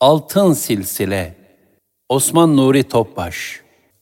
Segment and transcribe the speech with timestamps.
[0.00, 1.34] Altın Silsile
[2.08, 3.60] Osman Nuri Topbaş.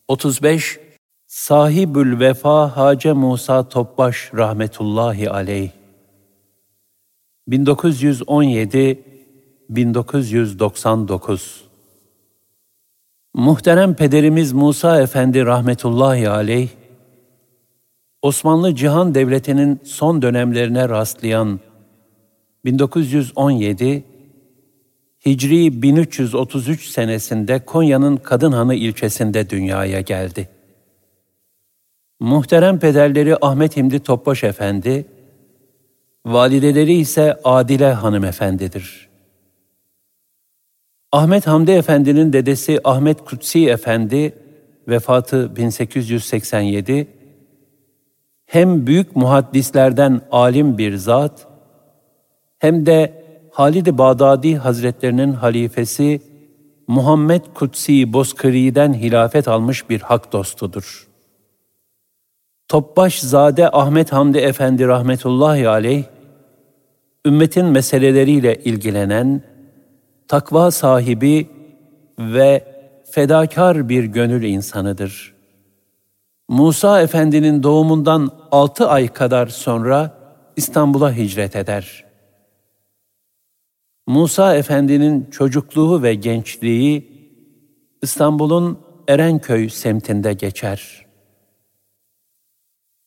[0.09, 0.79] 35
[1.27, 5.71] Sahibül Vefa Hace Musa Topbaş rahmetullahi aleyh.
[7.49, 9.05] 1917
[9.69, 11.65] 1999
[13.35, 16.69] Muhterem pederimiz Musa Efendi rahmetullahi aleyh
[18.23, 21.61] Osmanlı Cihan Devleti'nin son dönemlerine rastlayan
[22.65, 24.16] 1917
[25.27, 30.49] Hicri 1333 senesinde Konya'nın Kadınhanı ilçesinde dünyaya geldi.
[32.21, 35.07] Muhterem pederleri Ahmet Himdi Topbaş Efendi,
[36.27, 39.09] valideleri ise Adile Hanımefendidir.
[41.13, 44.35] Ahmet Hamdi Efendi'nin dedesi Ahmet Kutsi Efendi,
[44.89, 47.09] vefatı 1887,
[48.47, 51.47] hem büyük muhaddislerden alim bir zat,
[52.59, 53.26] hem de
[53.57, 56.21] Halid-i Bağdadi Hazretlerinin halifesi
[56.89, 61.09] Muhammed Kutsi Bozkırı'dan hilafet almış bir hak dostudur.
[62.69, 66.05] Topbaş Zade Ahmet Hamdi Efendi rahmetullahi aleyh,
[67.27, 69.43] ümmetin meseleleriyle ilgilenen,
[70.29, 71.49] takva sahibi
[72.19, 72.65] ve
[73.11, 75.35] fedakar bir gönül insanıdır.
[76.49, 80.11] Musa Efendi'nin doğumundan altı ay kadar sonra
[80.57, 82.06] İstanbul'a hicret eder.
[84.07, 87.17] Musa Efendi'nin çocukluğu ve gençliği
[88.03, 91.07] İstanbul'un Erenköy semtinde geçer.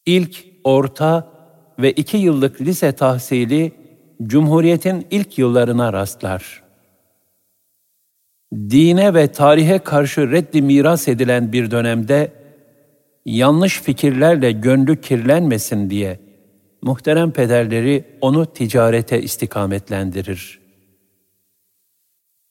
[0.06, 1.32] İlk, orta
[1.80, 3.72] ve iki yıllık lise tahsili
[4.24, 6.64] Cumhuriyet'in ilk yıllarına rastlar.
[8.54, 12.32] Dine ve tarihe karşı reddi miras edilen bir dönemde
[13.26, 16.20] yanlış fikirlerle gönlü kirlenmesin diye
[16.82, 20.69] muhterem pederleri onu ticarete istikametlendirir.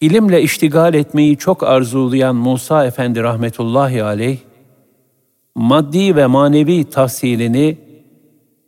[0.01, 4.39] İlimle iştigal etmeyi çok arzulayan Musa Efendi rahmetullahi aleyh,
[5.55, 7.79] maddi ve manevi tahsilini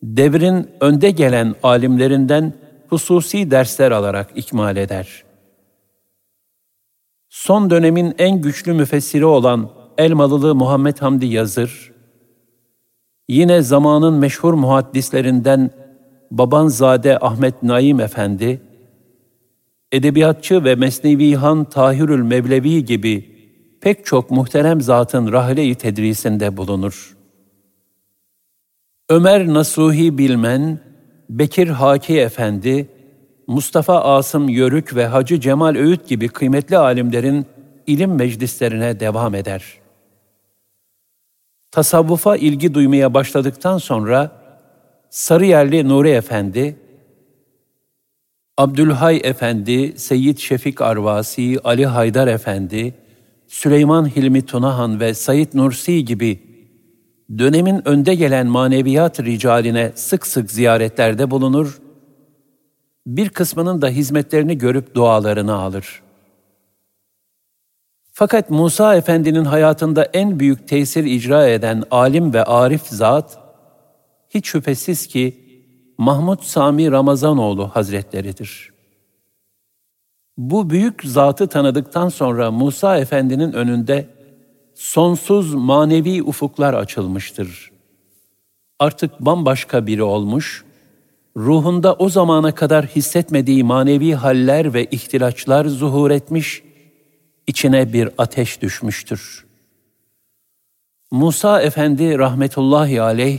[0.02, 2.52] devrin önde gelen alimlerinden
[2.88, 5.24] hususi dersler alarak ikmal eder.
[7.28, 11.92] Son dönemin en güçlü müfessiri olan Elmalılı Muhammed Hamdi Yazır,
[13.28, 15.70] yine zamanın meşhur muhaddislerinden
[16.30, 18.60] Babanzade Ahmet Naim Efendi,
[19.92, 23.30] edebiyatçı ve Mesnevihan Tahirül Mevlevi gibi
[23.80, 27.16] pek çok muhterem zatın rahle-i tedrisinde bulunur.
[29.08, 30.80] Ömer Nasuhi Bilmen,
[31.30, 32.88] Bekir Haki Efendi,
[33.46, 37.46] Mustafa Asım Yörük ve Hacı Cemal Öğüt gibi kıymetli alimlerin
[37.86, 39.64] ilim meclislerine devam eder.
[41.70, 44.30] Tasavvufa ilgi duymaya başladıktan sonra
[45.10, 46.76] Sarıyerli Nuri Efendi,
[48.60, 52.94] Abdülhay Efendi, Seyyid Şefik Arvasi, Ali Haydar Efendi,
[53.48, 56.40] Süleyman Hilmi Tunahan ve Said Nursi gibi
[57.38, 61.80] dönemin önde gelen maneviyat ricaline sık sık ziyaretlerde bulunur,
[63.06, 66.02] bir kısmının da hizmetlerini görüp dualarını alır.
[68.12, 73.38] Fakat Musa Efendi'nin hayatında en büyük tesir icra eden alim ve arif zat,
[74.28, 75.39] hiç şüphesiz ki
[76.00, 78.72] Mahmud Sami Ramazanoğlu Hazretleridir.
[80.38, 84.08] Bu büyük zatı tanıdıktan sonra Musa Efendi'nin önünde
[84.74, 87.70] sonsuz manevi ufuklar açılmıştır.
[88.78, 90.64] Artık bambaşka biri olmuş,
[91.36, 96.62] ruhunda o zamana kadar hissetmediği manevi haller ve ihtilaçlar zuhur etmiş,
[97.46, 99.46] içine bir ateş düşmüştür.
[101.10, 103.38] Musa Efendi rahmetullahi aleyh,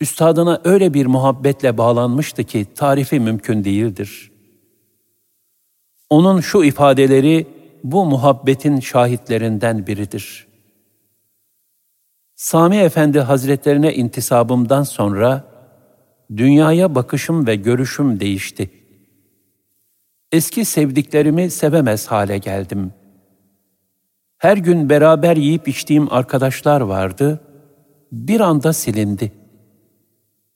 [0.00, 4.32] üstadına öyle bir muhabbetle bağlanmıştı ki tarifi mümkün değildir.
[6.10, 7.46] Onun şu ifadeleri
[7.84, 10.46] bu muhabbetin şahitlerinden biridir.
[12.34, 15.44] Sami Efendi Hazretlerine intisabımdan sonra
[16.36, 18.70] dünyaya bakışım ve görüşüm değişti.
[20.32, 22.92] Eski sevdiklerimi sevemez hale geldim.
[24.38, 27.40] Her gün beraber yiyip içtiğim arkadaşlar vardı,
[28.12, 29.32] bir anda silindi.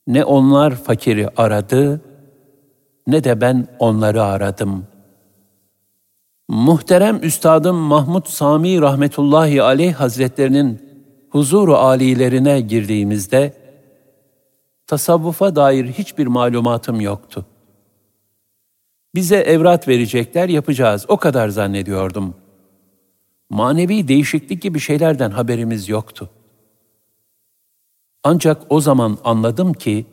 [0.07, 2.01] Ne onlar fakiri aradı,
[3.07, 4.87] ne de ben onları aradım.
[6.49, 10.83] Muhterem Üstadım Mahmud Sami rahmetullahi aleyh hazretlerinin
[11.31, 13.55] huzuru alilerine girdiğimizde
[14.87, 17.47] tasavvufa dair hiçbir malumatım yoktu.
[19.15, 21.05] Bize evrat verecekler, yapacağız.
[21.09, 22.35] O kadar zannediyordum.
[23.51, 26.42] Manevi değişiklik gibi şeylerden haberimiz yoktu.''
[28.25, 30.07] Ancak o zaman anladım ki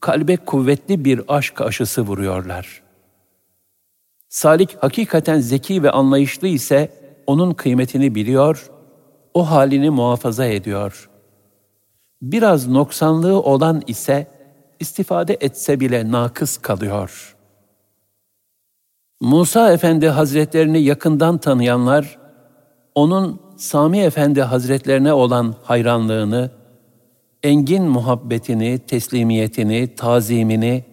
[0.00, 2.82] kalbe kuvvetli bir aşk aşısı vuruyorlar.
[4.28, 6.92] Salik hakikaten zeki ve anlayışlı ise
[7.26, 8.70] onun kıymetini biliyor,
[9.34, 11.10] o halini muhafaza ediyor.
[12.22, 14.26] Biraz noksanlığı olan ise
[14.80, 17.36] istifade etse bile nakıs kalıyor.
[19.20, 22.18] Musa Efendi Hazretlerini yakından tanıyanlar,
[22.94, 26.50] onun Sami Efendi Hazretlerine olan hayranlığını,
[27.44, 30.84] engin muhabbetini, teslimiyetini, tazimini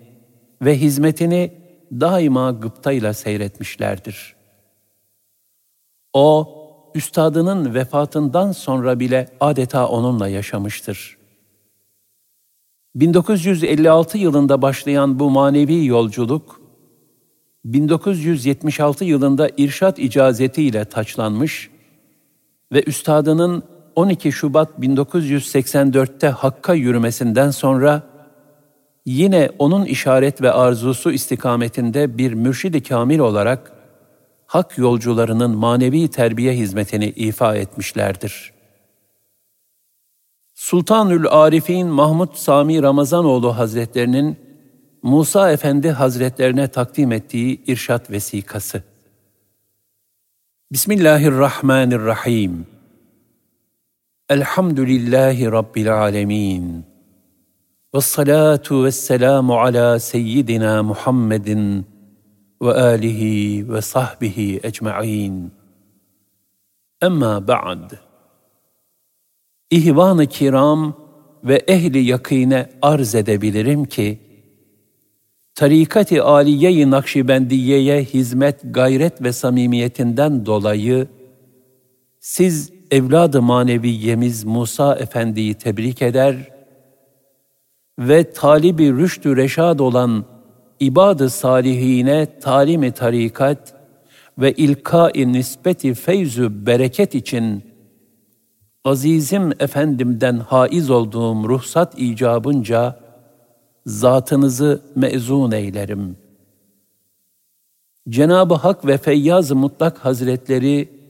[0.61, 1.51] ve hizmetini
[1.91, 4.35] daima gıptayla seyretmişlerdir.
[6.13, 6.57] O,
[6.95, 11.17] üstadının vefatından sonra bile adeta onunla yaşamıştır.
[12.95, 16.61] 1956 yılında başlayan bu manevi yolculuk,
[17.65, 21.69] 1976 yılında irşat icazetiyle taçlanmış
[22.73, 23.63] ve üstadının
[23.95, 28.03] 12 Şubat 1984'te Hakk'a yürümesinden sonra
[29.05, 33.71] yine onun işaret ve arzusu istikametinde bir mürşidi kamil olarak
[34.45, 38.53] hak yolcularının manevi terbiye hizmetini ifa etmişlerdir.
[40.53, 44.39] Sultanül Arifin Mahmud Sami Ramazanoğlu Hazretlerinin
[45.03, 48.83] Musa Efendi Hazretlerine takdim ettiği irşat vesikası.
[50.71, 52.70] Bismillahirrahmanirrahim.
[54.31, 56.85] Elhamdülillahi Rabbil alemin.
[57.95, 61.85] Ve salatu ve selamu ala seyyidina Muhammedin
[62.61, 65.51] ve alihi ve sahbihi ecma'in.
[67.01, 67.91] Emma ba'd.
[69.71, 70.93] İhvan-ı kiram
[71.43, 74.19] ve ehli yakine arz edebilirim ki,
[75.55, 81.07] tarikat-ı aliye-i Nakşibendiye'ye hizmet, gayret ve samimiyetinden dolayı
[82.19, 86.35] siz evladı maneviyemiz Musa Efendi'yi tebrik eder
[87.99, 90.25] ve talibi rüştü reşad olan
[90.79, 93.73] ibad-ı salihine talim-i tarikat
[94.37, 97.63] ve ilka-i nispeti feyzü bereket için
[98.85, 102.99] azizim efendimden haiz olduğum ruhsat icabınca
[103.85, 106.17] zatınızı mezun eylerim.
[108.09, 111.00] Cenab-ı Hak ve Feyyaz-ı Mutlak Hazretleri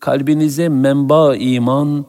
[0.00, 2.06] kalbinize menba iman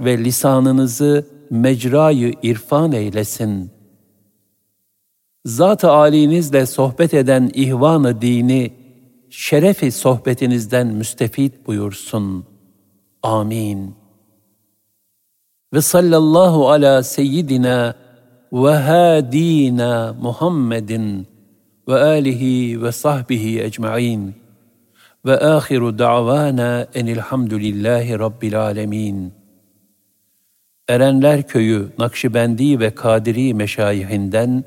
[0.00, 3.70] ve lisanınızı mecrayı irfan eylesin.
[5.44, 8.72] Zat-ı âlinizle sohbet eden ihvan-ı dini,
[9.30, 12.44] şerefi sohbetinizden müstefit buyursun.
[13.22, 13.94] Amin.
[15.72, 17.94] Ve sallallahu ala seyyidina
[18.52, 21.26] ve hadina Muhammedin
[21.88, 24.34] ve alihi ve sahbihi ecmaîn.
[25.26, 29.32] Ve ahiru da'vana enilhamdülillahi rabbil alemin.
[30.88, 34.64] Erenler Köyü Nakşibendi ve Kadiri meşayihinden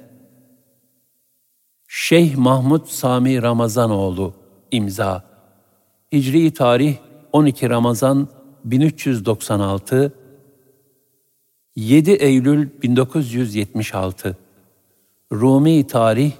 [1.87, 4.33] Şeyh Mahmud Sami Ramazanoğlu
[4.71, 5.23] imza.
[6.11, 6.95] Hicri tarih
[7.31, 8.27] 12 Ramazan
[8.65, 10.13] 1396
[11.75, 14.37] 7 Eylül 1976
[15.31, 16.31] Rumi tarih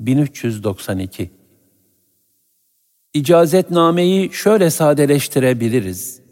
[0.00, 1.41] 1392
[3.14, 6.22] İcazetnameyi şöyle sadeleştirebiliriz.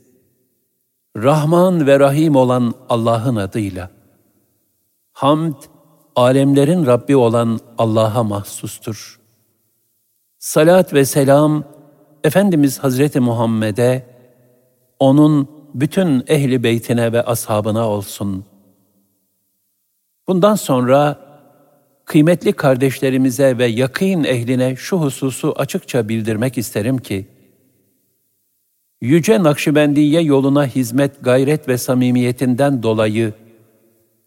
[1.16, 3.90] Rahman ve Rahim olan Allah'ın adıyla.
[5.12, 5.54] Hamd,
[6.16, 9.20] alemlerin Rabbi olan Allah'a mahsustur.
[10.38, 11.64] Salat ve selam,
[12.24, 14.06] Efendimiz Hazreti Muhammed'e,
[14.98, 18.44] onun bütün ehli beytine ve ashabına olsun.
[20.28, 21.29] Bundan sonra
[22.10, 27.26] kıymetli kardeşlerimize ve yakın ehline şu hususu açıkça bildirmek isterim ki,
[29.00, 33.32] Yüce Nakşibendiye yoluna hizmet, gayret ve samimiyetinden dolayı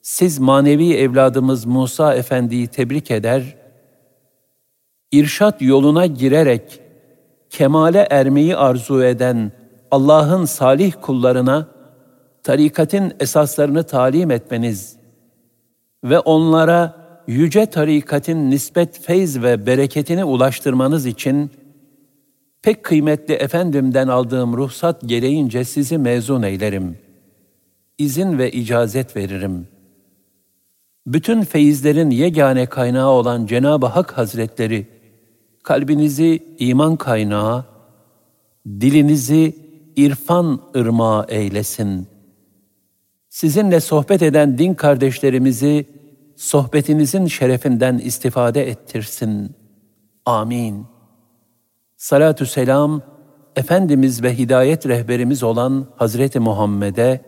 [0.02, 3.56] siz manevi evladımız Musa Efendi'yi tebrik eder,
[5.12, 6.80] irşat yoluna girerek
[7.50, 9.52] kemale ermeyi arzu eden
[9.92, 11.68] Allah'ın salih kullarına
[12.44, 14.96] tarikatın esaslarını talim etmeniz
[16.04, 21.52] ve onlara yüce tarikatın nispet feyz ve bereketini ulaştırmanız için
[22.62, 26.98] pek kıymetli efendimden aldığım ruhsat gereğince sizi mezun eylerim.
[27.98, 29.68] İzin ve icazet veririm.
[31.08, 34.88] Bütün feyizlerin yegane kaynağı olan Cenab-ı Hak Hazretleri,
[35.64, 37.66] kalbinizi iman kaynağı,
[38.68, 39.56] dilinizi
[39.96, 42.08] irfan ırmağı eylesin.
[43.30, 45.86] Sizinle sohbet eden din kardeşlerimizi
[46.36, 49.56] sohbetinizin şerefinden istifade ettirsin.
[50.26, 50.86] Amin.
[51.98, 53.02] Salatü selam,
[53.56, 57.22] Efendimiz ve hidayet rehberimiz olan Hazreti Muhammed'e,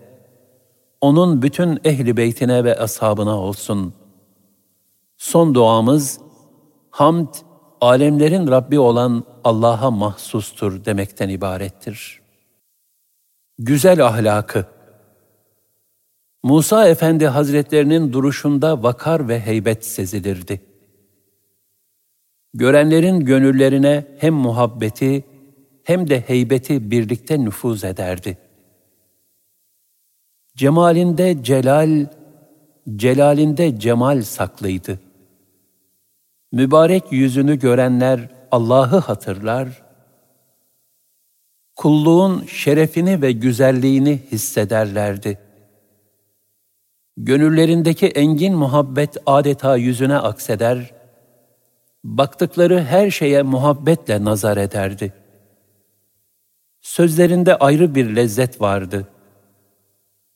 [1.02, 3.94] onun bütün ehli beytine ve ashabına olsun.
[5.18, 6.20] Son duamız,
[6.90, 7.28] hamd,
[7.82, 12.22] alemlerin Rabbi olan Allah'a mahsustur demekten ibarettir.
[13.60, 14.66] Güzel ahlakı
[16.46, 20.62] Musa Efendi Hazretlerinin duruşunda vakar ve heybet sezilirdi.
[22.54, 25.26] Görenlerin gönüllerine hem muhabbeti
[25.84, 28.38] hem de heybeti birlikte nüfuz ederdi.
[30.56, 32.06] Cemalinde celal,
[32.96, 35.00] celalinde cemal saklıydı.
[36.52, 39.84] Mübarek yüzünü görenler Allah'ı hatırlar,
[41.76, 45.45] kulluğun şerefini ve güzelliğini hissederlerdi.
[47.18, 50.94] Gönüllerindeki engin muhabbet adeta yüzüne akseder,
[52.04, 55.14] baktıkları her şeye muhabbetle nazar ederdi.
[56.82, 59.08] Sözlerinde ayrı bir lezzet vardı.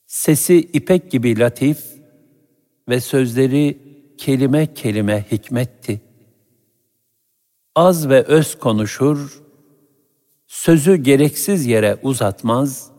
[0.07, 1.83] Sesi ipek gibi latif
[2.89, 3.77] ve sözleri
[4.17, 6.01] kelime kelime hikmetti.
[7.75, 9.43] Az ve öz konuşur,
[10.47, 12.91] sözü gereksiz yere uzatmaz,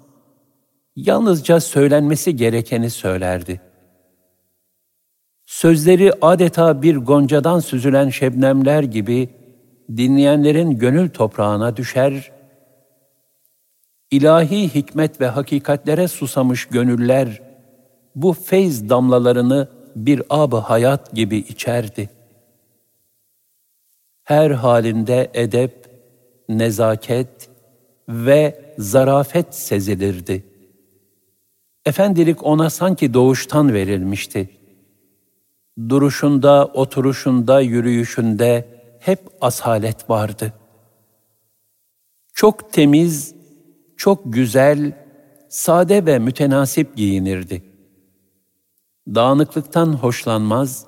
[0.97, 3.70] yalnızca söylenmesi gerekeni söylerdi.
[5.51, 9.29] Sözleri adeta bir goncadan süzülen şebnemler gibi
[9.97, 12.33] dinleyenlerin gönül toprağına düşer,
[14.11, 17.43] ilahi hikmet ve hakikatlere susamış gönüller
[18.15, 22.11] bu feyz damlalarını bir ab hayat gibi içerdi.
[24.25, 25.87] Her halinde edep,
[26.49, 27.51] nezaket
[28.09, 30.45] ve zarafet sezilirdi.
[31.87, 34.60] Efendilik ona sanki doğuştan verilmişti.
[35.89, 38.69] Duruşunda, oturuşunda, yürüyüşünde
[39.01, 40.53] hep asalet vardı.
[42.35, 43.35] Çok temiz,
[43.97, 44.93] çok güzel,
[45.49, 47.63] sade ve mütenasip giyinirdi.
[49.09, 50.87] Dağınıklıktan hoşlanmaz,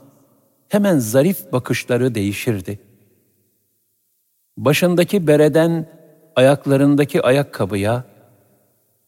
[0.68, 2.78] hemen zarif bakışları değişirdi.
[4.56, 5.88] Başındaki bereden
[6.36, 8.04] ayaklarındaki ayakkabıya,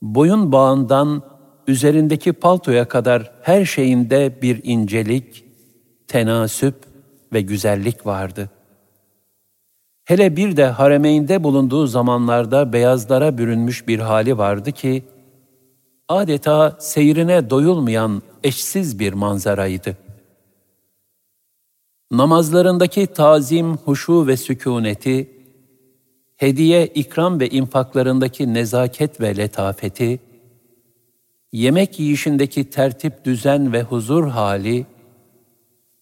[0.03, 1.23] boyun bağından
[1.69, 5.44] üzerindeki paltoya kadar her şeyinde bir incelik,
[6.09, 6.75] tenasüp
[7.33, 8.51] ve güzellik vardı.
[10.05, 15.05] Hele bir de haremeynde bulunduğu zamanlarda beyazlara bürünmüş bir hali vardı ki,
[16.09, 19.97] adeta seyrine doyulmayan eşsiz bir manzaraydı.
[22.11, 25.31] Namazlarındaki tazim, huşu ve sükuneti,
[26.37, 30.21] hediye, ikram ve infaklarındaki nezaket ve letafeti,
[31.53, 34.87] yemek yiyişindeki tertip, düzen ve huzur hali,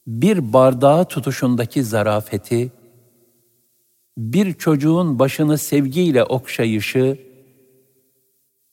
[0.06, 2.72] bir bardağı tutuşundaki zarafeti,
[4.18, 7.18] bir çocuğun başını sevgiyle okşayışı,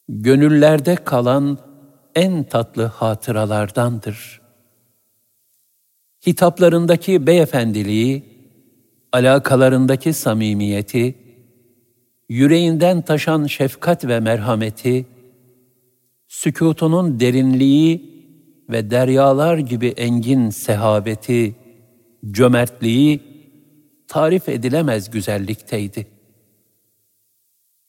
[0.09, 1.57] gönüllerde kalan
[2.15, 4.41] en tatlı hatıralardandır.
[6.27, 8.23] Hitaplarındaki beyefendiliği,
[9.11, 11.15] alakalarındaki samimiyeti,
[12.29, 15.05] yüreğinden taşan şefkat ve merhameti,
[16.27, 18.18] sükutunun derinliği
[18.69, 21.55] ve deryalar gibi engin sehabeti,
[22.31, 23.23] cömertliği
[24.07, 26.07] tarif edilemez güzellikteydi.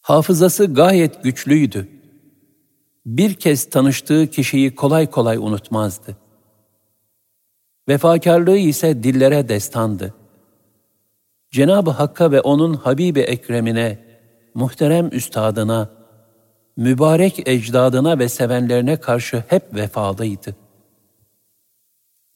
[0.01, 1.89] Hafızası gayet güçlüydü.
[3.07, 6.17] Bir kez tanıştığı kişiyi kolay kolay unutmazdı.
[7.89, 10.15] Vefakarlığı ise dillere destandı.
[11.51, 13.99] Cenab-ı Hakk'a ve onun Habibi Ekrem'ine,
[14.55, 15.91] muhterem üstadına,
[16.77, 20.57] mübarek ecdadına ve sevenlerine karşı hep vefalıydı.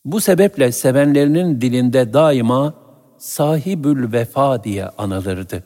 [0.05, 2.75] Bu sebeple sevenlerinin dilinde daima
[3.19, 5.65] sahibül vefa diye anılırdı.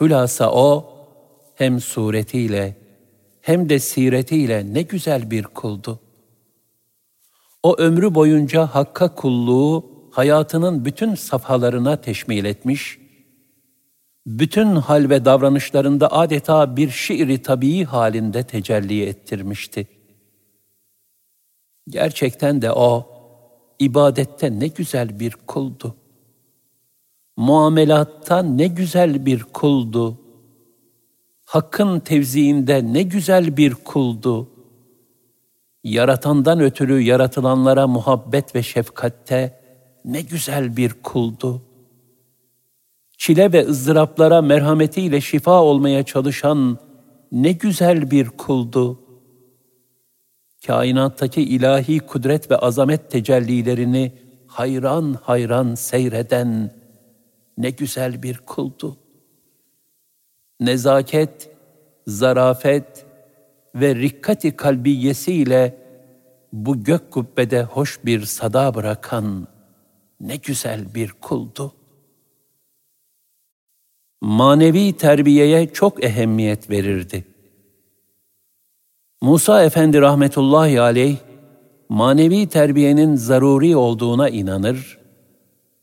[0.00, 0.92] Hülasa o,
[1.54, 2.76] hem suretiyle
[3.40, 6.00] hem de siretiyle ne güzel bir kuldu.
[7.62, 12.98] O ömrü boyunca Hakk'a kulluğu hayatının bütün safhalarına teşmil etmiş,
[14.26, 19.99] bütün hal ve davranışlarında adeta bir şiiri tabii halinde tecelli ettirmişti.
[21.90, 23.06] Gerçekten de o,
[23.78, 25.96] ibadette ne güzel bir kuldu.
[27.36, 30.18] Muamelatta ne güzel bir kuldu.
[31.44, 34.50] Hakkın tevziinde ne güzel bir kuldu.
[35.84, 39.60] Yaratandan ötürü yaratılanlara muhabbet ve şefkatte
[40.04, 41.62] ne güzel bir kuldu.
[43.18, 46.78] Çile ve ızdıraplara merhametiyle şifa olmaya çalışan
[47.32, 49.09] ne güzel bir kuldu
[50.66, 54.12] kainattaki ilahi kudret ve azamet tecellilerini
[54.46, 56.70] hayran hayran seyreden
[57.58, 58.96] ne güzel bir kuldu.
[60.60, 61.50] Nezaket,
[62.06, 63.06] zarafet
[63.74, 65.76] ve rikkati kalbiyesiyle
[66.52, 69.46] bu gök kubbede hoş bir sada bırakan
[70.20, 71.74] ne güzel bir kuldu.
[74.20, 77.24] Manevi terbiyeye çok ehemmiyet verirdi.
[79.22, 81.16] Musa Efendi rahmetullahi aleyh,
[81.88, 84.98] manevi terbiyenin zaruri olduğuna inanır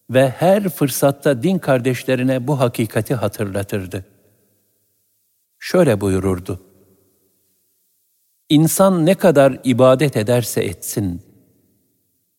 [0.09, 4.05] ve her fırsatta din kardeşlerine bu hakikati hatırlatırdı.
[5.59, 6.61] Şöyle buyururdu.
[8.49, 11.21] İnsan ne kadar ibadet ederse etsin,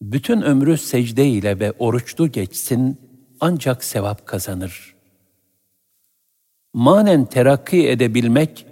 [0.02, 3.00] bütün ömrü secde ile ve oruçlu geçsin,
[3.40, 4.94] ancak sevap kazanır.
[6.74, 8.66] Manen terakki edebilmek,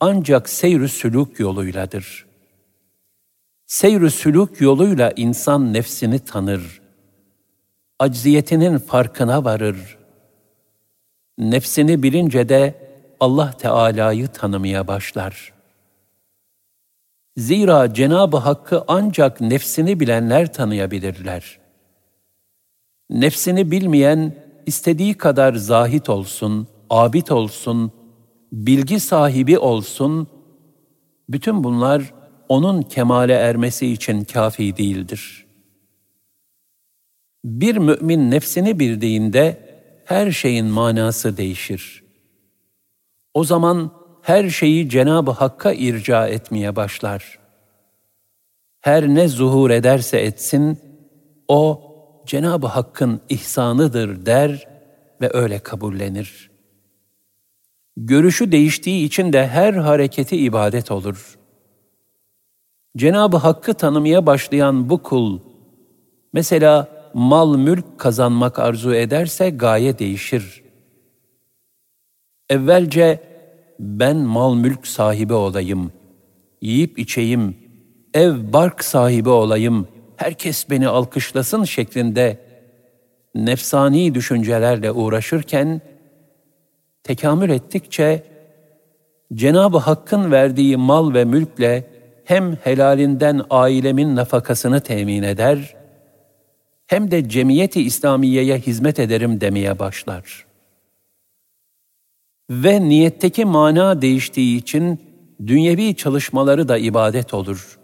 [0.00, 2.26] ancak seyr-ü sülük yoluyladır.
[3.66, 6.80] Seyr-ü sülük yoluyla insan nefsini tanır,
[7.98, 9.98] acziyetinin farkına varır.
[11.38, 12.74] Nefsini bilince de
[13.20, 15.52] Allah Teala'yı tanımaya başlar.
[17.36, 21.58] Zira Cenab-ı Hakk'ı ancak nefsini bilenler tanıyabilirler.
[23.10, 24.34] Nefsini bilmeyen
[24.66, 27.92] istediği kadar zahit olsun, abid olsun,
[28.52, 30.28] bilgi sahibi olsun,
[31.28, 32.14] bütün bunlar
[32.48, 35.46] onun kemale ermesi için kafi değildir.
[37.44, 39.66] Bir mümin nefsini bildiğinde
[40.04, 42.04] her şeyin manası değişir.
[43.34, 43.90] O zaman
[44.22, 47.38] her şeyi Cenab-ı Hakk'a irca etmeye başlar.
[48.80, 50.78] Her ne zuhur ederse etsin,
[51.48, 51.82] o
[52.26, 54.68] Cenab-ı Hakk'ın ihsanıdır der
[55.20, 56.55] ve öyle kabullenir.
[57.96, 61.38] Görüşü değiştiği için de her hareketi ibadet olur.
[62.96, 65.38] Cenab-ı Hakk'ı tanımaya başlayan bu kul,
[66.32, 70.62] mesela mal mülk kazanmak arzu ederse gaye değişir.
[72.50, 73.20] Evvelce
[73.78, 75.92] ben mal mülk sahibi olayım,
[76.62, 77.56] yiyip içeyim,
[78.14, 82.38] ev bark sahibi olayım, herkes beni alkışlasın şeklinde
[83.34, 85.80] nefsani düşüncelerle uğraşırken,
[87.06, 88.22] tekamül ettikçe
[89.34, 91.84] Cenab-ı Hakk'ın verdiği mal ve mülkle
[92.24, 95.76] hem helalinden ailemin nafakasını temin eder,
[96.86, 100.46] hem de cemiyeti İslamiye'ye hizmet ederim demeye başlar.
[102.50, 105.00] Ve niyetteki mana değiştiği için
[105.46, 107.78] dünyevi çalışmaları da ibadet olur.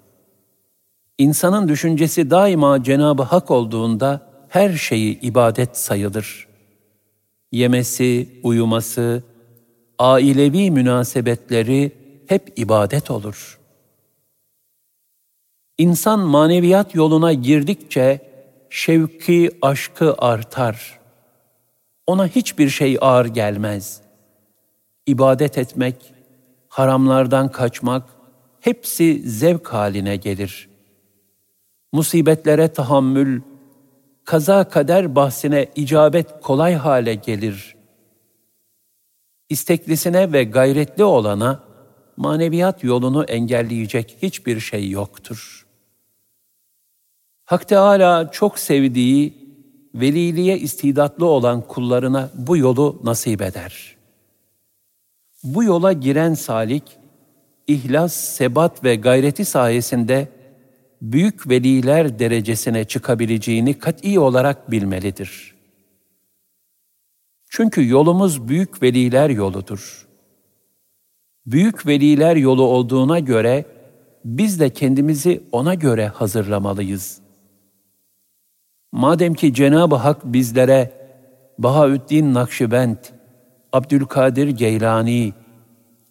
[1.19, 6.52] İnsanın düşüncesi daima Cenab-ı Hak olduğunda her şeyi ibadet sayılır.
[7.53, 9.23] Yemesi, uyuması,
[9.99, 11.93] ailevi münasebetleri
[12.27, 13.59] hep ibadet olur.
[15.79, 18.21] İnsan maneviyat yoluna girdikçe
[18.71, 21.01] şevki, aşkı artar.
[22.07, 24.01] Ona hiçbir şey ağır gelmez.
[25.07, 26.15] İbadet etmek,
[26.69, 28.09] haramlardan kaçmak,
[28.61, 30.69] hepsi zevk haline gelir.
[31.93, 33.41] Musibetlere tahammül,
[34.25, 37.77] kaza kader bahsine icabet kolay hale gelir.
[39.49, 41.63] İsteklisine ve gayretli olana
[42.17, 45.63] maneviyat yolunu engelleyecek hiçbir şey yoktur.''
[47.53, 49.35] Hak Teala çok sevdiği,
[49.95, 53.97] veliliğe istidatlı olan kullarına bu yolu nasip eder.
[55.45, 56.83] Bu yola giren salik,
[57.67, 60.29] ihlas, sebat ve gayreti sayesinde
[61.03, 65.55] büyük veliler derecesine çıkabileceğini kat'i olarak bilmelidir.
[67.51, 70.09] Çünkü yolumuz büyük veliler yoludur.
[71.47, 73.65] Büyük veliler yolu olduğuna göre
[74.25, 77.23] biz de kendimizi ona göre hazırlamalıyız.''
[78.93, 80.93] Madem ki Cenab-ı Hak bizlere
[81.59, 82.97] Bahaüddin Nakşibend,
[83.73, 85.33] Abdülkadir Geylani,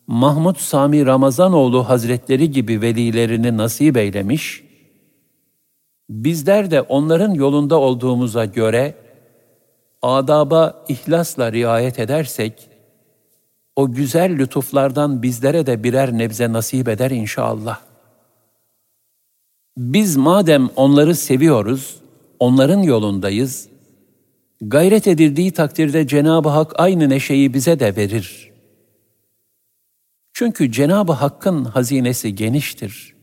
[0.07, 4.63] Mahmud Sami Ramazanoğlu Hazretleri gibi velilerini nasip eylemiş,
[6.11, 8.95] bizler de onların yolunda olduğumuza göre
[10.01, 12.69] adaba ihlasla riayet edersek,
[13.75, 17.79] o güzel lütuflardan bizlere de birer nebze nasip eder inşallah.
[19.77, 21.95] Biz madem onları seviyoruz,
[22.39, 23.67] onların yolundayız.
[24.61, 28.51] Gayret edildiği takdirde Cenab-ı Hak aynı neşeyi bize de verir.
[30.33, 33.20] Çünkü Cenab-ı Hakk'ın hazinesi geniştir.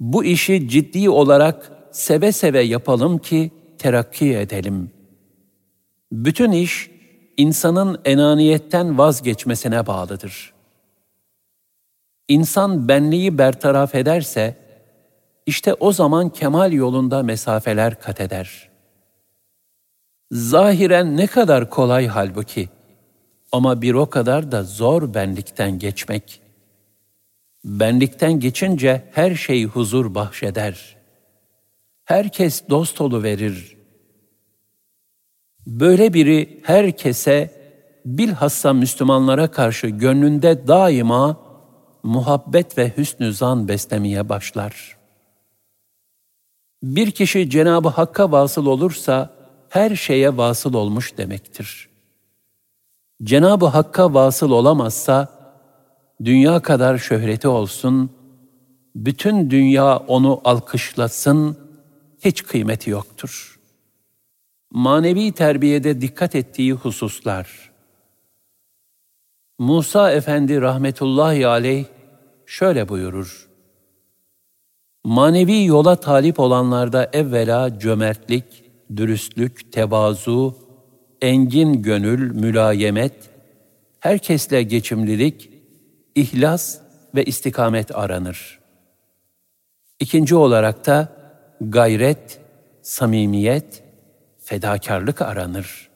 [0.00, 4.90] Bu işi ciddi olarak seve seve yapalım ki terakki edelim.
[6.12, 6.90] Bütün iş
[7.36, 10.54] insanın enaniyetten vazgeçmesine bağlıdır.
[12.28, 14.56] İnsan benliği bertaraf ederse,
[15.46, 18.68] işte o zaman kemal yolunda mesafeler kat eder.
[20.30, 22.68] Zahiren ne kadar kolay halbuki
[23.52, 26.47] ama bir o kadar da zor benlikten geçmek.
[27.68, 30.96] Benlikten geçince her şey huzur bahşeder.
[32.04, 33.76] Herkes dost verir.
[35.66, 37.50] Böyle biri herkese,
[38.04, 41.36] bilhassa Müslümanlara karşı gönlünde daima
[42.02, 44.96] muhabbet ve hüsnü zan beslemeye başlar.
[46.82, 49.30] Bir kişi Cenabı Hakk'a vasıl olursa
[49.68, 51.88] her şeye vasıl olmuş demektir.
[53.22, 55.37] Cenabı Hakk'a vasıl olamazsa
[56.24, 58.10] dünya kadar şöhreti olsun,
[58.94, 61.56] bütün dünya onu alkışlasın,
[62.24, 63.60] hiç kıymeti yoktur.
[64.70, 67.70] Manevi terbiyede dikkat ettiği hususlar.
[69.58, 71.84] Musa Efendi rahmetullahi aleyh
[72.46, 73.48] şöyle buyurur.
[75.04, 78.44] Manevi yola talip olanlarda evvela cömertlik,
[78.96, 80.56] dürüstlük, tevazu,
[81.22, 83.30] engin gönül, mülayemet,
[84.00, 85.57] herkesle geçimlilik,
[86.20, 86.78] ihlas
[87.14, 88.58] ve istikamet aranır.
[90.00, 91.08] İkinci olarak da
[91.60, 92.40] gayret,
[92.82, 93.82] samimiyet,
[94.38, 95.88] fedakarlık aranır.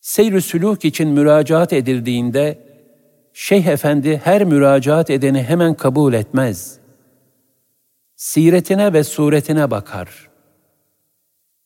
[0.00, 2.68] Seyr-i sülûk için müracaat edildiğinde,
[3.32, 6.78] Şeyh Efendi her müracaat edeni hemen kabul etmez.
[8.16, 10.28] Siretine ve suretine bakar.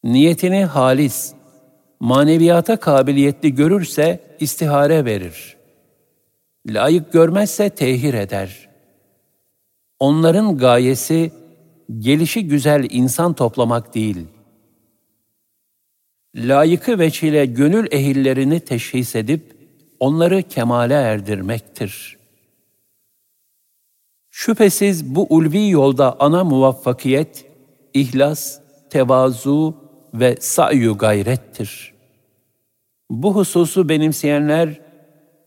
[0.04, 1.32] Niyetini halis,
[2.00, 5.61] maneviyata kabiliyetli görürse istihare verir.
[6.66, 8.68] Layık görmezse tehir eder.
[9.98, 11.32] Onların gayesi
[11.98, 14.26] gelişi güzel insan toplamak değil.
[16.36, 19.56] Layıkı veçile gönül ehillerini teşhis edip
[20.00, 22.18] onları kemale erdirmektir.
[24.30, 27.46] Şüphesiz bu ulvi yolda ana muvaffakiyet,
[27.94, 29.76] ihlas, tevazu
[30.14, 31.94] ve sa'yu gayrettir.
[33.10, 34.80] Bu hususu benimseyenler,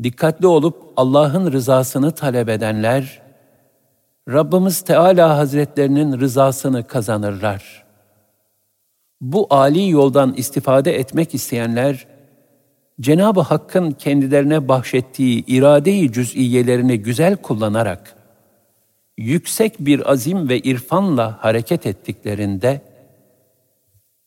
[0.03, 3.21] dikkatli olup Allah'ın rızasını talep edenler,
[4.29, 7.86] Rabbimiz Teala Hazretlerinin rızasını kazanırlar.
[9.21, 12.08] Bu âli yoldan istifade etmek isteyenler,
[13.01, 18.15] Cenab-ı Hakk'ın kendilerine bahşettiği irade-i cüz'iyelerini güzel kullanarak,
[19.17, 22.81] yüksek bir azim ve irfanla hareket ettiklerinde,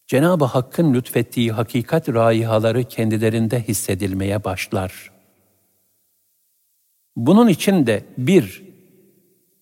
[0.06, 5.17] Cenab-ı Hakk'ın lütfettiği hakikat raihaları kendilerinde hissedilmeye başlar.
[7.18, 8.62] Bunun için de bir,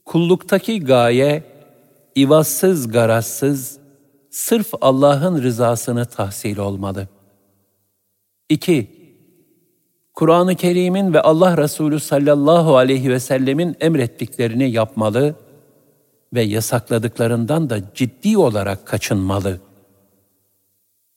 [0.04, 1.42] kulluktaki gaye,
[2.16, 3.78] ivazsız garazsız,
[4.30, 7.08] sırf Allah'ın rızasını tahsil olmalı.
[8.48, 8.90] 2.
[10.14, 15.34] Kur'an-ı Kerim'in ve Allah Resulü sallallahu aleyhi ve sellemin emrettiklerini yapmalı
[16.34, 19.60] ve yasakladıklarından da ciddi olarak kaçınmalı.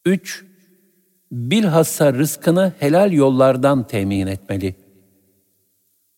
[0.06, 0.46] 3.
[1.32, 4.89] Bilhassa rızkını helal yollardan temin etmeli.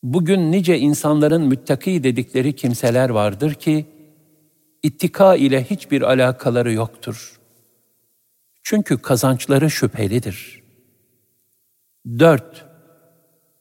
[0.04, 3.86] Bugün nice insanların müttaki dedikleri kimseler vardır ki,
[4.84, 7.40] ittika ile hiçbir alakaları yoktur.
[8.64, 10.64] Çünkü kazançları şüphelidir.
[12.20, 12.66] 4.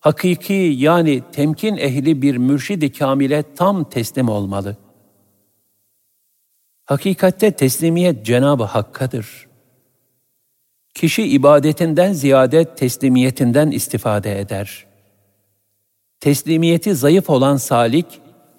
[0.01, 4.77] Hakiki yani temkin ehli bir mürşidi kamile tam teslim olmalı.
[6.85, 9.49] Hakikatte teslimiyet Cenab-ı Hakk'adır.
[10.95, 14.90] Kişi ibadetinden ziyade teslimiyetinden istifade eder.
[16.21, 18.07] Teslimiyeti zayıf olan salik,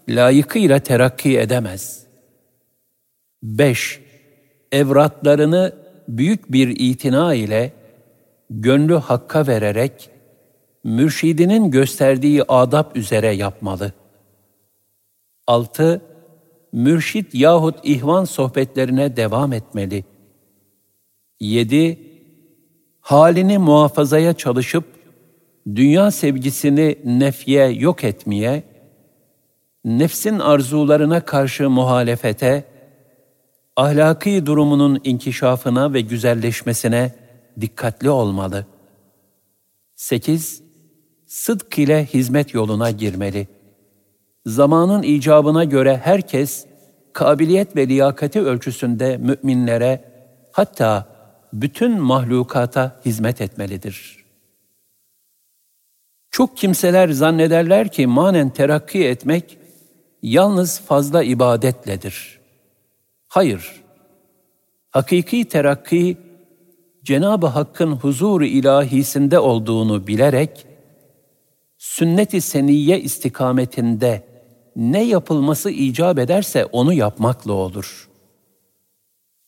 [0.10, 2.06] layıkıyla terakki edemez.
[3.44, 4.02] 5.
[4.72, 5.76] Evratlarını
[6.08, 7.74] büyük bir itina ile,
[8.50, 10.10] gönlü hakka vererek,
[10.84, 13.94] mürşidinin gösterdiği adab üzere yapmalı.
[15.48, 16.02] 6.
[16.72, 20.04] Mürşit yahut ihvan sohbetlerine devam etmeli.
[21.40, 22.00] 7
[23.02, 24.86] halini muhafazaya çalışıp
[25.68, 28.64] dünya sevgisini nefye yok etmeye,
[29.86, 32.64] nefsin arzularına karşı muhalefete,
[33.76, 37.12] ahlaki durumunun inkişafına ve güzelleşmesine
[37.62, 38.66] dikkatli olmalı.
[39.96, 40.64] 8.
[41.28, 43.48] Sıdk ile hizmet yoluna girmeli.
[44.46, 46.66] Zamanın icabına göre herkes,
[47.14, 50.12] kabiliyet ve liyakati ölçüsünde müminlere,
[50.52, 51.08] hatta
[51.54, 54.21] bütün mahlukata hizmet etmelidir.
[56.32, 59.58] Çok kimseler zannederler ki manen terakki etmek
[60.22, 62.40] yalnız fazla ibadetledir.
[63.28, 63.82] Hayır.
[64.90, 66.18] Hakiki terakki
[67.04, 70.66] Cenab-ı Hakk'ın huzur ilahisinde olduğunu bilerek
[71.78, 74.24] sünnet-i seniyye istikametinde
[74.76, 78.10] ne yapılması icap ederse onu yapmakla olur.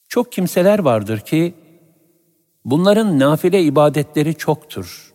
[0.08, 1.54] Çok kimseler vardır ki
[2.66, 5.14] Bunların nafile ibadetleri çoktur.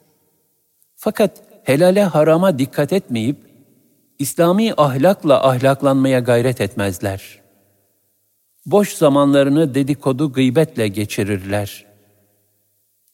[0.96, 3.36] Fakat helale harama dikkat etmeyip,
[4.18, 7.40] İslami ahlakla ahlaklanmaya gayret etmezler.
[8.66, 11.86] Boş zamanlarını dedikodu gıybetle geçirirler.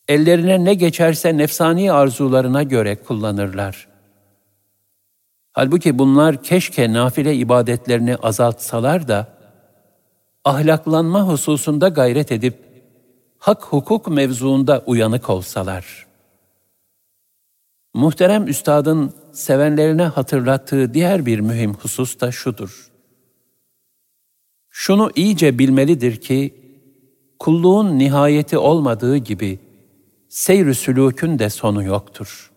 [0.09, 3.89] Ellerine ne geçerse nefsani arzularına göre kullanırlar.
[5.53, 9.29] Halbuki bunlar keşke nafile ibadetlerini azaltsalar da,
[10.45, 12.55] ahlaklanma hususunda gayret edip,
[13.39, 16.04] hak hukuk mevzuunda uyanık olsalar.
[17.95, 22.91] Muhterem Üstad'ın sevenlerine hatırlattığı diğer bir mühim husus da şudur.
[24.71, 26.55] Şunu iyice bilmelidir ki,
[27.39, 29.59] kulluğun nihayeti olmadığı gibi,
[30.29, 32.53] seyr-ü sülûkün de sonu yoktur.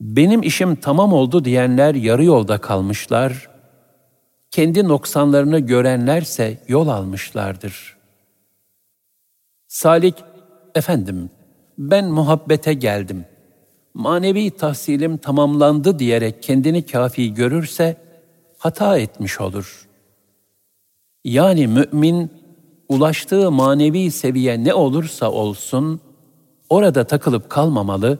[0.00, 3.50] Benim işim tamam oldu diyenler yarı yolda kalmışlar,
[4.50, 7.96] kendi noksanlarını görenlerse yol almışlardır.
[9.68, 10.24] Salik,
[10.74, 11.30] efendim,
[11.78, 13.24] ben muhabbete geldim.
[13.96, 17.96] Manevi tahsilim tamamlandı diyerek kendini kafi görürse,
[18.58, 19.88] hata etmiş olur.
[21.24, 22.30] Yani mümin,
[22.88, 26.00] ulaştığı manevi seviye ne olursa olsun,
[26.70, 28.18] orada takılıp kalmamalı,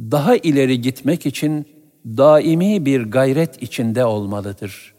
[0.00, 1.68] daha ileri gitmek için
[2.06, 4.94] daimi bir gayret içinde olmalıdır.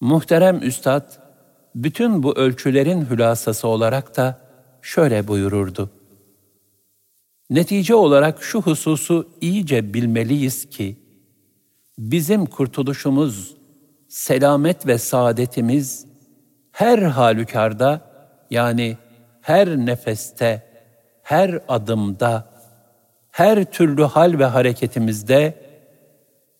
[0.00, 1.12] Muhterem Üstad,
[1.74, 4.38] bütün bu ölçülerin hülasası olarak da
[4.82, 5.90] şöyle buyururdu.
[7.50, 10.96] Netice olarak şu hususu iyice bilmeliyiz ki,
[11.98, 13.54] bizim kurtuluşumuz,
[14.08, 16.06] selamet ve saadetimiz
[16.72, 18.00] her halükarda
[18.50, 18.96] yani
[19.40, 20.62] her nefeste,
[21.22, 22.50] her adımda,
[23.30, 25.54] her türlü hal ve hareketimizde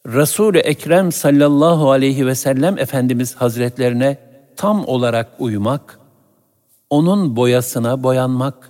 [0.06, 4.18] Resul-i Ekrem sallallahu aleyhi ve sellem Efendimiz Hazretlerine
[4.56, 6.00] tam olarak uymak,
[6.90, 8.69] onun boyasına boyanmak,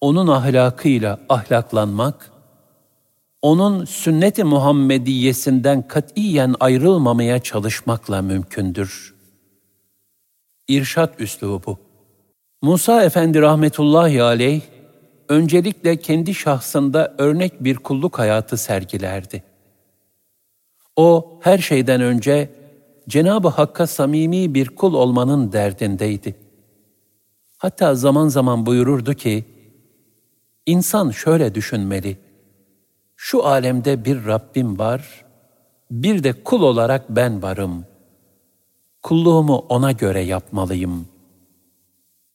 [0.00, 2.30] onun ahlakıyla ahlaklanmak,
[3.42, 9.14] onun sünnet-i Muhammediyesinden katiyen ayrılmamaya çalışmakla mümkündür.
[10.68, 11.78] İrşat üslubu
[12.62, 14.60] Musa Efendi rahmetullahi aleyh,
[15.28, 19.42] öncelikle kendi şahsında örnek bir kulluk hayatı sergilerdi.
[20.96, 22.50] O her şeyden önce
[23.08, 26.34] Cenab-ı Hakk'a samimi bir kul olmanın derdindeydi.
[27.58, 29.44] Hatta zaman zaman buyururdu ki,
[30.68, 32.18] İnsan şöyle düşünmeli,
[33.16, 35.24] şu alemde bir Rabbim var,
[35.90, 37.84] bir de kul olarak ben varım.
[39.02, 41.08] Kulluğumu ona göre yapmalıyım.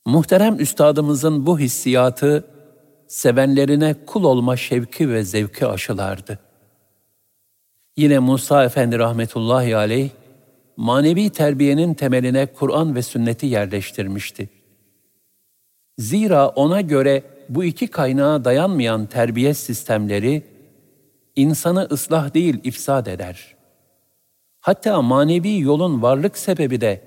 [0.06, 2.48] Muhterem üstadımızın bu hissiyatı,
[3.08, 6.40] sevenlerine kul olma şevki ve zevki aşılardı.
[7.98, 10.10] Yine Musa Efendi rahmetullahi aleyh,
[10.78, 14.50] manevi terbiyenin temeline Kur'an ve sünneti yerleştirmişti.
[15.98, 20.44] Zira ona göre bu iki kaynağa dayanmayan terbiye sistemleri,
[21.36, 23.56] insanı ıslah değil ifsad eder.
[24.60, 27.02] Hatta manevi yolun varlık sebebi de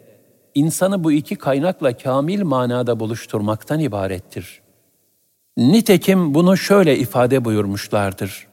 [0.55, 4.67] insanı bu iki kaynakla kamil manada buluşturmaktan ibarettir.''
[5.57, 8.47] Nitekim bunu şöyle ifade buyurmuşlardır.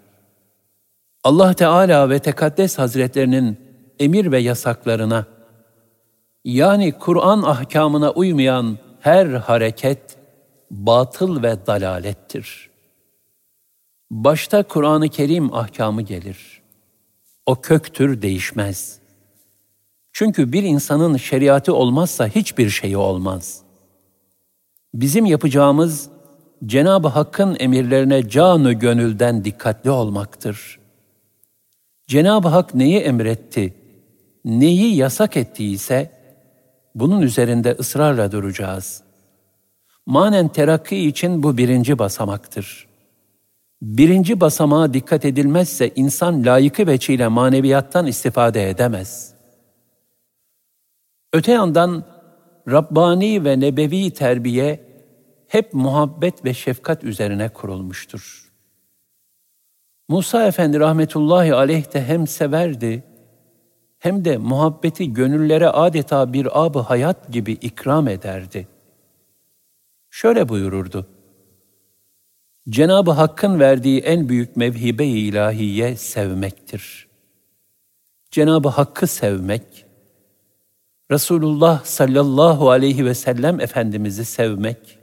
[1.24, 3.58] Allah Teala ve Tekaddes Hazretlerinin
[4.00, 5.26] emir ve yasaklarına,
[6.46, 10.13] yani Kur'an ahkamına uymayan her hareket
[10.74, 12.70] batıl ve dalalettir.
[14.12, 16.62] Başta Kur'an-ı Kerim ahkamı gelir.
[17.46, 19.00] O köktür değişmez.
[20.14, 23.62] Çünkü bir insanın şeriatı olmazsa hiçbir şeyi olmaz.
[24.94, 26.10] Bizim yapacağımız
[26.66, 30.80] Cenab-ı Hakk'ın emirlerine canı gönülden dikkatli olmaktır.
[32.08, 33.74] Cenab-ı Hak neyi emretti,
[34.46, 36.12] neyi yasak ettiyse
[36.96, 39.03] bunun üzerinde ısrarla duracağız.
[40.06, 42.88] Manen terakki için bu birinci basamaktır.
[43.82, 49.34] Birinci basamağa dikkat edilmezse insan layıkı veçiyle maneviyattan istifade edemez.
[51.34, 52.06] Öte yandan
[52.72, 54.80] Rabbani ve nebevi terbiye
[55.48, 58.52] hep muhabbet ve şefkat üzerine kurulmuştur.
[60.10, 63.04] Musa Efendi rahmetullahi aleyh de hem severdi,
[64.00, 68.68] hem de muhabbeti gönüllere adeta bir ab hayat gibi ikram ederdi.
[70.14, 71.08] Şöyle buyururdu.
[72.70, 77.08] Cenab-ı Hakk'ın verdiği en büyük mevhibe-i ilahiye sevmektir.
[78.32, 79.86] Cenab-ı Hakk'ı sevmek,
[81.12, 85.00] Resulullah sallallahu aleyhi ve sellem Efendimiz'i sevmek,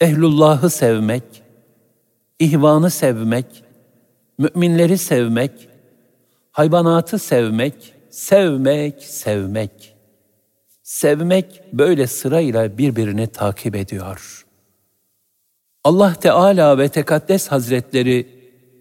[0.00, 1.42] ehlullahı sevmek,
[2.38, 3.64] ihvanı sevmek,
[4.38, 5.68] müminleri sevmek,
[6.50, 9.91] hayvanatı sevmek, sevmek, sevmek.
[10.92, 14.46] Sevmek böyle sırayla birbirini takip ediyor.
[15.84, 18.26] Allah Teala ve Tekaddes Hazretleri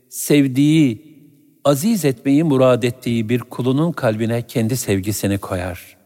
[0.10, 1.17] sevdiği,
[1.63, 5.97] aziz etmeyi murad ettiği bir kulunun kalbine kendi sevgisini koyar.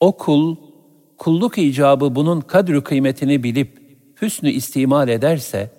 [0.00, 0.56] O kul,
[1.18, 3.78] kulluk icabı bunun kadri kıymetini bilip
[4.22, 5.70] hüsnü istimal ederse,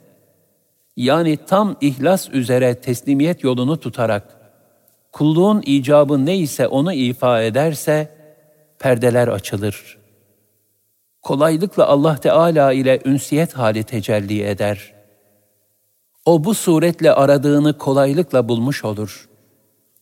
[0.98, 4.38] yani tam ihlas üzere teslimiyet yolunu tutarak,
[5.12, 8.23] kulluğun icabı neyse onu ifa ederse,
[8.84, 9.98] perdeler açılır.
[11.22, 14.94] Kolaylıkla Allah Teala ile ünsiyet hali tecelli eder.
[16.26, 19.30] O bu suretle aradığını kolaylıkla bulmuş olur.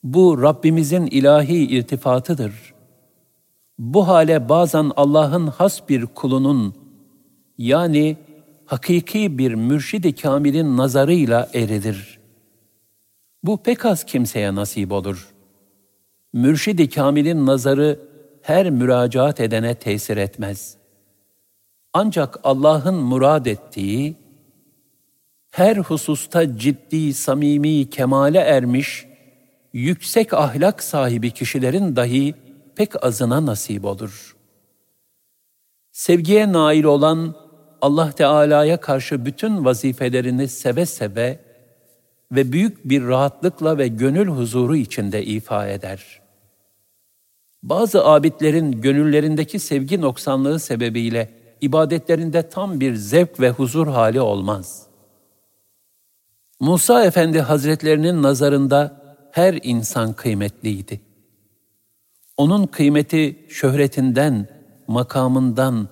[0.04, 2.74] Bu Rabbimizin ilahi irtifatıdır.
[3.80, 6.76] Bu hale bazen Allah'ın has bir kulunun,
[7.58, 8.18] yani
[8.66, 12.20] hakiki bir mürşidi kamilin nazarıyla eridir.
[13.44, 15.34] Bu pek az kimseye nasip olur.
[16.34, 18.11] Mürşidi kamilin nazarı
[18.42, 20.78] her müracaat edene tesir etmez.
[21.94, 24.16] Ancak Allah'ın murad ettiği,
[25.52, 29.08] her hususta ciddi, samimi, kemale ermiş,
[29.74, 32.36] yüksek ahlak sahibi kişilerin dahi
[32.76, 34.36] pek azına nasip olur.
[35.92, 37.36] Sevgiye nail olan
[37.82, 41.40] Allah Teala'ya karşı bütün vazifelerini seve seve
[42.32, 46.21] ve büyük bir rahatlıkla ve gönül huzuru içinde ifa eder.
[47.64, 51.30] Bazı abidlerin gönüllerindeki sevgi noksanlığı sebebiyle
[51.62, 54.88] ibadetlerinde tam bir zevk ve huzur hali olmaz.
[56.60, 61.02] Musa Efendi Hazretlerinin nazarında her insan kıymetliydi.
[62.38, 64.48] Onun kıymeti şöhretinden,
[64.88, 65.88] makamından,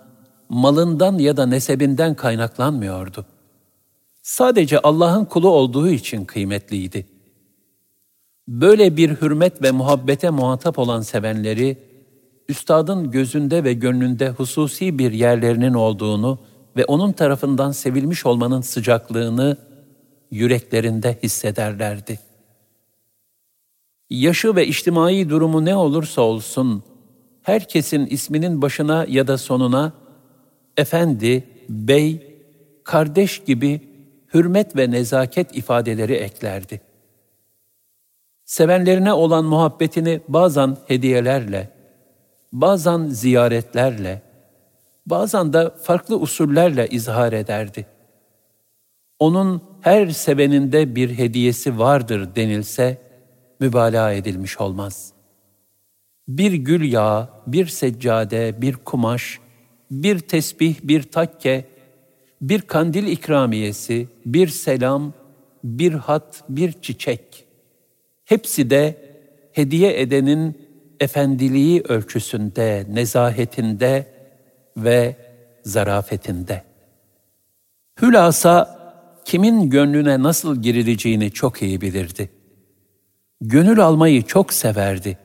[0.49, 3.25] malından ya da nesebinden kaynaklanmıyordu.
[4.21, 7.05] Sadece Allah'ın kulu olduğu için kıymetliydi.
[8.49, 11.77] Böyle bir hürmet ve muhabbete muhatap olan sevenleri,
[12.47, 16.39] üstadın gözünde ve gönlünde hususi bir yerlerinin olduğunu
[16.77, 19.57] ve onun tarafından sevilmiş olmanın sıcaklığını
[20.31, 22.19] yüreklerinde hissederlerdi.
[24.09, 26.83] Yaşı ve içtimai durumu ne olursa olsun,
[27.41, 29.93] herkesin isminin başına ya da sonuna
[30.77, 32.37] efendi, bey,
[32.83, 33.81] kardeş gibi
[34.33, 36.88] hürmet ve nezaket ifadeleri eklerdi.
[38.49, 41.69] Sevenlerine olan muhabbetini bazen hediyelerle,
[42.53, 44.21] bazen ziyaretlerle,
[45.05, 47.85] bazen de farklı usullerle izhar ederdi.
[49.19, 52.97] Onun her seveninde bir hediyesi vardır denilse,
[53.59, 55.13] mübalağa edilmiş olmaz.
[56.27, 59.39] Bir gül yağı, bir seccade, bir kumaş,
[59.91, 61.65] bir tesbih, bir takke,
[62.41, 65.13] bir kandil ikramiyesi, bir selam,
[65.63, 67.48] bir hat, bir çiçek.
[68.29, 68.95] Hepsi de
[69.51, 70.67] hediye edenin
[70.99, 74.07] efendiliği ölçüsünde, nezahetinde
[74.77, 75.15] ve
[75.63, 76.63] zarafetinde.
[78.01, 78.79] Hülasa
[79.25, 82.29] kimin gönlüne nasıl girileceğini çok iyi bilirdi.
[83.41, 85.17] Gönül almayı çok severdi.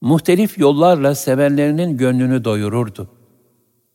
[0.00, 3.10] Muhtelif yollarla sevenlerinin gönlünü doyururdu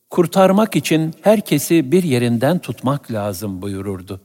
[0.09, 4.21] kurtarmak için herkesi bir yerinden tutmak lazım buyururdu.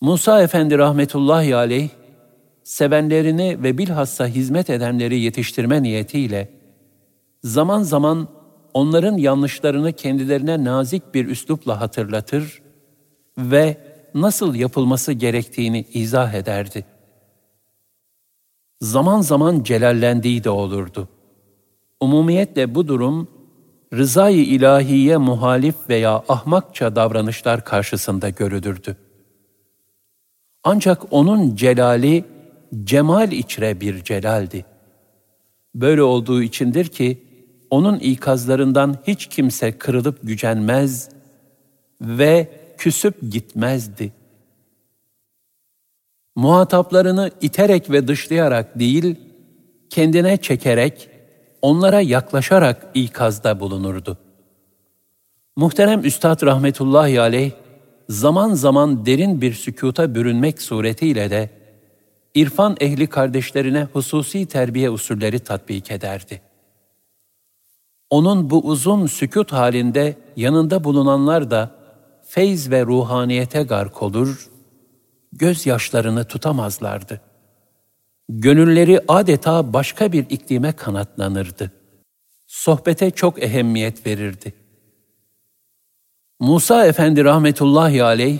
[0.00, 1.88] Musa Efendi rahmetullahi aleyh,
[2.66, 6.50] sevenlerini ve bilhassa hizmet edenleri yetiştirme niyetiyle,
[7.44, 8.28] zaman zaman
[8.74, 12.62] onların yanlışlarını kendilerine nazik bir üslupla hatırlatır
[13.38, 13.76] ve
[14.14, 16.84] nasıl yapılması gerektiğini izah ederdi.
[18.80, 21.08] Zaman zaman celallendiği de olurdu.
[22.00, 23.28] Umumiyetle bu durum,
[23.94, 28.96] rızayı ilahiye muhalif veya ahmakça davranışlar karşısında görülürdü.
[30.64, 32.35] Ancak onun celali
[32.84, 34.64] cemal içre bir celaldi.
[35.74, 37.22] Böyle olduğu içindir ki
[37.70, 41.08] onun ikazlarından hiç kimse kırılıp gücenmez
[42.00, 42.48] ve
[42.78, 44.12] küsüp gitmezdi.
[46.36, 49.16] Muhataplarını iterek ve dışlayarak değil,
[49.90, 51.08] kendine çekerek
[51.62, 54.18] onlara yaklaşarak ikazda bulunurdu.
[55.56, 57.50] Muhterem Üstad rahmetullahi aleyh,
[58.08, 61.50] zaman zaman derin bir sükuta bürünmek suretiyle de,
[62.36, 66.40] irfan ehli kardeşlerine hususi terbiye usulleri tatbik ederdi.
[68.10, 71.74] Onun bu uzun sükut halinde yanında bulunanlar da
[72.26, 74.50] feyz ve ruhaniyete gark olur,
[75.32, 77.20] gözyaşlarını tutamazlardı
[78.28, 81.72] gönülleri adeta başka bir iklime kanatlanırdı.
[82.46, 84.54] Sohbete çok ehemmiyet verirdi.
[86.40, 88.38] Musa Efendi rahmetullahi aleyh,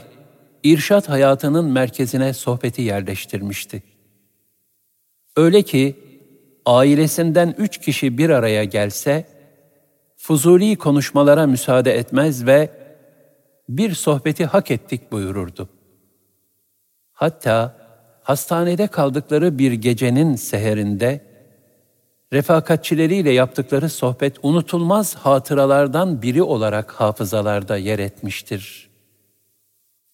[0.73, 3.83] irşat hayatının merkezine sohbeti yerleştirmişti.
[5.37, 5.97] Öyle ki,
[6.67, 9.25] ailesinden üç kişi bir araya gelse,
[10.17, 12.71] fuzuli konuşmalara müsaade etmez ve
[13.69, 15.69] bir sohbeti hak ettik buyururdu.
[17.13, 17.77] Hatta
[18.23, 21.21] hastanede kaldıkları bir gecenin seherinde
[22.33, 28.86] refakatçileriyle yaptıkları sohbet unutulmaz hatıralardan biri olarak hafızalarda yer etmiştir.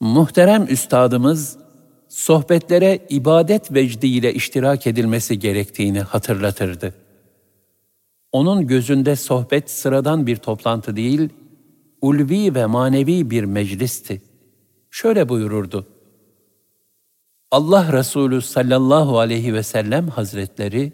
[0.02, 1.58] Muhterem üstadımız,
[2.08, 6.94] sohbetlere ibadet vecdiyle iştirak edilmesi gerektiğini hatırlatırdı.
[8.32, 11.28] Onun gözünde sohbet sıradan bir toplantı değil,
[12.00, 14.22] ulvi ve manevi bir meclisti.
[14.90, 15.86] Şöyle buyururdu.
[17.50, 20.92] Allah Resulü sallallahu aleyhi ve sellem hazretleri,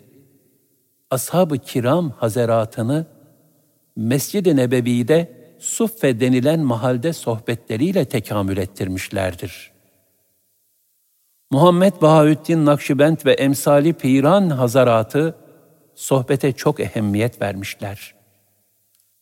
[1.10, 3.06] ashab-ı kiram hazeratını
[3.96, 9.72] Mescid-i Nebevi'de Suffe denilen mahalde sohbetleriyle tekamül ettirmişlerdir.
[11.50, 15.34] Muhammed Bahaüddin Nakşibend ve emsali Piran Hazaratı
[15.94, 18.14] sohbete çok ehemmiyet vermişler.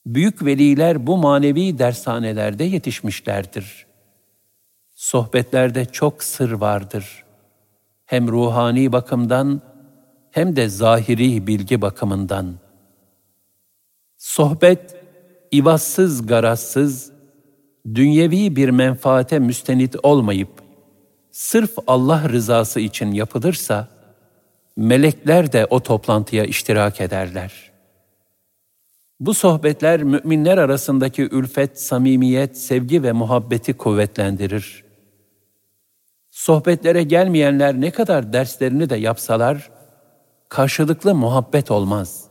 [0.07, 3.87] Büyük veliler bu manevi dershanelerde yetişmişlerdir.
[4.95, 7.25] Sohbetlerde çok sır vardır.
[8.07, 9.63] Hem ruhani bakımdan
[10.31, 12.55] hem de zahiri bilgi bakımından.
[14.17, 14.96] Sohbet,
[15.55, 17.13] ivazsız garazsız,
[17.95, 20.51] dünyevi bir menfaate müstenit olmayıp,
[21.31, 23.89] sırf Allah rızası için yapılırsa,
[24.77, 27.73] melekler de o toplantıya iştirak ederler.
[29.21, 34.85] Bu sohbetler müminler arasındaki ülfet, samimiyet, sevgi ve muhabbeti kuvvetlendirir.
[36.31, 39.71] Sohbetlere gelmeyenler ne kadar derslerini de yapsalar,
[40.49, 42.26] karşılıklı muhabbet olmaz.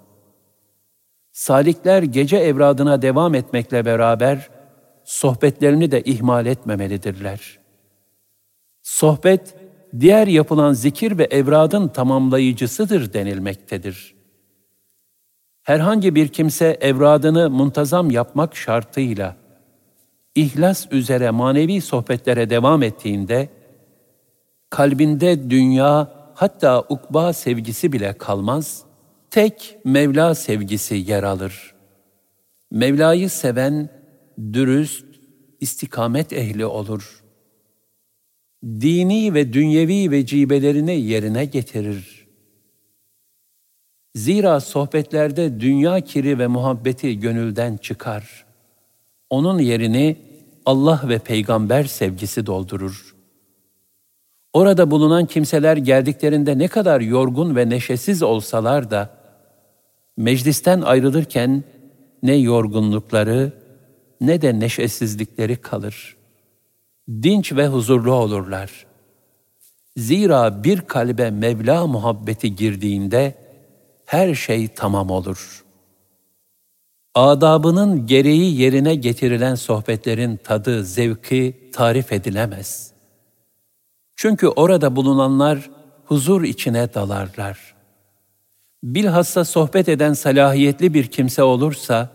[1.36, 4.50] Salikler gece evradına devam etmekle beraber
[5.04, 7.60] sohbetlerini de ihmal etmemelidirler.
[8.82, 9.56] Sohbet,
[10.00, 14.16] diğer yapılan zikir ve evradın tamamlayıcısıdır denilmektedir.
[15.64, 19.36] Herhangi bir kimse evradını muntazam yapmak şartıyla,
[20.36, 23.50] ihlas üzere manevi sohbetlere devam ettiğinde,
[24.70, 28.86] kalbinde dünya, hatta ukba sevgisi bile kalmaz,
[29.36, 31.74] tek Mevla sevgisi yer alır.
[32.72, 33.90] Mevla'yı seven,
[34.54, 35.06] dürüst,
[35.62, 37.24] istikamet ehli olur.
[38.64, 42.28] Dini ve dünyevi vecibelerini yerine getirir.
[44.16, 48.46] Zira sohbetlerde dünya kiri ve muhabbeti gönülden çıkar.
[49.30, 50.18] Onun yerini
[50.66, 53.16] Allah ve peygamber sevgisi doldurur.
[54.54, 59.25] Orada bulunan kimseler geldiklerinde ne kadar yorgun ve neşesiz olsalar da,
[60.18, 61.64] meclisten ayrılırken
[62.24, 63.54] ne yorgunlukları
[64.22, 66.18] ne de neşesizlikleri kalır.
[67.10, 68.86] Dinç ve huzurlu olurlar.
[69.98, 73.36] Zira bir kalbe Mevla muhabbeti girdiğinde
[74.06, 75.66] her şey tamam olur.
[77.16, 82.96] Adabının gereği yerine getirilen sohbetlerin tadı, zevki tarif edilemez.''
[84.16, 85.70] Çünkü orada bulunanlar
[86.06, 87.75] huzur içine dalarlar.
[88.86, 92.10] Bilhassa sohbet eden salahiyetli bir kimse olursa,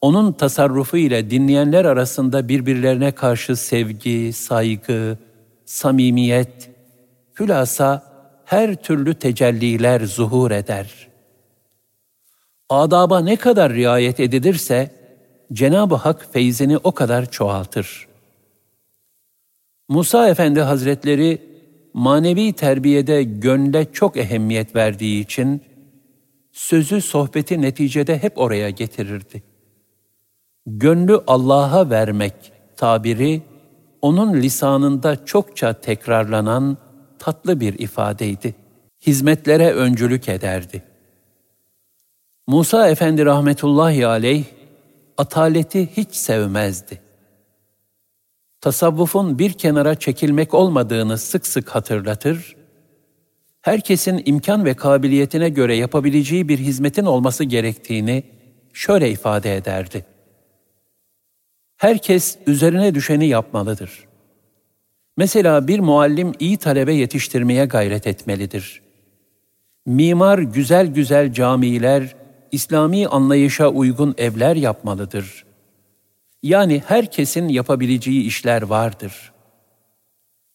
[0.00, 5.18] onun tasarrufu ile dinleyenler arasında birbirlerine karşı sevgi, saygı,
[5.64, 6.70] samimiyet,
[7.40, 8.02] hülasa
[8.44, 11.08] her türlü tecelliler zuhur eder.
[12.68, 14.90] Adaba ne kadar riayet edilirse,
[15.52, 18.08] Cenab-ı Hak feyzini o kadar çoğaltır.
[19.88, 21.42] Musa Efendi Hazretleri
[21.94, 25.62] manevi terbiyede gönle çok ehemmiyet verdiği için
[26.52, 29.42] sözü sohbeti neticede hep oraya getirirdi.
[30.66, 32.34] Gönlü Allah'a vermek
[32.76, 33.42] tabiri
[34.02, 36.76] onun lisanında çokça tekrarlanan
[37.18, 38.54] tatlı bir ifadeydi.
[39.06, 40.82] Hizmetlere öncülük ederdi.
[42.46, 44.44] Musa Efendi rahmetullahi aleyh
[45.16, 47.08] ataleti hiç sevmezdi
[48.60, 52.56] tasavvufun bir kenara çekilmek olmadığını sık sık hatırlatır,
[53.68, 58.22] herkesin imkan ve kabiliyetine göre yapabileceği bir hizmetin olması gerektiğini
[58.72, 60.04] şöyle ifade ederdi.
[61.76, 64.08] Herkes üzerine düşeni yapmalıdır.
[65.16, 68.82] Mesela bir muallim iyi talebe yetiştirmeye gayret etmelidir.
[69.86, 72.16] Mimar güzel güzel camiler,
[72.52, 75.44] İslami anlayışa uygun evler yapmalıdır.
[76.42, 79.32] Yani herkesin yapabileceği işler vardır.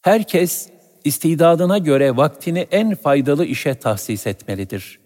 [0.01, 0.72] Herkes
[1.03, 4.99] istidadına göre vaktini en faydalı işe tahsis etmelidir.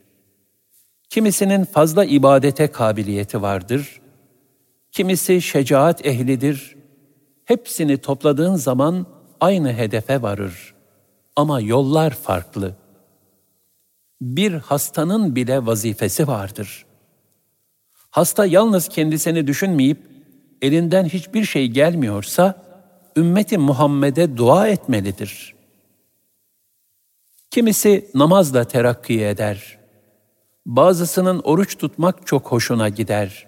[1.09, 4.01] Kimisinin fazla ibadete kabiliyeti vardır.
[4.91, 6.75] Kimisi şecaat ehlidir.
[7.45, 9.05] Hepsini topladığın zaman
[9.39, 10.73] aynı hedefe varır.
[11.35, 12.75] Ama yollar farklı.
[14.21, 16.85] Bir hastanın bile vazifesi vardır.
[18.09, 19.97] Hasta yalnız kendisini düşünmeyip
[20.61, 22.63] elinden hiçbir şey gelmiyorsa
[23.17, 25.56] ümmeti Muhammed'e dua etmelidir.
[27.51, 29.77] Kimisi namazla terakki eder.
[30.65, 33.47] Bazısının oruç tutmak çok hoşuna gider.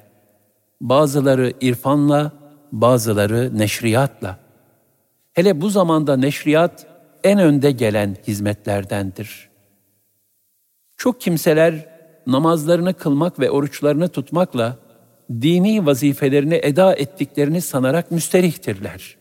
[0.81, 2.31] Bazıları irfanla,
[2.71, 4.39] bazıları neşriyatla.
[5.33, 6.87] Hele bu zamanda neşriyat
[7.23, 9.49] en önde gelen hizmetlerdendir.
[10.97, 11.89] Çok kimseler
[12.27, 14.77] namazlarını kılmak ve oruçlarını tutmakla
[15.31, 19.17] dini vazifelerini eda ettiklerini sanarak müsterihtirler.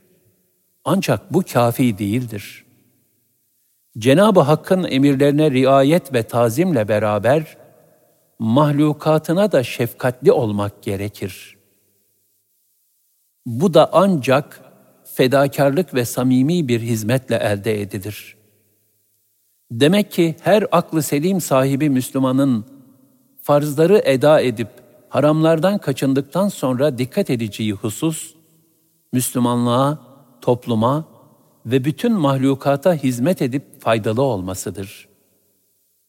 [0.85, 2.67] Ancak bu kafi değildir.
[3.99, 7.57] Cenab-ı Hakk'ın emirlerine riayet ve tazimle beraber
[8.38, 11.57] mahlukatına da şefkatli olmak gerekir.
[13.46, 14.61] Bu da ancak
[15.05, 18.36] fedakarlık ve samimi bir hizmetle elde edilir.
[19.70, 22.64] Demek ki her aklı selim sahibi Müslümanın
[23.42, 24.68] farzları eda edip
[25.09, 28.34] haramlardan kaçındıktan sonra dikkat edeceği husus,
[29.12, 29.99] Müslümanlığa,
[30.40, 31.17] topluma
[31.66, 35.09] ve bütün mahlukata hizmet edip faydalı olmasıdır.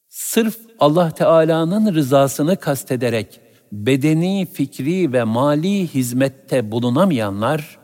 [0.10, 3.41] Sırf Allah Teala'nın rızasını kastederek
[3.72, 7.80] bedeni, fikri ve mali hizmette bulunamayanlar,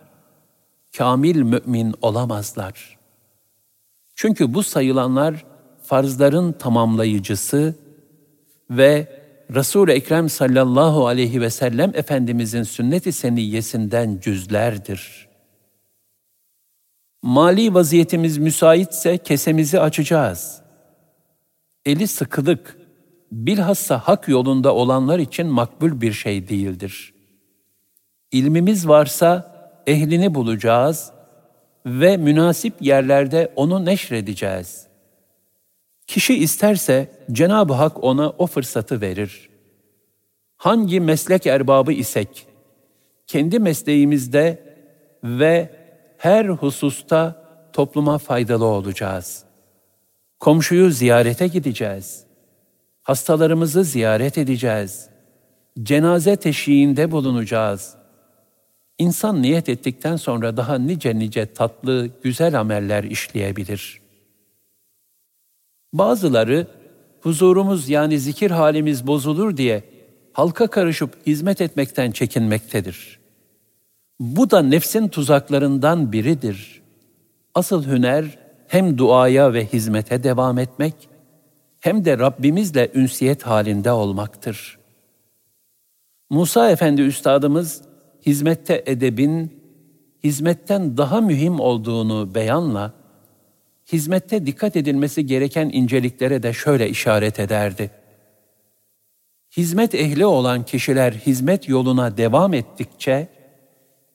[0.97, 2.97] kamil mümin olamazlar.
[4.15, 5.45] Çünkü bu sayılanlar
[5.83, 7.75] farzların tamamlayıcısı
[8.69, 9.21] ve
[9.53, 15.27] Resul-i Ekrem sallallahu aleyhi ve sellem Efendimizin sünnet-i seniyyesinden cüzlerdir.
[17.25, 20.61] Mali vaziyetimiz müsaitse kesemizi açacağız.
[21.85, 22.77] Eli sıkılık,
[23.31, 27.13] bilhassa hak yolunda olanlar için makbul bir şey değildir.
[28.31, 29.55] İlmimiz varsa
[29.87, 31.11] ehlini bulacağız
[31.85, 34.87] ve münasip yerlerde onu neşredeceğiz.
[36.07, 39.49] Kişi isterse Cenab-ı Hak ona o fırsatı verir.
[40.57, 42.47] Hangi meslek erbabı isek,
[43.27, 44.75] kendi mesleğimizde
[45.23, 45.84] ve
[46.17, 49.43] her hususta topluma faydalı olacağız.
[50.39, 52.23] Komşuyu ziyarete gideceğiz.
[53.03, 55.09] Hastalarımızı ziyaret edeceğiz.
[55.83, 57.95] Cenaze teşhiğinde bulunacağız.
[58.97, 64.05] İnsan niyet ettikten sonra daha nice nice tatlı, güzel ameller işleyebilir.''
[65.97, 66.67] Bazıları
[67.21, 69.83] huzurumuz yani zikir halimiz bozulur diye
[70.33, 73.19] halka karışıp hizmet etmekten çekinmektedir.
[74.19, 76.81] Bu da nefsin tuzaklarından biridir.
[77.55, 78.37] Asıl hüner
[78.67, 81.09] hem duaya ve hizmete devam etmek
[81.79, 84.79] hem de Rabbimizle ünsiyet halinde olmaktır.
[86.29, 87.81] Musa Efendi Üstadımız
[88.25, 89.61] hizmette edebin
[90.23, 92.93] hizmetten daha mühim olduğunu beyanla
[93.91, 97.91] hizmette dikkat edilmesi gereken inceliklere de şöyle işaret ederdi.
[99.57, 103.27] Hizmet ehli olan kişiler hizmet yoluna devam ettikçe,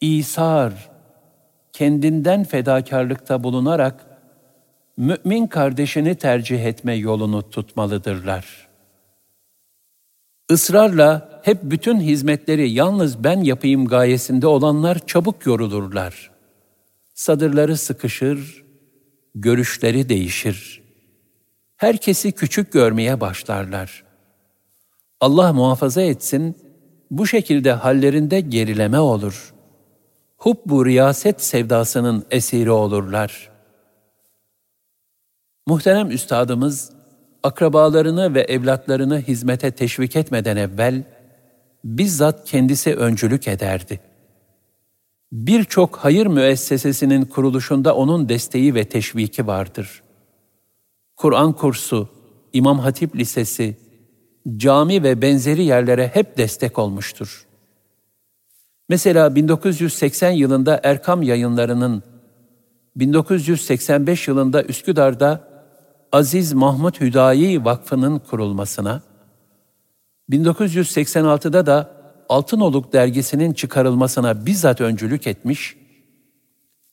[0.01, 0.91] İsar,
[1.73, 4.07] kendinden fedakarlıkta bulunarak
[4.97, 8.69] mümin kardeşini tercih etme yolunu tutmalıdırlar.
[10.51, 16.31] Israrla hep bütün hizmetleri yalnız ben yapayım gayesinde olanlar çabuk yorulurlar.
[17.15, 18.65] Sadırları sıkışır,
[19.35, 20.83] görüşleri değişir.
[21.77, 24.05] Herkesi küçük görmeye başlarlar.
[25.21, 26.57] Allah muhafaza etsin,
[27.11, 29.55] bu şekilde hallerinde gerileme olur.
[30.41, 33.51] Hubbu riyaset sevdasının esiri olurlar.
[35.67, 36.93] Muhterem üstadımız,
[37.43, 41.05] akrabalarını ve evlatlarını hizmete teşvik etmeden evvel,
[41.85, 44.01] bizzat kendisi öncülük ederdi
[45.33, 50.03] birçok hayır müessesesinin kuruluşunda onun desteği ve teşviki vardır.
[51.17, 52.09] Kur'an kursu,
[52.53, 53.77] İmam Hatip Lisesi,
[54.57, 57.47] cami ve benzeri yerlere hep destek olmuştur.
[58.91, 62.03] Mesela 1980 yılında Erkam yayınlarının,
[62.97, 65.49] 1985 yılında Üsküdar'da
[66.13, 69.03] Aziz Mahmut Hüdayi Vakfı'nın kurulmasına,
[70.31, 75.77] 1986'da da Altınoluk dergisinin çıkarılmasına bizzat öncülük etmiş,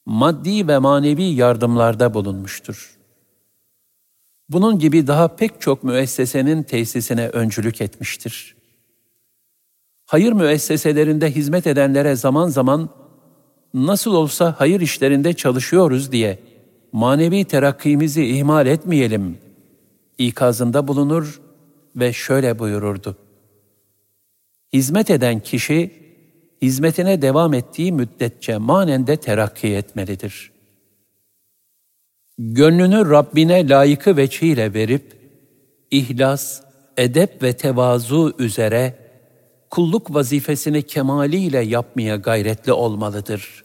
[0.05, 2.97] maddi ve manevi yardımlarda bulunmuştur.
[4.49, 8.56] Bunun gibi daha pek çok müessesenin tesisine öncülük etmiştir.
[10.07, 12.89] Hayır müesseselerinde hizmet edenlere zaman zaman
[13.73, 16.39] nasıl olsa hayır işlerinde çalışıyoruz diye
[16.91, 19.37] manevi terakkimizi ihmal etmeyelim
[20.17, 21.41] ikazında bulunur
[21.95, 23.17] ve şöyle buyururdu.
[24.73, 25.91] Hizmet eden kişi,
[26.61, 30.51] hizmetine devam ettiği müddetçe manen de terakki etmelidir.
[32.37, 35.17] Gönlünü Rabbine layıkı veçhiyle verip,
[35.91, 36.61] ihlas,
[36.97, 39.06] edep ve tevazu üzere
[39.69, 43.63] kulluk vazifesini kemaliyle yapmaya gayretli olmalıdır.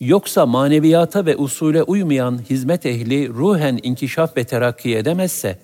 [0.00, 5.58] Yoksa maneviyata ve usule uymayan hizmet ehli ruhen inkişaf ve terakki edemezse,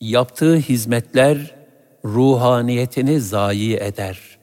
[0.00, 1.54] Yaptığı hizmetler
[2.04, 4.38] ruhaniyetini zayi eder.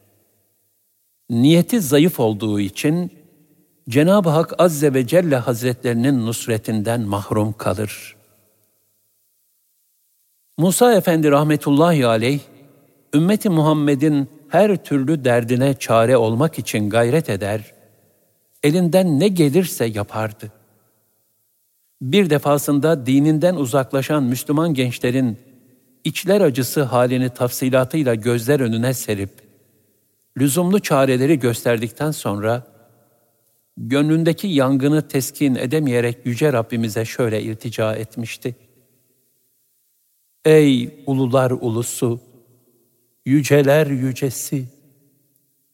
[1.30, 3.12] Niyeti zayıf olduğu için
[3.90, 8.16] Cenab-ı Hak Azze ve Celle Hazretlerinin nusretinden mahrum kalır.
[10.58, 12.40] Musa Efendi rahmetullahi aleyh,
[13.14, 17.74] ümmeti Muhammed'in her türlü derdine çare olmak için gayret eder,
[18.64, 20.52] elinden ne gelirse yapardı.
[22.02, 25.38] Bir defasında dininden uzaklaşan Müslüman gençlerin
[26.04, 29.30] içler acısı halini tafsilatıyla gözler önüne serip,
[30.38, 32.64] lüzumlu çareleri gösterdikten sonra,
[33.78, 38.56] gönlündeki yangını teskin edemeyerek Yüce Rabbimize şöyle iltica etmişti.
[40.46, 42.20] Ey ulular ulusu,
[43.28, 44.68] yüceler yücesi,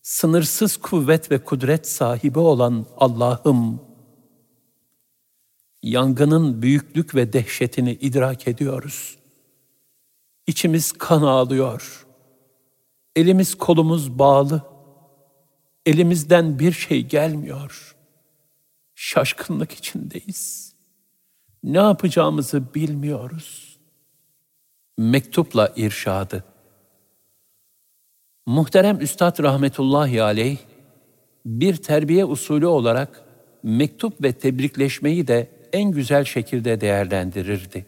[0.02, 3.82] sınırsız kuvvet ve kudret sahibi olan Allah'ım,
[5.84, 9.18] yangının büyüklük ve dehşetini idrak ediyoruz.
[10.48, 12.08] İçimiz kan ağlıyor.
[13.16, 14.62] Elimiz kolumuz bağlı.
[15.86, 17.96] Elimizden bir şey gelmiyor.
[18.96, 20.74] Şaşkınlık içindeyiz.
[21.64, 23.78] Ne yapacağımızı bilmiyoruz.
[24.98, 26.53] Mektupla irşadı.
[28.46, 30.58] Muhterem Üstad rahmetullahi aleyh
[31.46, 33.24] bir terbiye usulü olarak
[33.64, 37.86] mektup ve tebrikleşmeyi de en güzel şekilde değerlendirirdi.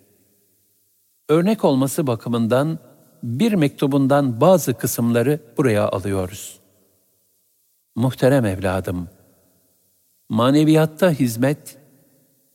[1.29, 2.79] Örnek olması bakımından
[3.23, 6.59] bir mektubundan bazı kısımları buraya alıyoruz.
[7.95, 9.09] Muhterem evladım,
[10.29, 11.77] maneviyatta hizmet,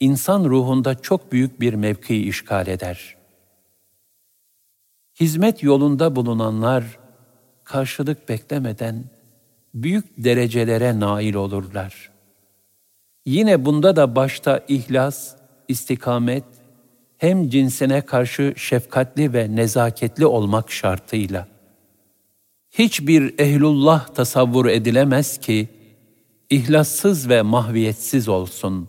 [0.00, 3.16] insan ruhunda çok büyük bir mevki işgal eder.
[5.20, 6.99] Hizmet yolunda bulunanlar,
[7.70, 9.04] karşılık beklemeden
[9.74, 12.10] büyük derecelere nail olurlar.
[13.26, 15.34] Yine bunda da başta ihlas,
[15.68, 16.44] istikamet,
[17.18, 21.48] hem cinsine karşı şefkatli ve nezaketli olmak şartıyla.
[22.70, 25.68] Hiçbir ehlullah tasavvur edilemez ki,
[26.50, 28.88] ihlassız ve mahviyetsiz olsun.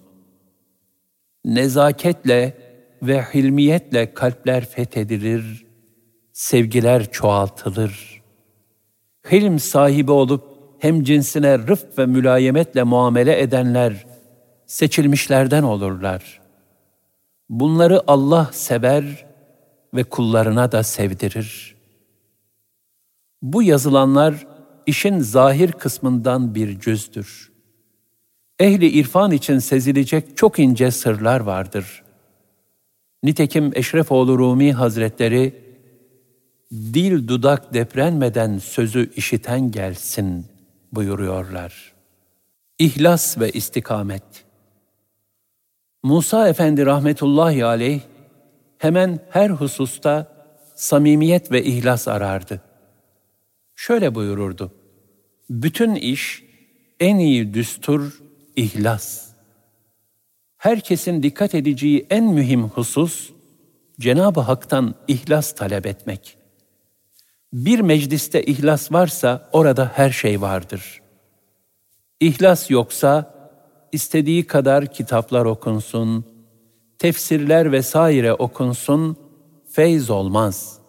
[1.45, 2.57] Nezaketle
[3.03, 5.65] ve hilmiyetle kalpler fethedilir,
[6.33, 8.20] sevgiler çoğaltılır.
[9.31, 10.43] Hilm sahibi olup
[10.79, 14.05] hem cinsine rıf ve mülayemetle muamele edenler
[14.65, 16.41] seçilmişlerden olurlar.
[17.49, 19.25] Bunları Allah sever
[19.93, 21.75] ve kullarına da sevdirir.
[23.41, 24.47] Bu yazılanlar
[24.85, 27.51] işin zahir kısmından bir cüzdür.
[28.59, 32.03] Ehli irfan için sezilecek çok ince sırlar vardır.
[33.23, 35.60] Nitekim Eşrefoğlu Rumi Hazretleri,
[36.71, 40.45] dil dudak deprenmeden sözü işiten gelsin
[40.93, 41.93] buyuruyorlar.
[42.79, 44.23] İhlas ve istikamet
[46.03, 48.01] Musa Efendi rahmetullahi aleyh
[48.77, 50.27] hemen her hususta
[50.75, 52.61] samimiyet ve ihlas arardı.
[53.75, 54.71] Şöyle buyururdu.
[55.49, 56.43] Bütün iş,
[56.99, 58.21] en iyi düstur,
[58.55, 59.31] ihlas.
[60.57, 63.31] Herkesin dikkat edeceği en mühim husus,
[63.99, 66.40] Cenab-ı Hak'tan ihlas talep etmek.
[67.53, 71.01] Bir mecliste ihlas varsa orada her şey vardır.
[72.19, 73.33] İhlas yoksa
[73.91, 76.25] istediği kadar kitaplar okunsun,
[76.99, 79.17] tefsirler vesaire okunsun,
[79.71, 80.79] feyz olmaz.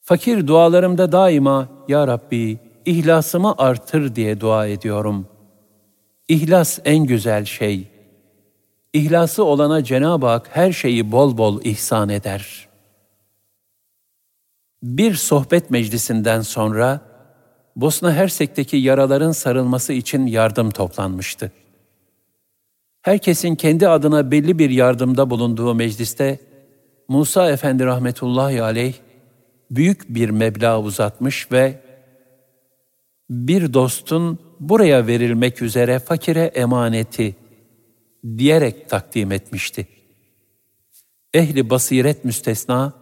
[0.00, 5.26] Fakir dualarımda daima, Ya Rabbi, ihlasımı artır diye dua ediyorum.
[6.28, 7.88] İhlas en güzel şey.
[8.92, 12.65] İhlası olana Cenab-ı Hak her şeyi bol bol ihsan eder.
[14.86, 17.00] Bir sohbet meclisinden sonra,
[17.76, 21.52] Bosna Hersek'teki yaraların sarılması için yardım toplanmıştı
[23.06, 26.38] herkesin kendi adına belli bir yardımda bulunduğu mecliste
[27.08, 28.94] Musa Efendi rahmetullahi aleyh
[29.70, 31.80] büyük bir meblağ uzatmış ve
[33.30, 37.36] bir dostun buraya verilmek üzere fakire emaneti
[38.38, 39.86] diyerek takdim etmişti.
[41.34, 42.92] Ehli basiret müstesna,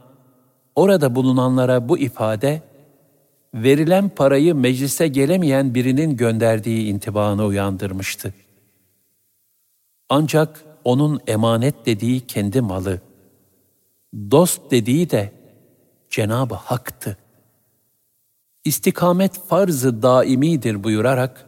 [0.77, 2.63] orada bulunanlara bu ifade,
[3.55, 8.35] verilen parayı meclise gelemeyen birinin gönderdiği intibanı uyandırmıştı.
[10.09, 13.01] Ancak onun emanet dediği kendi malı,
[14.31, 15.33] dost dediği de
[16.11, 17.17] Cenab-ı Hak'tı.
[18.65, 21.47] İstikamet farz-ı daimidir buyurarak,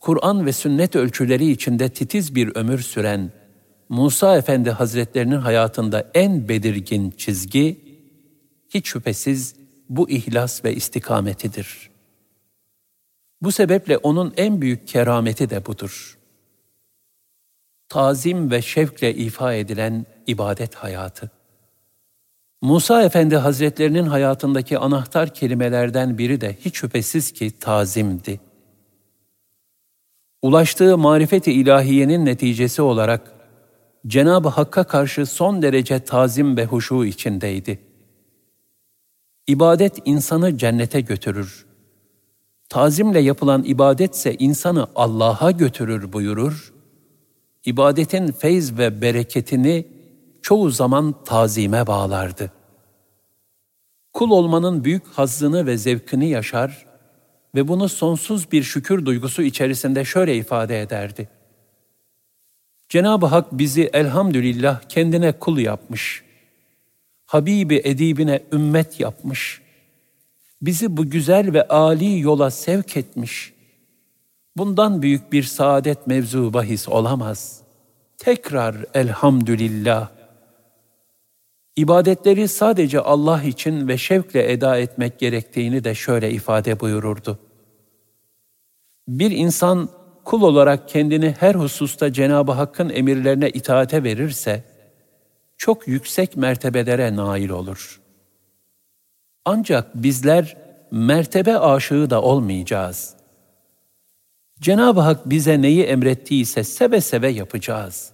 [0.00, 3.30] Kur'an ve sünnet ölçüleri içinde titiz bir ömür süren
[3.88, 7.87] Musa Efendi Hazretlerinin hayatında en belirgin çizgi,
[8.68, 9.56] hiç şüphesiz
[9.88, 11.90] bu ihlas ve istikametidir.
[13.42, 16.18] Bu sebeple onun en büyük kerameti de budur
[17.88, 21.30] tazim ve şevkle ifa edilen ibadet hayatı.
[22.62, 28.40] Musa Efendi Hazretlerinin hayatındaki anahtar kelimelerden biri de hiç şüphesiz ki tazimdi.
[30.42, 33.32] Ulaştığı marifet-i ilahiyenin neticesi olarak
[34.06, 37.78] Cenab-ı Hakk'a karşı son derece tazim ve huşu içindeydi.
[39.48, 41.66] İbadet insanı cennete götürür.
[42.68, 46.72] Tazimle yapılan ibadetse insanı Allah'a götürür buyurur.
[47.64, 49.86] İbadetin feyz ve bereketini
[50.42, 52.52] çoğu zaman tazime bağlardı.
[54.12, 56.86] Kul olmanın büyük hazzını ve zevkini yaşar
[57.54, 61.28] ve bunu sonsuz bir şükür duygusu içerisinde şöyle ifade ederdi.
[62.88, 66.27] Cenab-ı Hak bizi elhamdülillah kendine kul yapmış.
[67.28, 69.62] Habibi edibine ümmet yapmış.
[70.62, 73.52] Bizi bu güzel ve âli yola sevk etmiş.
[74.56, 77.60] Bundan büyük bir saadet mevzu bahis olamaz.
[78.18, 80.08] Tekrar elhamdülillah.
[81.76, 87.38] İbadetleri sadece Allah için ve şevkle eda etmek gerektiğini de şöyle ifade buyururdu.
[89.08, 89.88] Bir insan
[90.24, 94.64] kul olarak kendini her hususta Cenab-ı Hakk'ın emirlerine itaate verirse,
[95.58, 98.00] çok yüksek mertebelere nail olur.
[99.44, 100.56] Ancak bizler
[100.90, 103.14] mertebe aşığı da olmayacağız.
[104.60, 108.10] Cenab-ı Hak bize neyi emrettiyse seve seve yapacağız.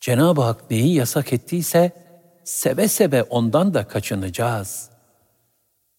[0.00, 1.92] Cenab-ı Hak neyi yasak ettiyse
[2.44, 4.90] seve seve ondan da kaçınacağız.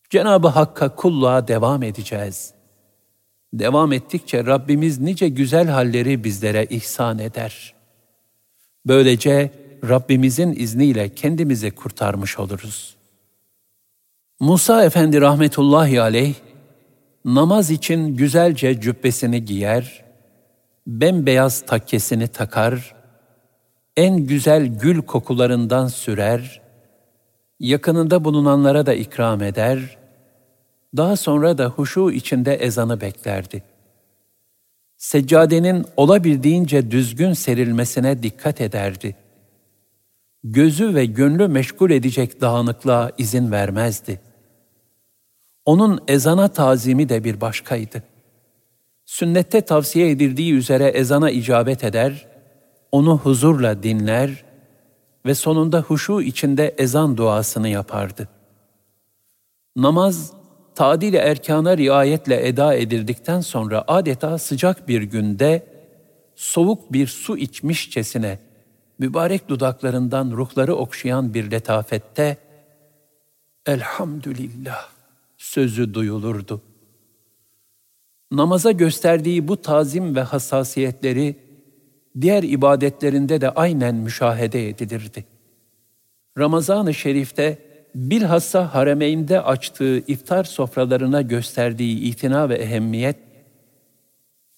[0.09, 2.59] Cenab-ı Hakk'a kulluğa devam edeceğiz.''
[3.53, 7.73] Devam ettikçe Rabbimiz nice güzel halleri bizlere ihsan eder.
[8.85, 9.51] Böylece
[9.83, 12.95] Rabbimizin izniyle kendimizi kurtarmış oluruz.
[14.39, 16.35] Musa Efendi rahmetullahi aleyh,
[17.25, 20.03] namaz için güzelce cübbesini giyer,
[20.87, 22.95] bembeyaz takkesini takar,
[23.97, 26.61] en güzel gül kokularından sürer,
[27.59, 29.97] yakınında bulunanlara da ikram eder,
[30.97, 33.63] daha sonra da huşu içinde ezanı beklerdi.
[34.97, 39.15] Seccadenin olabildiğince düzgün serilmesine dikkat ederdi.
[40.43, 44.19] Gözü ve gönlü meşgul edecek dağınıklığa izin vermezdi.
[45.65, 48.03] Onun ezana tazimi de bir başkaydı.
[49.05, 52.27] Sünnette tavsiye edildiği üzere ezana icabet eder,
[52.91, 54.45] onu huzurla dinler
[55.25, 58.27] ve sonunda huşu içinde ezan duasını yapardı.
[59.75, 60.33] Namaz
[60.75, 65.67] tadil erkana riayetle eda edildikten sonra adeta sıcak bir günde
[66.35, 68.48] soğuk bir su içmişçesine
[68.99, 72.37] mübarek dudaklarından ruhları okşayan bir letafette
[73.65, 74.89] Elhamdülillah
[75.37, 76.61] sözü duyulurdu.
[78.31, 81.35] Namaza gösterdiği bu tazim ve hassasiyetleri
[82.21, 85.25] diğer ibadetlerinde de aynen müşahede edilirdi.
[86.37, 87.57] Ramazan-ı Şerif'te
[87.95, 93.15] bilhassa haremeynde açtığı iftar sofralarına gösterdiği itina ve ehemmiyet,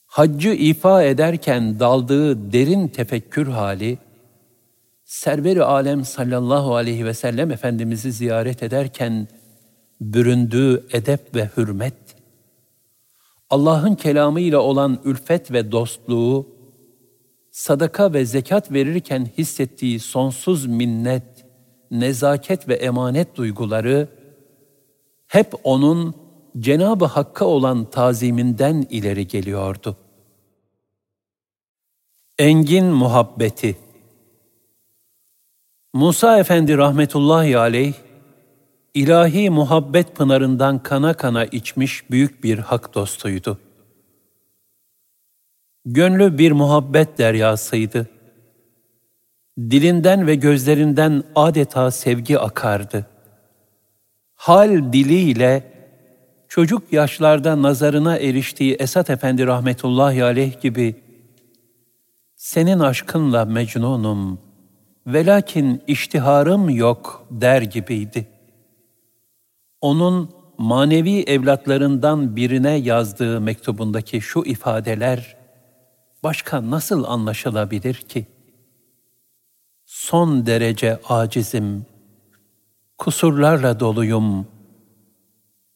[0.05, 3.97] haccı ifa ederken daldığı derin tefekkür hali,
[5.11, 9.27] Server-i Alem sallallahu aleyhi ve sellem Efendimiz'i ziyaret ederken
[10.01, 11.93] büründüğü edep ve hürmet,
[13.49, 16.47] Allah'ın kelamıyla olan ülfet ve dostluğu,
[17.51, 21.45] sadaka ve zekat verirken hissettiği sonsuz minnet,
[21.91, 24.07] nezaket ve emanet duyguları
[25.27, 26.15] hep onun
[26.59, 29.97] Cenab-ı Hakk'a olan taziminden ileri geliyordu.
[32.37, 33.77] Engin muhabbeti
[35.93, 37.93] Musa Efendi rahmetullahi aleyh,
[38.93, 43.57] ilahi muhabbet pınarından kana kana içmiş büyük bir hak dostuydu.
[45.85, 48.09] Gönlü bir muhabbet deryasıydı
[49.59, 53.05] Dilinden ve gözlerinden adeta sevgi akardı.
[54.35, 55.73] Hal diliyle
[56.47, 60.95] çocuk yaşlarda nazarına eriştiği Esat Efendi rahmetullahi aleyh gibi
[62.35, 64.50] senin aşkınla mecnunum,
[65.07, 68.27] velakin iştiharım yok der gibiydi.
[69.81, 75.37] Onun manevi evlatlarından birine yazdığı mektubundaki şu ifadeler
[76.23, 78.27] başka nasıl anlaşılabilir ki?
[79.91, 81.85] son derece acizim,
[82.97, 84.47] kusurlarla doluyum.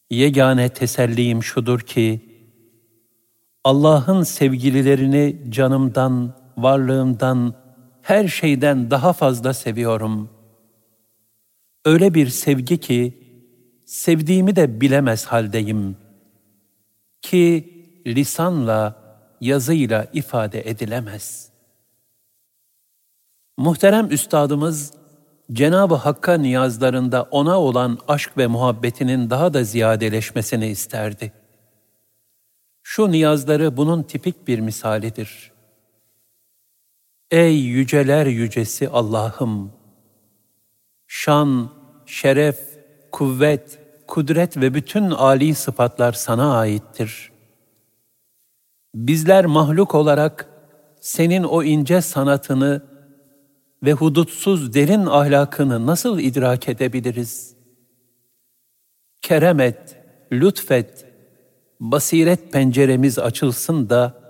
[0.09, 2.21] Yegane tesellim şudur ki,
[3.63, 7.53] Allah'ın sevgililerini canımdan, varlığımdan,
[8.05, 10.29] her şeyden daha fazla seviyorum.
[11.85, 13.13] Öyle bir sevgi ki,
[13.85, 15.97] sevdiğimi de bilemez haldeyim.
[17.21, 17.73] Ki
[18.07, 18.95] lisanla,
[19.41, 21.55] yazıyla ifade edilemez.''
[23.57, 24.93] Muhterem üstadımız
[25.51, 31.33] Cenab-ı Hakk'a niyazlarında ona olan aşk ve muhabbetinin daha da ziyadeleşmesini isterdi.
[32.83, 35.54] Şu niyazları bunun tipik bir misalidir.
[37.31, 39.71] Ey yüceler yücesi Allah'ım!
[41.07, 41.71] Şan,
[42.05, 42.59] şeref,
[43.11, 47.31] kuvvet, kudret ve bütün âli sıfatlar sana aittir.
[48.95, 50.49] Bizler mahluk olarak
[51.01, 52.81] senin o ince sanatını
[53.83, 57.55] ve hudutsuz derin ahlakını nasıl idrak edebiliriz?
[59.21, 59.97] Kerem et,
[60.31, 61.05] lütfet,
[61.79, 64.24] basiret penceremiz açılsın da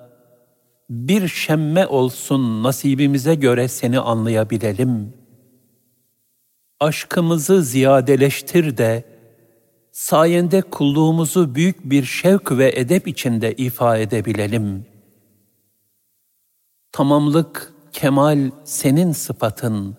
[0.90, 5.14] bir şemme olsun nasibimize göre seni anlayabilelim.
[6.80, 9.04] Aşkımızı ziyadeleştir de
[9.92, 14.86] sayende kulluğumuzu büyük bir şevk ve edep içinde ifa edebilelim.
[16.92, 19.98] Tamamlık, kemal senin sıfatın.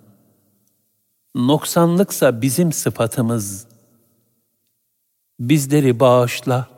[1.34, 3.66] Noksanlıksa bizim sıfatımız.
[5.40, 6.68] Bizleri bağışla.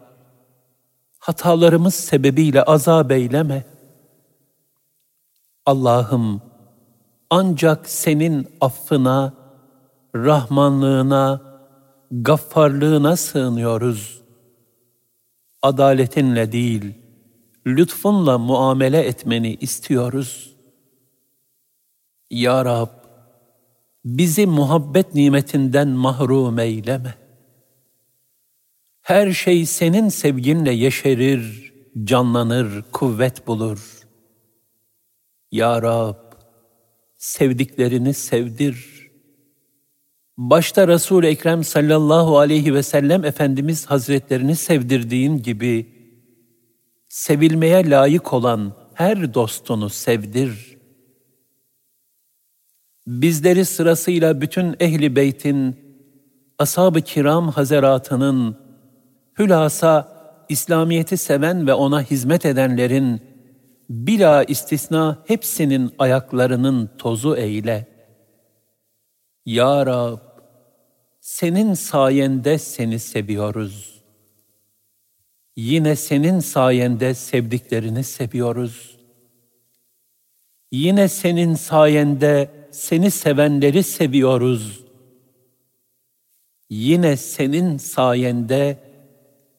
[1.18, 3.77] Hatalarımız sebebiyle azap eyleme.
[5.68, 6.42] Allah'ım
[7.30, 9.34] ancak senin affına,
[10.16, 11.42] rahmanlığına,
[12.10, 14.20] gaffarlığına sığınıyoruz.
[15.62, 16.94] Adaletinle değil,
[17.66, 20.56] lütfunla muamele etmeni istiyoruz.
[22.30, 22.90] Ya Rab,
[24.04, 27.14] bizi muhabbet nimetinden mahrum eyleme.
[29.00, 31.72] Her şey senin sevginle yeşerir,
[32.04, 33.97] canlanır, kuvvet bulur.
[35.52, 36.16] Ya Rab,
[37.18, 39.08] sevdiklerini sevdir.
[40.36, 45.92] Başta Resul-i Ekrem sallallahu aleyhi ve sellem Efendimiz Hazretlerini sevdirdiğin gibi,
[47.08, 50.78] sevilmeye layık olan her dostunu sevdir.
[53.06, 55.76] Bizleri sırasıyla bütün ehli beytin,
[56.58, 58.56] ashab-ı kiram hazeratının,
[59.38, 60.18] hülasa
[60.48, 63.27] İslamiyeti seven ve ona hizmet edenlerin,
[63.88, 67.86] bila istisna hepsinin ayaklarının tozu eyle.
[69.46, 70.18] Ya Rab,
[71.20, 74.02] senin sayende seni seviyoruz.
[75.56, 78.98] Yine senin sayende sevdiklerini seviyoruz.
[80.72, 84.84] Yine senin sayende seni sevenleri seviyoruz.
[86.70, 88.78] Yine senin sayende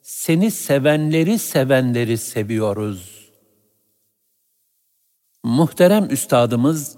[0.02, 3.19] seni sevenleri sevenleri seviyoruz.
[5.44, 6.96] Muhterem üstadımız,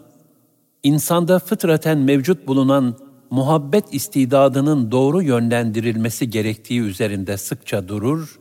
[0.83, 2.97] insanda fıtraten mevcut bulunan
[3.29, 8.39] muhabbet istidadının doğru yönlendirilmesi gerektiği üzerinde sıkça durur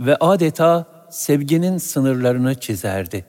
[0.00, 3.26] ve adeta sevginin sınırlarını çizerdi.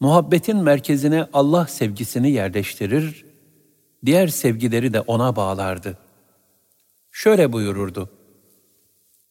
[0.00, 3.24] Muhabbetin merkezine Allah sevgisini yerleştirir,
[4.06, 5.98] diğer sevgileri de ona bağlardı.
[7.10, 8.10] Şöyle buyururdu.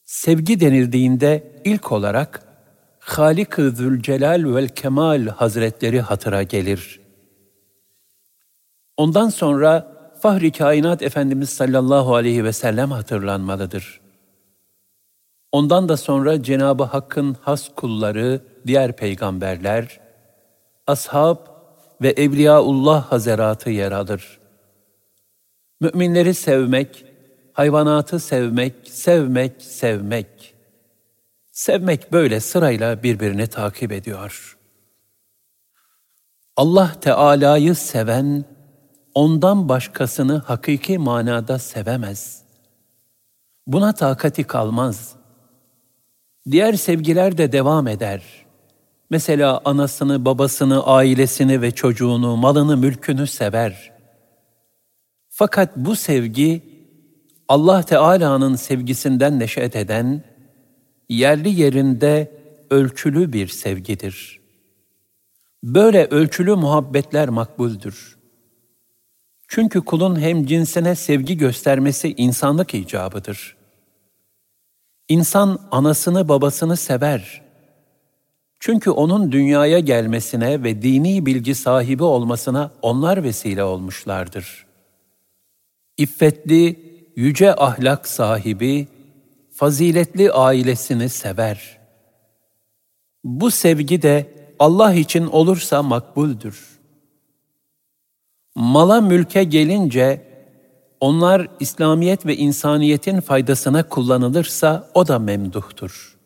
[0.04, 2.47] Sevgi denildiğinde ilk olarak
[3.08, 7.00] Halik-ı Zülcelal vel Kemal Hazretleri hatıra gelir.
[8.98, 9.88] Ondan sonra
[10.22, 14.02] Fahri Kainat Efendimiz sallallahu aleyhi ve sellem hatırlanmalıdır.
[15.52, 20.00] Ondan da sonra Cenab-ı Hakk'ın has kulları, diğer peygamberler,
[20.88, 21.38] ashab
[22.02, 24.40] ve Evliyaullah hazeratı yer alır.
[25.82, 27.06] Müminleri sevmek,
[27.54, 30.57] hayvanatı sevmek, sevmek, sevmek.
[31.58, 34.58] Sevmek böyle sırayla birbirini takip ediyor.
[36.56, 38.46] Allah Teala'yı seven,
[39.14, 42.44] ondan başkasını hakiki manada sevemez.
[43.68, 45.16] Buna takati kalmaz.
[46.52, 48.24] Diğer sevgiler de devam eder.
[49.10, 53.92] Mesela anasını, babasını, ailesini ve çocuğunu, malını, mülkünü sever.
[55.30, 56.64] Fakat bu sevgi
[57.48, 60.37] Allah Teala'nın sevgisinden neşet eden,
[61.10, 62.32] yerli yerinde
[62.70, 64.40] ölçülü bir sevgidir.
[65.64, 68.18] Böyle ölçülü muhabbetler makbuldür.''
[69.48, 73.56] Çünkü kulun hem cinsine sevgi göstermesi insanlık icabıdır.
[75.10, 77.42] İnsan anasını babasını sever.
[78.60, 84.66] Çünkü onun dünyaya gelmesine ve dini bilgi sahibi olmasına onlar vesile olmuşlardır.
[85.98, 86.80] İffetli,
[87.16, 88.88] yüce ahlak sahibi,
[89.58, 91.80] faziletli ailesini sever.
[93.24, 96.78] Bu sevgi de Allah için olursa makbuldür.''
[98.58, 100.28] Mala mülke gelince
[101.00, 106.18] onlar İslamiyet ve insaniyetin faydasına kullanılırsa o da memduhtur.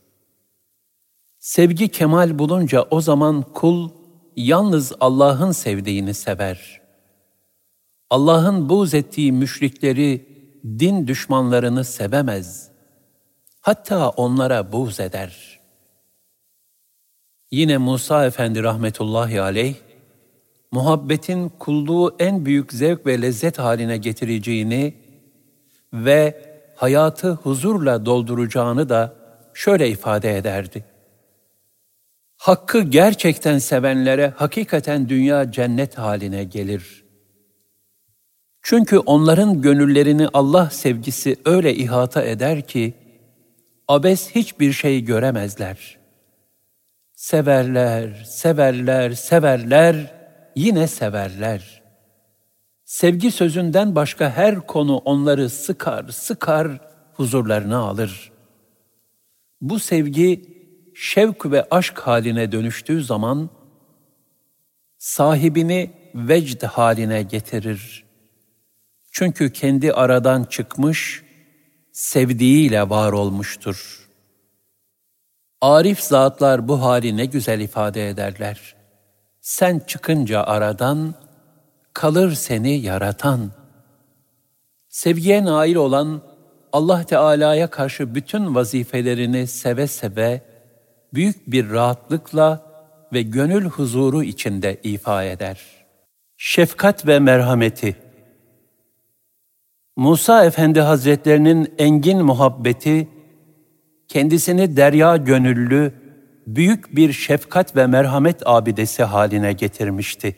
[1.39, 3.89] Sevgi kemal bulunca o zaman kul
[4.35, 6.81] yalnız Allah'ın sevdiğini sever.
[8.09, 10.25] Allah'ın buğz ettiği müşrikleri,
[10.79, 12.70] din düşmanlarını sevemez.
[13.61, 15.59] Hatta onlara buğz eder.
[17.51, 19.75] Yine Musa Efendi rahmetullahi aleyh,
[20.71, 24.93] muhabbetin kulluğu en büyük zevk ve lezzet haline getireceğini
[25.93, 29.15] ve hayatı huzurla dolduracağını da
[29.53, 30.85] şöyle ifade ederdi.
[32.37, 37.03] Hakkı gerçekten sevenlere hakikaten dünya cennet haline gelir.
[38.61, 43.00] Çünkü onların gönüllerini Allah sevgisi öyle ihata eder ki,
[43.91, 45.97] abes hiçbir şey göremezler.
[47.13, 50.15] Severler, severler, severler,
[50.55, 51.81] yine severler.
[52.85, 56.67] Sevgi sözünden başka her konu onları sıkar, sıkar,
[57.13, 58.31] huzurlarına alır.
[59.61, 60.41] Bu sevgi
[60.95, 63.49] şevk ve aşk haline dönüştüğü zaman
[64.97, 68.03] sahibini vecd haline getirir.
[69.11, 71.23] Çünkü kendi aradan çıkmış,
[72.01, 74.09] sevdiğiyle var olmuştur.
[75.61, 78.75] Arif zatlar bu hali ne güzel ifade ederler.
[79.41, 81.15] Sen çıkınca aradan,
[81.93, 83.51] kalır seni yaratan.
[84.89, 86.21] Sevgiye nail olan
[86.73, 90.41] Allah Teala'ya karşı bütün vazifelerini seve seve,
[91.13, 92.61] büyük bir rahatlıkla
[93.13, 95.61] ve gönül huzuru içinde ifa eder.
[96.37, 98.10] Şefkat ve merhameti
[100.01, 103.09] Musa Efendi Hazretlerinin engin muhabbeti,
[104.07, 105.93] kendisini derya gönüllü,
[106.47, 110.37] büyük bir şefkat ve merhamet abidesi haline getirmişti.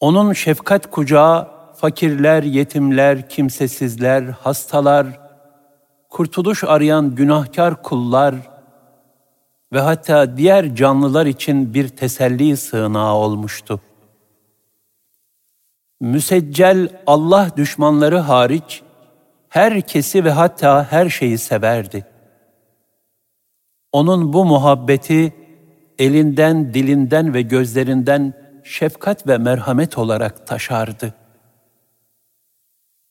[0.00, 5.06] Onun şefkat kucağı fakirler, yetimler, kimsesizler, hastalar,
[6.10, 8.34] kurtuluş arayan günahkar kullar
[9.72, 13.80] ve hatta diğer canlılar için bir teselli sığınağı olmuştu.
[16.02, 18.82] Müseccel Allah düşmanları hariç
[19.48, 22.06] herkesi ve hatta her şeyi severdi.
[23.92, 25.32] Onun bu muhabbeti
[25.98, 28.34] elinden, dilinden ve gözlerinden
[28.64, 31.14] şefkat ve merhamet olarak taşardı.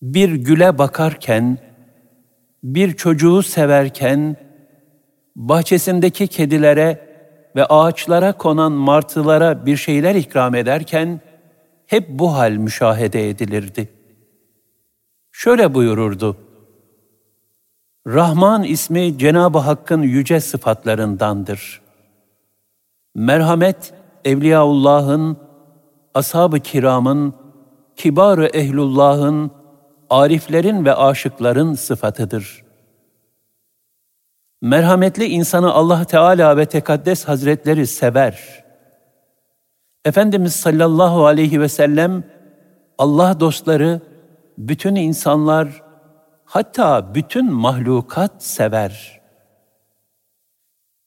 [0.01, 1.57] Bir güle bakarken,
[2.63, 4.35] bir çocuğu severken,
[5.35, 7.07] bahçesindeki kedilere
[7.55, 11.21] ve ağaçlara konan martılara bir şeyler ikram ederken,
[11.91, 13.89] hep bu hal müşahede edilirdi.
[15.31, 16.37] Şöyle buyururdu,
[18.07, 21.81] Rahman ismi Cenab-ı Hakk'ın yüce sıfatlarındandır.
[23.15, 23.93] Merhamet,
[24.25, 25.37] Evliyaullah'ın,
[26.13, 27.33] ashab-ı kiramın,
[27.95, 29.51] kibar-ı ehlullah'ın,
[30.09, 32.63] ariflerin ve aşıkların sıfatıdır.
[34.61, 38.60] Merhametli insanı Allah Teala ve Tekaddes Hazretleri sever.
[40.05, 42.23] Efendimiz sallallahu aleyhi ve sellem,
[42.97, 44.01] Allah dostları,
[44.57, 45.83] bütün insanlar,
[46.45, 49.21] hatta bütün mahlukat sever.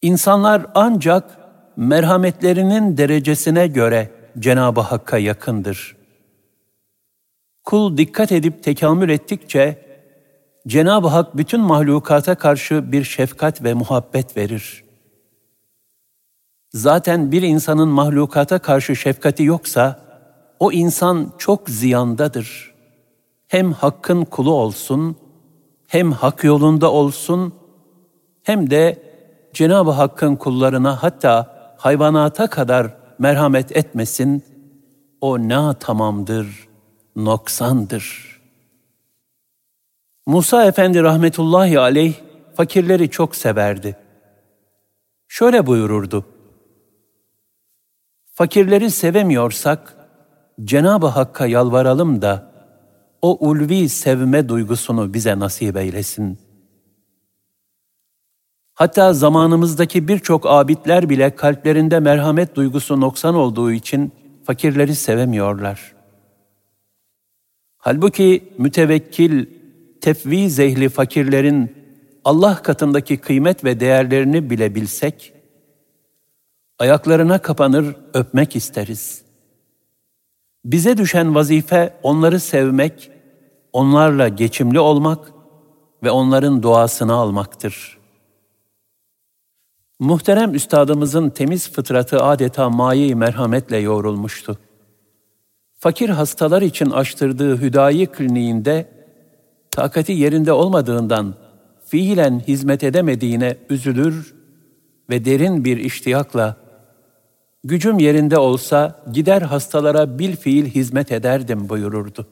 [0.03, 1.39] İnsanlar ancak
[1.77, 5.97] merhametlerinin derecesine göre Cenab-ı Hakk'a yakındır.
[7.65, 9.85] Kul dikkat edip tekamül ettikçe
[10.67, 14.84] Cenab-ı Hak bütün mahlukata karşı bir şefkat ve muhabbet verir.
[16.75, 20.01] Zaten bir insanın mahlukata karşı şefkati yoksa
[20.61, 22.75] o insan çok ziyandadır.
[23.49, 25.17] Hem hakkın kulu olsun,
[25.87, 27.55] hem hak yolunda olsun,
[28.43, 29.03] hem de
[29.53, 34.45] Cenab-ı Hakk'ın kullarına hatta hayvanata kadar merhamet etmesin,
[35.21, 36.69] o ne tamamdır,
[37.17, 38.41] noksandır.
[40.27, 42.15] Musa Efendi rahmetullahi aleyh
[42.57, 43.97] fakirleri çok severdi.
[45.29, 46.34] Şöyle buyururdu.
[48.35, 49.97] Fakirleri sevemiyorsak
[50.65, 52.53] Cenab-ı Hakk'a yalvaralım da
[53.23, 56.39] o ulvi sevme duygusunu bize nasip eylesin.
[58.75, 64.13] Hatta zamanımızdaki birçok abidler bile kalplerinde merhamet duygusu noksan olduğu için
[64.45, 65.95] fakirleri sevemiyorlar.
[67.77, 69.47] Halbuki mütevekkil,
[70.01, 71.77] tefvi zehli fakirlerin
[72.25, 75.35] Allah katındaki kıymet ve değerlerini bile bilsek,
[76.79, 79.23] ayaklarına kapanır öpmek isteriz.
[80.65, 83.11] Bize düşen vazife onları sevmek,
[83.73, 85.33] onlarla geçimli olmak
[86.03, 87.99] ve onların duasını almaktır.
[89.99, 94.59] Muhterem üstadımızın temiz fıtratı adeta mayi merhametle yoğrulmuştu.
[95.79, 98.89] Fakir hastalar için açtırdığı hüdayi kliniğinde
[99.71, 101.35] takati yerinde olmadığından
[101.87, 104.35] fiilen hizmet edemediğine üzülür
[105.11, 106.64] ve derin bir iştiyakla
[107.65, 112.27] Gücüm yerinde olsa gider hastalara bil fiil hizmet ederdim buyururdu.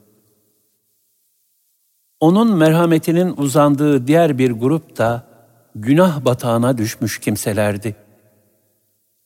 [2.20, 5.26] Onun merhametinin uzandığı diğer bir grup da
[5.74, 7.96] günah batağına düşmüş kimselerdi.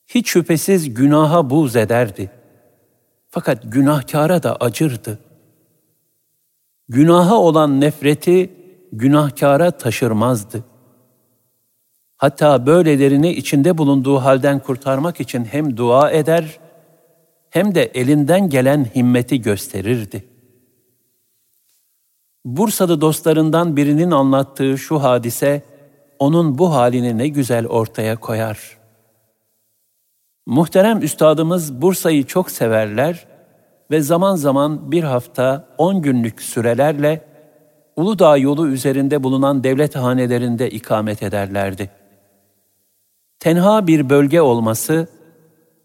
[0.06, 2.30] Hiç şüphesiz günaha buz ederdi.
[3.30, 5.18] Fakat günahkara da acırdı.
[6.88, 8.50] Günaha olan nefreti
[8.92, 10.64] günahkara taşırmazdı.
[12.16, 16.58] Hatta böylelerini içinde bulunduğu halden kurtarmak için hem dua eder
[17.50, 20.24] hem de elinden gelen himmeti gösterirdi.
[22.44, 25.62] Bursalı dostlarından birinin anlattığı şu hadise
[26.18, 28.78] onun bu halini ne güzel ortaya koyar.
[30.46, 33.26] Muhterem üstadımız Bursa'yı çok severler
[33.90, 37.36] ve zaman zaman bir hafta on günlük sürelerle
[37.96, 41.90] Uludağ yolu üzerinde bulunan devlet hanelerinde ikamet ederlerdi.
[43.46, 45.08] Tenha bir bölge olması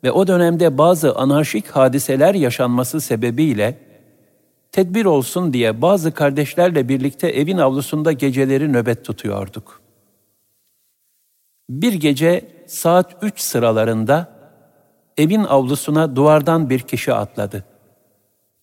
[0.04, 3.80] ve o dönemde bazı anarşik hadiseler yaşanması sebebiyle
[4.72, 9.82] tedbir olsun diye bazı kardeşlerle birlikte evin avlusunda geceleri nöbet tutuyorduk.
[11.70, 14.32] Bir gece saat üç sıralarında
[15.18, 17.66] evin avlusuna duvardan bir kişi atladı.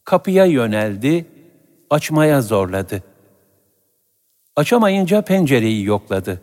[0.04, 1.26] Kapıya yöneldi,
[1.90, 3.02] açmaya zorladı.
[4.56, 6.40] Açamayınca pencereyi yokladı.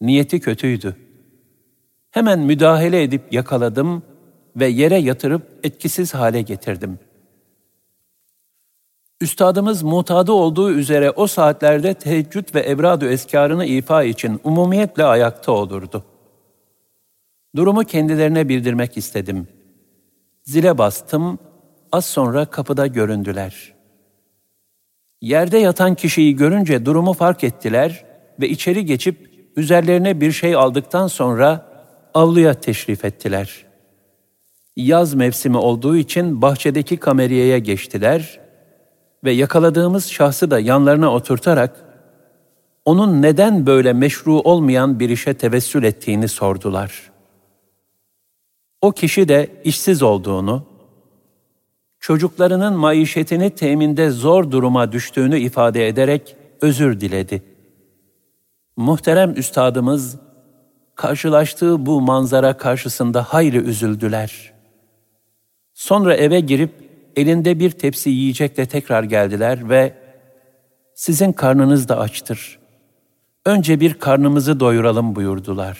[0.00, 1.03] Niyeti kötüydü.
[2.14, 4.02] Hemen müdahale edip yakaladım
[4.56, 6.98] ve yere yatırıp etkisiz hale getirdim.
[9.20, 16.04] Üstadımız mutadı olduğu üzere o saatlerde teheccüd ve ebradu eskarını ifa için umumiyetle ayakta olurdu.
[17.56, 19.48] Durumu kendilerine bildirmek istedim.
[20.42, 21.38] Zile bastım,
[21.92, 23.74] az sonra kapıda göründüler.
[25.20, 28.04] Yerde yatan kişiyi görünce durumu fark ettiler
[28.40, 31.73] ve içeri geçip üzerlerine bir şey aldıktan sonra
[32.14, 33.64] avluya teşrif ettiler.
[34.76, 38.40] Yaz mevsimi olduğu için bahçedeki kameriyeye geçtiler
[39.24, 41.84] ve yakaladığımız şahsı da yanlarına oturtarak
[42.84, 47.10] onun neden böyle meşru olmayan bir işe tevessül ettiğini sordular.
[48.82, 50.66] O kişi de işsiz olduğunu,
[52.00, 57.42] çocuklarının maişetini teminde zor duruma düştüğünü ifade ederek özür diledi.
[58.76, 60.18] Muhterem üstadımız
[60.94, 64.52] karşılaştığı bu manzara karşısında hayli üzüldüler.
[65.74, 66.70] Sonra eve girip
[67.16, 69.94] elinde bir tepsi yiyecekle tekrar geldiler ve
[70.94, 72.58] sizin karnınız da açtır.
[73.46, 75.78] Önce bir karnımızı doyuralım buyurdular.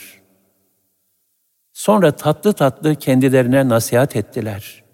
[1.72, 4.84] Sonra tatlı tatlı kendilerine nasihat ettiler.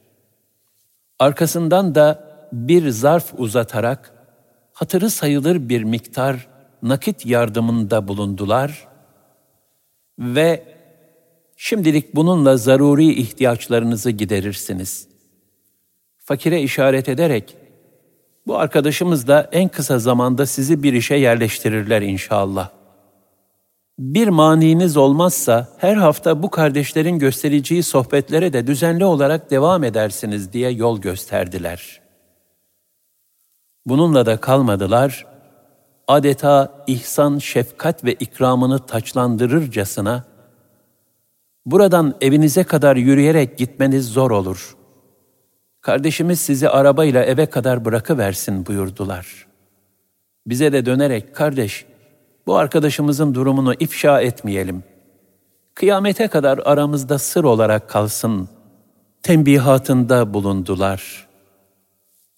[1.18, 4.12] Arkasından da bir zarf uzatarak
[4.73, 6.49] hatırı sayılır bir miktar
[6.83, 8.89] nakit yardımında bulundular
[10.21, 10.64] ve
[11.57, 15.09] şimdilik bununla zaruri ihtiyaçlarınızı giderirsiniz.
[16.18, 17.57] Fakire işaret ederek,
[18.47, 22.71] bu arkadaşımız da en kısa zamanda sizi bir işe yerleştirirler inşallah.
[23.99, 30.71] Bir maniniz olmazsa her hafta bu kardeşlerin göstereceği sohbetlere de düzenli olarak devam edersiniz diye
[30.71, 32.01] yol gösterdiler.
[33.87, 35.27] Bununla da kalmadılar,
[36.11, 40.24] adeta ihsan, şefkat ve ikramını taçlandırırcasına,
[41.66, 44.76] buradan evinize kadar yürüyerek gitmeniz zor olur.
[45.80, 49.46] Kardeşimiz sizi arabayla eve kadar bırakıversin buyurdular.
[50.46, 51.87] Bize de dönerek, kardeş,
[52.46, 54.84] bu arkadaşımızın durumunu ifşa etmeyelim.
[55.74, 58.49] Kıyamete kadar aramızda sır olarak kalsın.
[59.22, 61.29] Tembihatında bulundular.''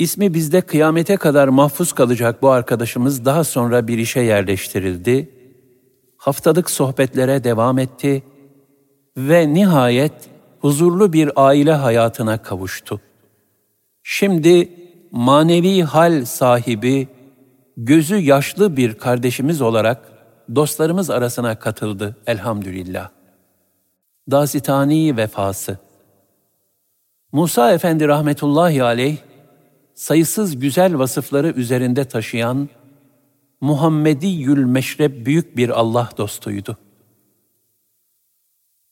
[0.03, 5.31] İsmi bizde kıyamete kadar mahfuz kalacak bu arkadaşımız daha sonra bir işe yerleştirildi,
[6.17, 8.23] haftalık sohbetlere devam etti
[9.17, 10.13] ve nihayet
[10.61, 13.01] huzurlu bir aile hayatına kavuştu.
[14.03, 14.69] Şimdi
[15.11, 17.09] manevi hal sahibi,
[17.77, 20.13] gözü yaşlı bir kardeşimiz olarak
[20.55, 23.11] dostlarımız arasına katıldı elhamdülillah.
[24.31, 25.79] Dazitani vefası
[27.33, 29.17] Musa Efendi rahmetullahi aleyh
[30.03, 32.69] sayısız güzel vasıfları üzerinde taşıyan
[33.61, 36.77] Muhammedi Yül Meşrep büyük bir Allah dostuydu.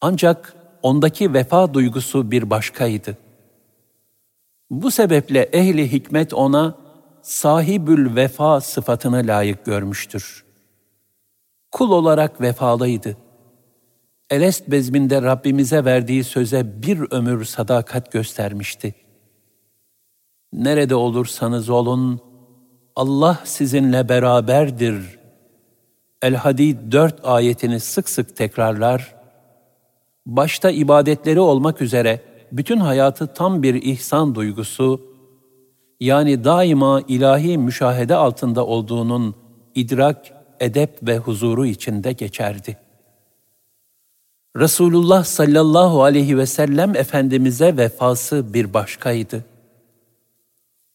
[0.01, 3.17] Ancak ondaki vefa duygusu bir başkaydı.
[4.71, 6.75] Bu sebeple ehli hikmet ona
[7.23, 10.45] sahibül vefa sıfatını layık görmüştür.
[11.73, 13.17] Kul olarak vefalıydı.
[14.31, 19.00] Elest bezminde Rabbimize verdiği söze bir ömür sadakat göstermişti.''
[20.53, 22.21] Nerede olursanız olun,
[22.97, 25.19] Allah sizinle beraberdir.
[26.23, 29.15] El-Hadid dört ayetini sık sık tekrarlar.
[30.27, 32.21] başta ibadetleri olmak üzere
[32.53, 35.01] bütün hayatı tam bir ihsan duygusu,
[36.01, 39.35] yani daima ilahi müşahede altında olduğunun
[39.75, 40.27] idrak,
[40.61, 42.77] edep ve huzuru içinde geçerdi.
[44.57, 49.45] Resulullah sallallahu aleyhi ve sellem Efendimiz'e vefası bir başkaydı.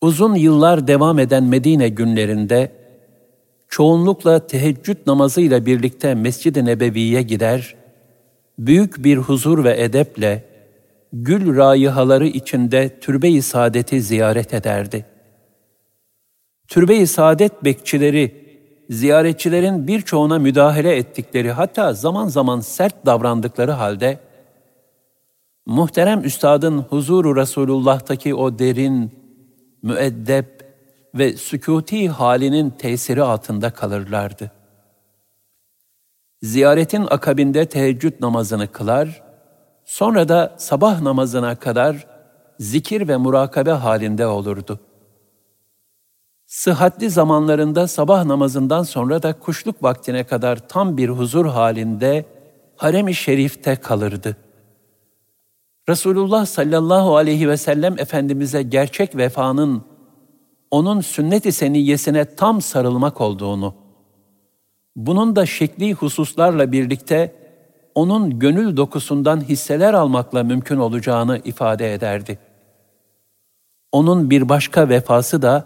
[0.06, 2.72] Uzun yıllar devam eden Medine günlerinde,
[3.70, 7.76] çoğunlukla teheccüd namazıyla birlikte Mescid-i Nebevi'ye gider,
[8.60, 10.44] büyük bir huzur ve edeple,
[11.14, 15.06] gül raihaları içinde türbe-i saadeti ziyaret ederdi.
[16.68, 18.46] Türbe-i saadet bekçileri,
[18.90, 24.20] ziyaretçilerin birçoğuna müdahale ettikleri hatta zaman zaman sert davrandıkları halde,
[25.66, 29.25] muhterem üstadın huzuru Resulullah'taki o derin,
[29.82, 30.76] müeddep
[31.16, 34.52] ve sükuti halinin tesiri altında kalırlardı.
[36.42, 39.24] Ziyaretin akabinde teheccüd namazını kılar,
[39.86, 42.08] sonra da sabah namazına kadar
[42.60, 44.80] zikir ve murakabe halinde olurdu.
[46.46, 52.26] Sıhhatli zamanlarında sabah namazından sonra da kuşluk vaktine kadar tam bir huzur halinde
[52.76, 54.38] harem-i şerifte kalırdı.
[55.90, 59.84] Resulullah sallallahu aleyhi ve sellem Efendimiz'e gerçek vefanın
[60.72, 63.74] onun sünnet-i seniyyesine tam sarılmak olduğunu,
[64.96, 67.36] bunun da şekli hususlarla birlikte
[67.96, 72.40] onun gönül dokusundan hisseler almakla mümkün olacağını ifade ederdi.
[73.92, 75.66] Onun bir başka vefası da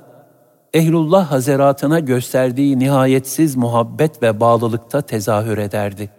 [0.73, 6.18] ehlullah hazeratına gösterdiği nihayetsiz muhabbet ve bağlılıkta tezahür ederdi.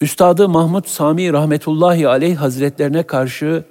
[0.00, 3.64] Üstadı Mahmud Sami rahmetullahi aleyh hazretlerine karşı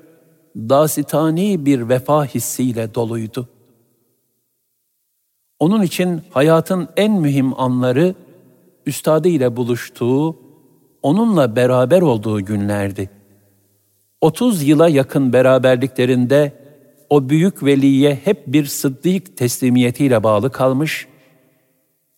[0.56, 3.50] dasitani bir vefa hissiyle doluydu.
[5.60, 8.16] Onun için hayatın en mühim anları
[8.86, 10.38] üstadı ile buluştuğu,
[11.02, 13.10] onunla beraber olduğu günlerdi.
[14.22, 16.54] 30 yıla yakın beraberliklerinde
[17.10, 21.08] o büyük veliye hep bir sıddık teslimiyetiyle bağlı kalmış,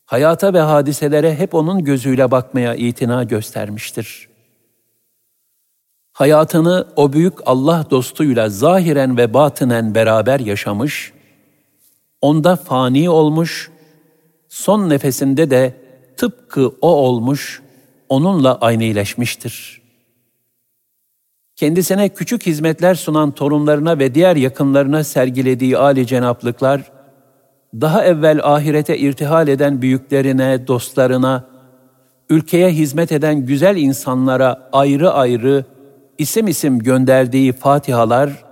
[0.05, 4.27] hayata ve hadiselere hep onun gözüyle bakmaya itina göstermiştir.
[6.13, 11.13] Hayatını o büyük Allah dostuyla zahiren ve batınen beraber yaşamış,
[12.21, 13.71] onda fani olmuş,
[14.49, 15.75] son nefesinde de
[16.17, 17.61] tıpkı o olmuş,
[18.09, 19.81] onunla aynıleşmiştir.
[21.55, 26.91] Kendisine küçük hizmetler sunan torunlarına ve diğer yakınlarına sergilediği âli cenaplıklar,
[27.81, 31.45] daha evvel ahirete irtihal eden büyüklerine, dostlarına,
[32.29, 35.65] ülkeye hizmet eden güzel insanlara ayrı ayrı
[36.17, 38.45] isim isim gönderdiği fatihalar,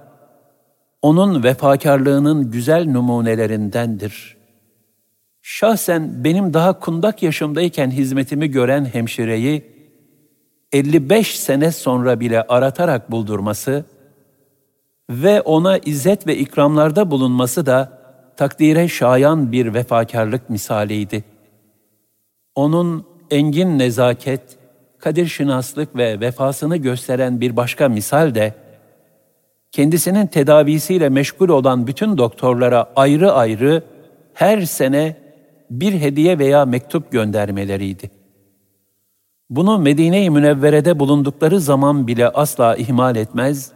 [1.01, 4.37] onun vefakarlığının güzel numunelerindendir.
[5.41, 9.73] Şahsen benim daha kundak yaşımdayken hizmetimi gören hemşireyi,
[10.71, 13.85] 55 sene sonra bile aratarak buldurması
[15.09, 18.02] ve ona izzet ve ikramlarda bulunması da
[18.37, 21.23] takdire şayan bir vefakarlık misaliydi.
[22.55, 24.41] Onun engin nezaket,
[24.99, 28.53] kadir şinaslık ve vefasını gösteren bir başka misal de,
[29.71, 33.83] kendisinin tedavisiyle meşgul olan bütün doktorlara ayrı ayrı
[34.33, 35.15] her sene
[35.71, 38.11] bir hediye veya mektup göndermeleriydi.
[39.49, 43.71] Bunu Medine-i Münevvere'de bulundukları zaman bile asla ihmal etmez,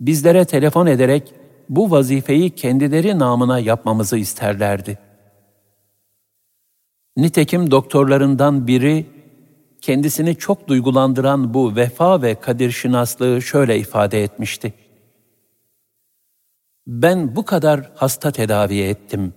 [0.00, 1.34] bizlere telefon ederek
[1.68, 4.98] bu vazifeyi kendileri namına yapmamızı isterlerdi.
[7.16, 9.06] Nitekim doktorlarından biri
[9.80, 14.74] kendisini çok duygulandıran bu vefa ve kadir şinaslığı şöyle ifade etmişti.
[16.86, 19.34] Ben bu kadar hasta tedavi ettim.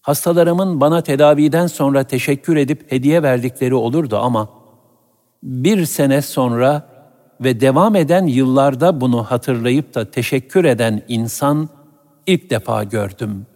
[0.00, 4.48] Hastalarımın bana tedaviden sonra teşekkür edip hediye verdikleri olurdu ama
[5.42, 6.95] bir sene sonra
[7.40, 11.68] ve devam eden yıllarda bunu hatırlayıp da teşekkür eden insan
[12.26, 13.46] ilk defa gördüm.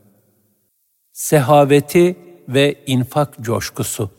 [1.13, 2.17] Sehaveti
[2.49, 4.11] ve infak coşkusu.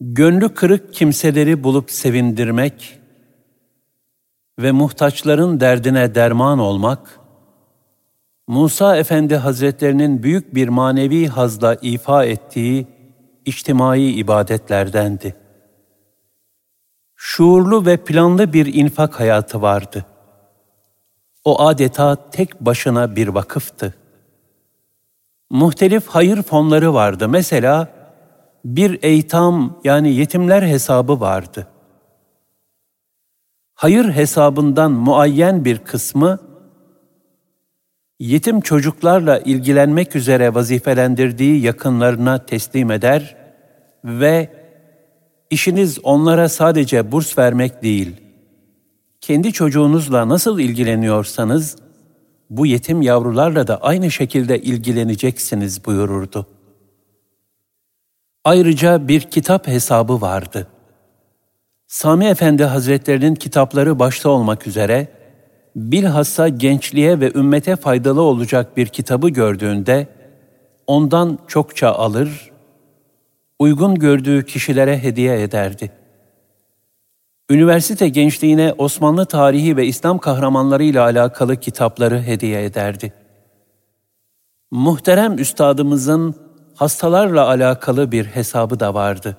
[0.00, 2.98] Gönlü kırık kimseleri bulup sevindirmek
[4.58, 7.20] ve muhtaçların derdine derman olmak,
[8.48, 12.86] Musa Efendi Hazretlerinin büyük bir manevi hazla ifa ettiği
[13.44, 15.39] içtimai ibadetlerdendi.
[17.22, 20.06] Şuurlu ve planlı bir infak hayatı vardı.
[21.44, 23.94] O adeta tek başına bir vakıftı.
[25.50, 27.28] Muhtelif hayır fonları vardı.
[27.28, 27.88] Mesela
[28.64, 31.66] bir eytam yani yetimler hesabı vardı.
[33.74, 36.38] Hayır hesabından muayyen bir kısmı
[38.18, 43.36] yetim çocuklarla ilgilenmek üzere vazifelendirdiği yakınlarına teslim eder
[44.04, 44.59] ve
[45.50, 48.16] İşiniz onlara sadece burs vermek değil.
[49.20, 51.76] Kendi çocuğunuzla nasıl ilgileniyorsanız,
[52.50, 56.46] bu yetim yavrularla da aynı şekilde ilgileneceksiniz buyururdu.
[58.44, 60.66] Ayrıca bir kitap hesabı vardı.
[61.86, 65.08] Sami Efendi Hazretlerinin kitapları başta olmak üzere,
[65.76, 70.08] bilhassa gençliğe ve ümmete faydalı olacak bir kitabı gördüğünde,
[70.86, 72.49] ondan çokça alır,
[73.60, 75.92] uygun gördüğü kişilere hediye ederdi.
[77.50, 83.12] Üniversite gençliğine Osmanlı tarihi ve İslam kahramanları ile alakalı kitapları hediye ederdi.
[84.70, 86.34] Muhterem üstadımızın
[86.74, 89.36] hastalarla alakalı bir hesabı da vardı.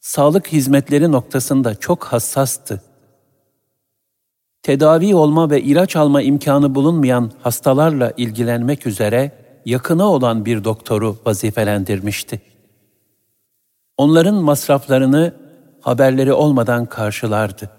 [0.00, 2.82] Sağlık hizmetleri noktasında çok hassastı.
[4.62, 9.32] Tedavi olma ve ilaç alma imkanı bulunmayan hastalarla ilgilenmek üzere
[9.66, 12.57] yakını olan bir doktoru vazifelendirmişti.
[13.98, 15.34] Onların masraflarını
[15.80, 17.70] haberleri olmadan karşılardı.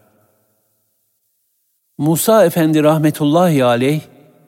[1.98, 4.02] Musa Efendi rahmetullahi aleyh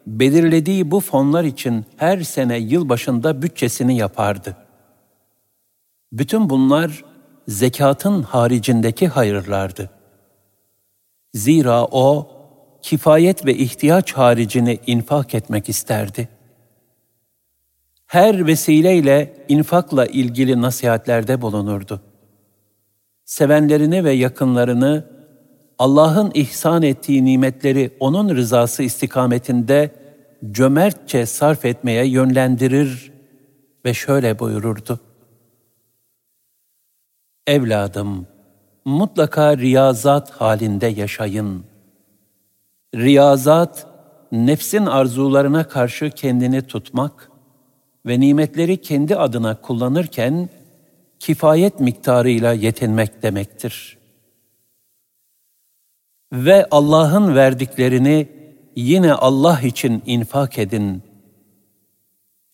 [0.07, 4.55] belirlediği bu fonlar için her sene yılbaşında bütçesini yapardı.
[6.11, 7.03] Bütün bunlar
[7.47, 9.89] zekatın haricindeki hayırlardı.
[11.33, 12.27] Zira o
[12.81, 16.29] kifayet ve ihtiyaç haricini infak etmek isterdi.
[18.11, 22.01] Her vesileyle infakla ilgili nasihatlerde bulunurdu.
[23.25, 25.05] Sevenlerini ve yakınlarını
[25.79, 29.91] Allah'ın ihsan ettiği nimetleri onun rızası istikametinde
[30.51, 33.11] cömertçe sarf etmeye yönlendirir
[33.85, 34.99] ve şöyle buyururdu.
[37.47, 38.27] Evladım,
[38.85, 41.63] mutlaka riyazat halinde yaşayın.
[42.95, 43.87] Riyazat,
[44.31, 47.30] nefsin arzularına karşı kendini tutmak
[48.05, 50.49] ve nimetleri kendi adına kullanırken
[51.19, 53.97] kifayet miktarıyla yetinmek demektir.
[56.33, 58.27] Ve Allah'ın verdiklerini
[58.75, 61.03] yine Allah için infak edin.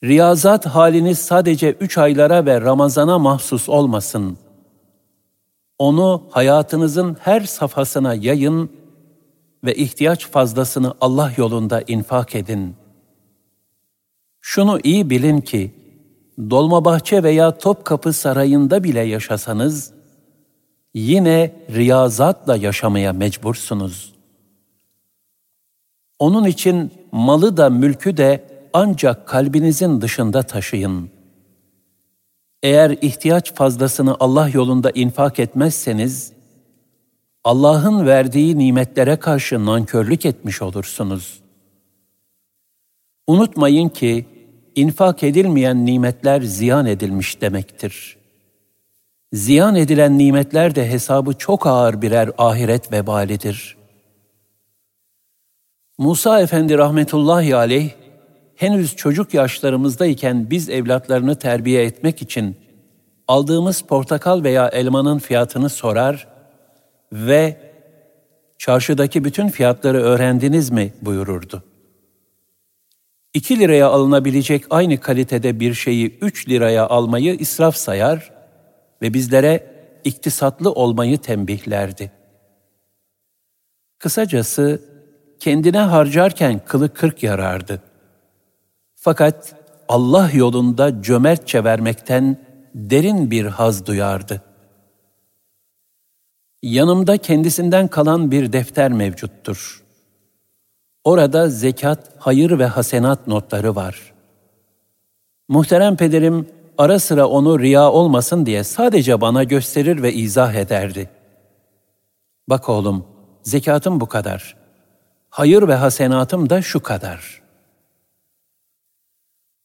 [0.04, 4.38] Riyazat haliniz sadece üç aylara ve Ramazana mahsus olmasın.
[5.80, 8.72] Onu hayatınızın her safhasına yayın
[9.64, 12.76] ve ihtiyaç fazlasını Allah yolunda infak edin.
[14.50, 15.72] Şunu iyi bilin ki,
[16.50, 19.94] Dolmabahçe veya Topkapı Sarayı'nda bile yaşasanız,
[20.94, 24.14] yine riyazatla yaşamaya mecbursunuz.
[26.20, 31.10] Onun için malı da mülkü de ancak kalbinizin dışında taşıyın.
[32.64, 36.34] Eğer ihtiyaç fazlasını Allah yolunda infak etmezseniz,
[37.44, 41.40] Allah'ın verdiği nimetlere karşı nankörlük etmiş olursunuz.
[43.28, 44.37] Unutmayın ki,
[44.78, 48.18] infak edilmeyen nimetler ziyan edilmiş demektir.
[49.34, 53.78] Ziyan edilen nimetler de hesabı çok ağır birer ahiret vebalidir.
[55.98, 57.90] Musa Efendi rahmetullahi aleyh,
[58.56, 62.56] henüz çocuk yaşlarımızdayken biz evlatlarını terbiye etmek için
[63.28, 66.28] aldığımız portakal veya elmanın fiyatını sorar
[67.14, 67.58] ve
[68.58, 71.64] çarşıdaki bütün fiyatları öğrendiniz mi buyururdu.
[73.38, 78.32] 2 liraya alınabilecek aynı kalitede bir şeyi 3 liraya almayı israf sayar
[79.02, 79.74] ve bizlere
[80.04, 82.12] iktisatlı olmayı tembihlerdi.
[84.00, 84.82] Kısacası
[85.40, 87.82] kendine harcarken kılı kırk yarardı.
[88.96, 89.56] Fakat
[89.90, 92.38] Allah yolunda cömertçe vermekten
[92.76, 94.42] derin bir haz duyardı.
[96.64, 99.87] Yanımda kendisinden kalan bir defter mevcuttur.
[101.08, 104.14] Orada zekat, hayır ve hasenat notları var.
[105.50, 106.48] Muhterem pederim
[106.78, 111.10] ara sıra onu riya olmasın diye sadece bana gösterir ve izah ederdi.
[112.50, 113.06] Bak oğlum,
[113.44, 114.58] zekatım bu kadar.
[115.30, 117.42] Hayır ve hasenatım da şu kadar.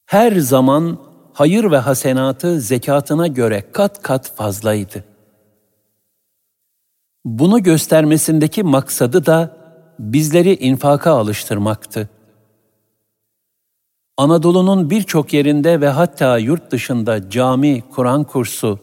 [0.06, 0.98] Her zaman
[1.32, 5.04] hayır ve hasenatı zekatına göre kat kat fazlaydı.
[7.24, 9.61] Bunu göstermesindeki maksadı da
[10.02, 12.08] bizleri infaka alıştırmaktı.
[14.16, 18.78] Anadolu'nun birçok yerinde ve hatta yurt dışında cami, Kur'an kursu,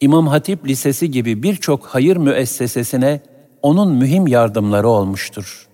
[0.00, 3.20] İmam Hatip Lisesi gibi birçok hayır müessesesine
[3.62, 5.68] onun mühim yardımları olmuştur.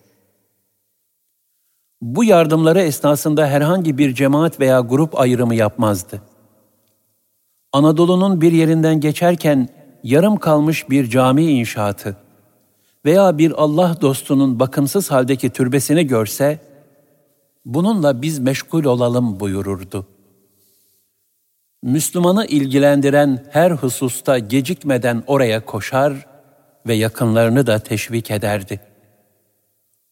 [2.03, 6.23] Bu yardımları esnasında herhangi bir cemaat veya grup ayrımı yapmazdı.
[7.73, 9.69] Anadolu'nun bir yerinden geçerken
[10.03, 12.22] yarım kalmış bir cami inşaatı
[13.05, 16.59] veya bir Allah dostunun bakımsız haldeki türbesini görse,
[17.65, 20.07] bununla biz meşgul olalım buyururdu.
[21.83, 26.27] Müslümanı ilgilendiren her hususta gecikmeden oraya koşar
[26.87, 28.81] ve yakınlarını da teşvik ederdi.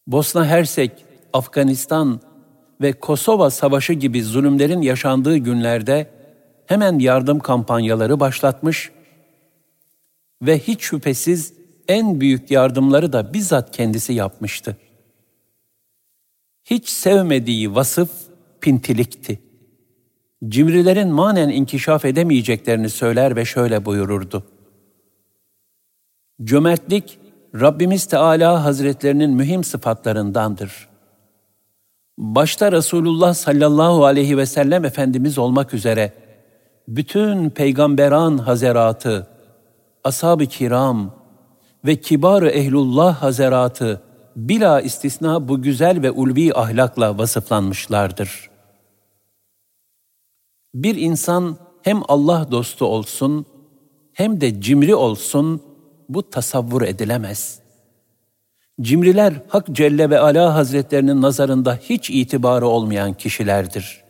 [0.06, 0.92] Bosna Hersek,
[1.32, 2.20] Afganistan
[2.80, 6.10] ve Kosova Savaşı gibi zulümlerin yaşandığı günlerde
[6.66, 8.90] hemen yardım kampanyaları başlatmış
[10.42, 11.59] ve hiç şüphesiz
[11.90, 14.76] en büyük yardımları da bizzat kendisi yapmıştı.
[16.64, 18.10] Hiç sevmediği vasıf
[18.60, 19.40] pintilikti.
[20.48, 24.44] Cimrilerin manen inkişaf edemeyeceklerini söyler ve şöyle buyururdu.
[26.44, 27.18] Cömertlik,
[27.54, 30.88] Rabbimiz Teala Hazretlerinin mühim sıfatlarındandır.
[32.18, 36.12] Başta Resulullah sallallahu aleyhi ve sellem Efendimiz olmak üzere
[36.88, 39.26] bütün peygamberan hazeratı,
[40.04, 41.19] ashab-ı kiram
[41.84, 44.02] ve kibar-ı ehlullah hazeratı
[44.36, 48.50] bila istisna bu güzel ve ulvi ahlakla vasıflanmışlardır.
[50.74, 53.46] Bir insan hem Allah dostu olsun
[54.12, 55.62] hem de cimri olsun
[56.08, 57.60] bu tasavvur edilemez.
[58.80, 64.04] Cimriler Hak Celle ve Ala Hazretlerinin nazarında hiç itibarı olmayan kişilerdir.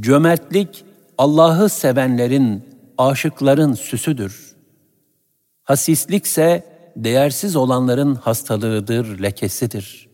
[0.00, 0.84] Cömertlik
[1.18, 2.64] Allah'ı sevenlerin,
[2.98, 4.51] aşıkların süsüdür.
[5.64, 6.64] Hasislikse
[6.96, 10.08] değersiz olanların hastalığıdır, lekesidir.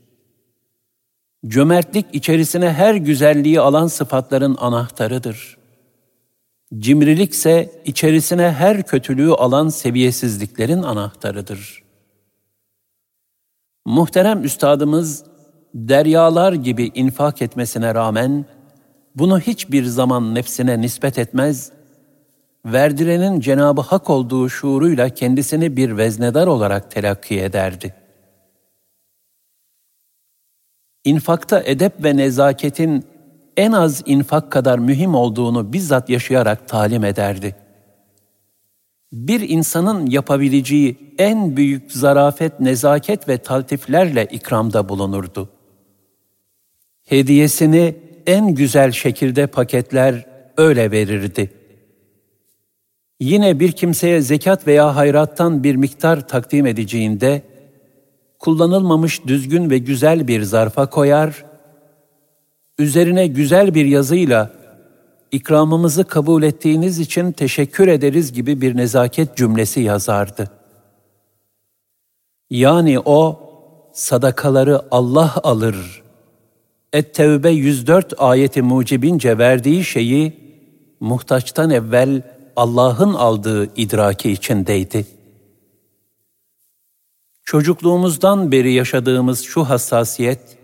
[1.46, 5.58] Cömertlik içerisine her güzelliği alan sıfatların anahtarıdır.
[6.78, 11.82] Cimrilikse içerisine her kötülüğü alan seviyesizliklerin anahtarıdır.
[13.86, 15.24] Muhterem üstadımız
[15.74, 18.44] deryalar gibi infak etmesine rağmen
[19.14, 21.72] bunu hiçbir zaman nefsine nispet etmez,
[22.66, 27.94] verdirenin Cenabı Hak olduğu şuuruyla kendisini bir veznedar olarak telakki ederdi.
[31.04, 33.04] İnfakta edep ve nezaketin
[33.56, 37.56] en az infak kadar mühim olduğunu bizzat yaşayarak talim ederdi.
[39.12, 45.48] Bir insanın yapabileceği en büyük zarafet, nezaket ve taltiflerle ikramda bulunurdu.
[47.04, 50.26] Hediyesini en güzel şekilde paketler
[50.56, 51.57] öyle verirdi.
[53.20, 57.42] Yine bir kimseye zekat veya hayrattan bir miktar takdim edeceğinde,
[58.38, 61.44] kullanılmamış düzgün ve güzel bir zarfa koyar,
[62.78, 64.50] üzerine güzel bir yazıyla
[65.32, 70.50] ikramımızı kabul ettiğiniz için teşekkür ederiz gibi bir nezaket cümlesi yazardı.
[72.50, 73.40] Yani o
[73.92, 76.02] sadakaları Allah alır.
[76.92, 80.32] Et-Tevbe 104 ayeti mucibince verdiği şeyi
[81.00, 85.06] muhtaçtan evvel Allah'ın aldığı idraki içindeydi.
[87.44, 90.58] Çocukluğumuzdan beri yaşadığımız şu hassasiyet,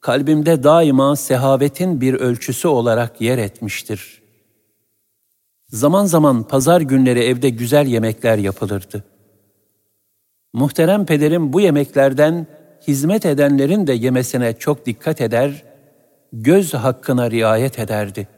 [0.00, 4.22] kalbimde daima sehavetin bir ölçüsü olarak yer etmiştir.
[5.68, 9.04] Zaman zaman pazar günleri evde güzel yemekler yapılırdı.
[10.52, 12.46] Muhterem pederim bu yemeklerden
[12.88, 15.64] hizmet edenlerin de yemesine çok dikkat eder,
[16.32, 18.28] göz hakkına riayet ederdi.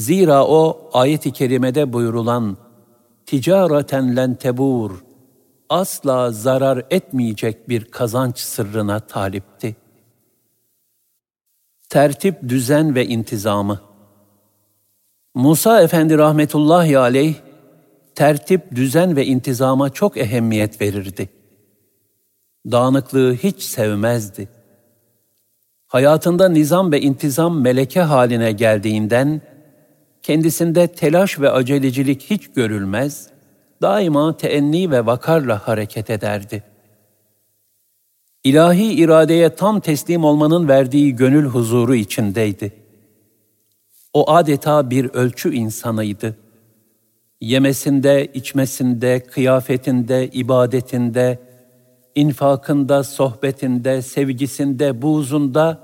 [0.00, 2.56] Zira o ayet-i kerimede buyurulan
[3.26, 4.90] ticareten len tebur
[5.68, 9.76] asla zarar etmeyecek bir kazanç sırrına talipti
[11.90, 13.80] tertip, düzen ve intizamı.
[15.34, 17.34] Musa Efendi rahmetullahi aleyh,
[18.14, 21.28] tertip, düzen ve intizama çok ehemmiyet verirdi.
[22.70, 24.48] Dağınıklığı hiç sevmezdi.
[25.86, 29.40] Hayatında nizam ve intizam meleke haline geldiğinden,
[30.22, 33.26] kendisinde telaş ve acelecilik hiç görülmez,
[33.82, 36.62] daima teenni ve vakarla hareket ederdi.
[38.44, 42.72] İlahi iradeye tam teslim olmanın verdiği gönül huzuru içindeydi.
[44.12, 46.36] O adeta bir ölçü insanıydı.
[47.40, 51.38] Yemesinde, içmesinde, kıyafetinde, ibadetinde,
[52.14, 55.80] infakında, sohbetinde, sevgisinde, buğzunda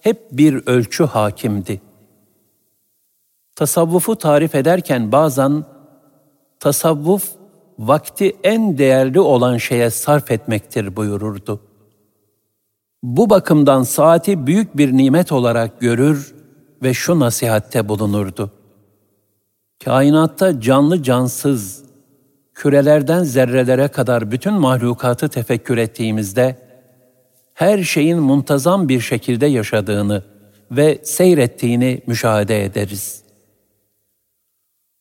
[0.00, 1.80] hep bir ölçü hakimdi.
[3.56, 5.64] Tasavvufu tarif ederken bazen
[6.60, 7.28] tasavvuf
[7.78, 11.60] vakti en değerli olan şeye sarf etmektir buyururdu.
[13.02, 16.34] Bu bakımdan saati büyük bir nimet olarak görür
[16.82, 18.50] ve şu nasihatte bulunurdu.
[19.84, 21.84] Kainatta canlı cansız,
[22.54, 26.56] kürelerden zerrelere kadar bütün mahlukatı tefekkür ettiğimizde,
[27.54, 30.22] her şeyin muntazam bir şekilde yaşadığını
[30.70, 33.23] ve seyrettiğini müşahede ederiz.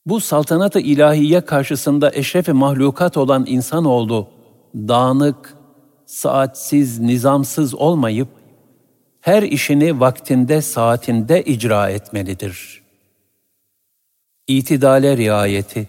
[0.05, 4.27] Bu saltanat-ı ilahiye karşısında eşrefi mahlukat olan insanoğlu,
[4.75, 5.57] dağınık,
[6.05, 8.27] saatsiz, nizamsız olmayıp
[9.21, 12.83] her işini vaktinde, saatinde icra etmelidir.
[14.47, 15.87] İtidale riayeti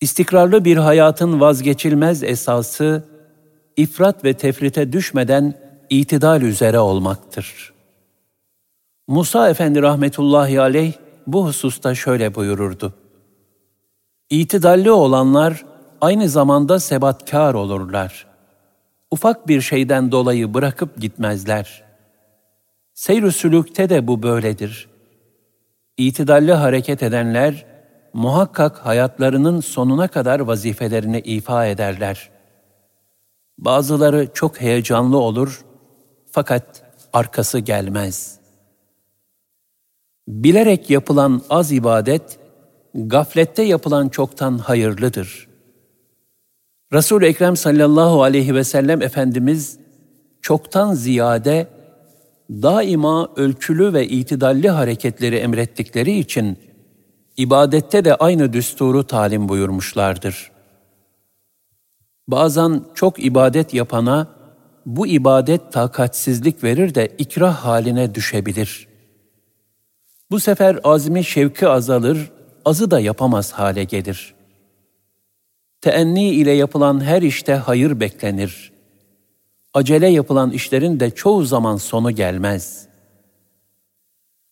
[0.00, 3.04] İstikrarlı bir hayatın vazgeçilmez esası,
[3.76, 5.54] ifrat ve tefrite düşmeden
[5.90, 7.72] itidal üzere olmaktır.
[9.08, 10.92] Musa Efendi rahmetullahi aleyh
[11.32, 12.94] bu hususta şöyle buyururdu.
[14.30, 15.64] İtidalli olanlar
[16.00, 18.26] aynı zamanda sebatkar olurlar.
[19.10, 21.82] Ufak bir şeyden dolayı bırakıp gitmezler.
[22.94, 24.88] Seyr-ü sülükte de bu böyledir.
[25.96, 27.66] İtidalli hareket edenler,
[28.12, 32.30] muhakkak hayatlarının sonuna kadar vazifelerini ifa ederler.
[33.58, 35.64] Bazıları çok heyecanlı olur
[36.30, 36.82] fakat
[37.12, 38.39] arkası gelmez.
[40.28, 42.38] Bilerek yapılan az ibadet,
[42.94, 45.48] gaflette yapılan çoktan hayırlıdır.
[46.92, 49.78] Resul-i Ekrem sallallahu aleyhi ve sellem Efendimiz
[50.42, 51.68] çoktan ziyade
[52.50, 56.58] daima ölçülü ve itidalli hareketleri emrettikleri için
[57.36, 60.50] ibadette de aynı düsturu talim buyurmuşlardır.
[62.28, 64.28] Bazen çok ibadet yapana
[64.86, 68.89] bu ibadet takatsizlik verir de ikrah haline düşebilir.
[70.30, 72.30] Bu sefer azmi şevki azalır,
[72.64, 74.34] azı da yapamaz hale gelir.
[75.80, 78.72] Teenni ile yapılan her işte hayır beklenir.
[79.74, 82.86] Acele yapılan işlerin de çoğu zaman sonu gelmez.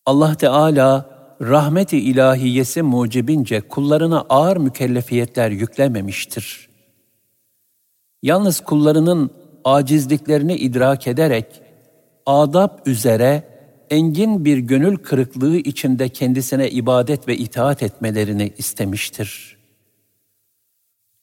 [0.07, 1.11] Allah Teala
[1.41, 6.69] rahmeti ilahiyesi mucibince kullarına ağır mükellefiyetler yüklememiştir.
[8.23, 9.31] Yalnız kullarının
[9.65, 11.47] acizliklerini idrak ederek
[12.27, 13.58] adab üzere
[13.91, 19.59] engin bir gönül kırıklığı içinde kendisine ibadet ve itaat etmelerini istemiştir.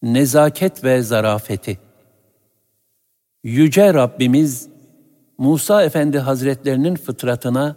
[0.04, 1.80] Nezaket ve zarafeti
[3.44, 4.70] Yüce Rabbimiz
[5.38, 7.76] Musa Efendi Hazretlerinin fıtratına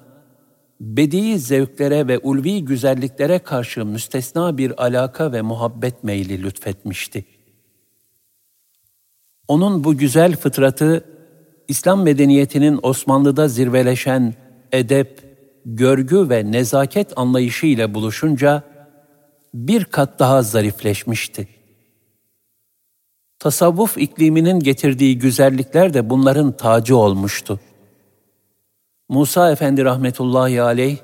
[0.80, 7.24] bedi zevklere ve ulvi güzelliklere karşı müstesna bir alaka ve muhabbet meyli lütfetmişti.
[9.48, 11.04] Onun bu güzel fıtratı,
[11.68, 14.34] İslam medeniyetinin Osmanlı'da zirveleşen
[14.72, 15.22] edep,
[15.64, 18.62] görgü ve nezaket anlayışı ile buluşunca
[19.54, 21.48] bir kat daha zarifleşmişti.
[23.38, 27.60] Tasavvuf ikliminin getirdiği güzellikler de bunların tacı olmuştu.
[29.08, 30.96] Musa Efendi rahmetullahi aleyh,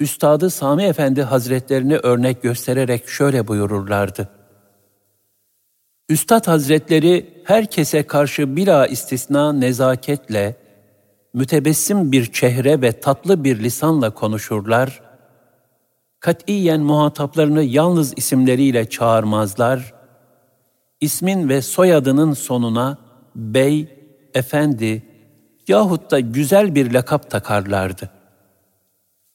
[0.00, 4.28] Üstadı Sami Efendi Hazretlerini örnek göstererek şöyle buyururlardı.
[6.08, 10.56] Üstad Hazretleri herkese karşı bila istisna nezaketle,
[11.34, 15.02] mütebessim bir çehre ve tatlı bir lisanla konuşurlar,
[16.20, 19.94] katiyen muhataplarını yalnız isimleriyle çağırmazlar,
[21.00, 22.98] ismin ve soyadının sonuna
[23.36, 23.88] bey,
[24.34, 25.02] efendi,
[25.68, 28.10] yahut da güzel bir lakap takarlardı.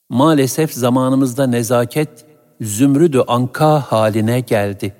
[0.09, 2.25] Maalesef zamanımızda nezaket
[2.61, 4.95] zümrüdü anka haline geldi.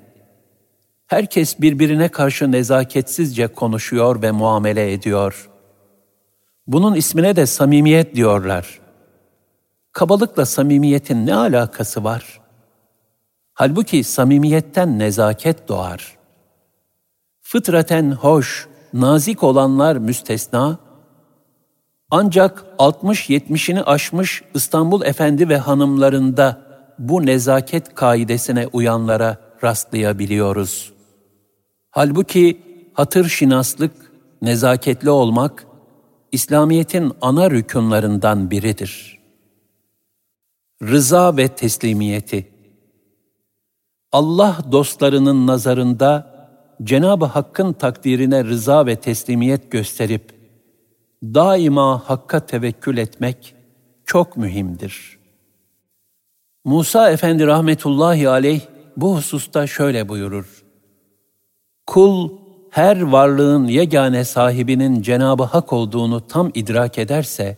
[1.06, 5.47] Herkes birbirine karşı nezaketsizce konuşuyor ve muamele ediyor.
[6.68, 8.80] Bunun ismine de samimiyet diyorlar.
[9.92, 12.40] Kabalıkla samimiyetin ne alakası var?
[13.54, 16.16] Halbuki samimiyetten nezaket doğar.
[17.40, 20.78] Fıtraten hoş, nazik olanlar müstesna,
[22.10, 26.62] ancak 60-70'ini aşmış İstanbul efendi ve hanımlarında
[26.98, 30.92] bu nezaket kaidesine uyanlara rastlayabiliyoruz.
[31.90, 32.62] Halbuki
[32.94, 33.92] hatır şinaslık,
[34.42, 35.67] nezaketli olmak,
[36.32, 39.18] İslamiyet'in ana rükunlarından biridir.
[40.82, 42.48] Rıza ve teslimiyeti
[44.12, 46.38] Allah dostlarının nazarında
[46.82, 50.34] Cenab-ı Hakk'ın takdirine rıza ve teslimiyet gösterip
[51.22, 53.54] daima Hakk'a tevekkül etmek
[54.04, 55.18] çok mühimdir.
[56.64, 58.60] Musa Efendi rahmetullahi aleyh
[58.96, 60.64] bu hususta şöyle buyurur.
[61.86, 62.30] Kul
[62.70, 67.56] her varlığın yegane sahibinin Cenabı Hak olduğunu tam idrak ederse,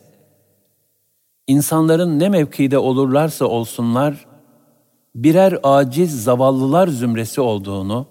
[1.46, 4.26] insanların ne mevkide olurlarsa olsunlar,
[5.14, 8.06] birer aciz zavallılar zümresi olduğunu,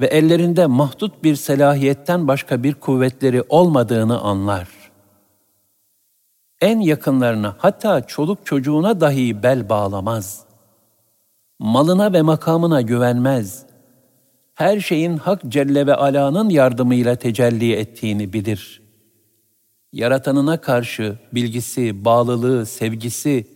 [0.00, 4.68] ve ellerinde mahdut bir selahiyetten başka bir kuvvetleri olmadığını anlar.
[6.60, 10.44] En yakınlarına hatta çoluk çocuğuna dahi bel bağlamaz.
[11.58, 13.71] Malına ve makamına güvenmez.
[14.54, 18.82] Her şeyin Hak Celle ve Ala'nın yardımıyla tecelli ettiğini bilir.
[19.92, 23.46] Yaratanına karşı bilgisi, bağlılığı, sevgisi,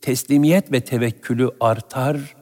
[0.00, 2.36] teslimiyet ve tevekkülü artar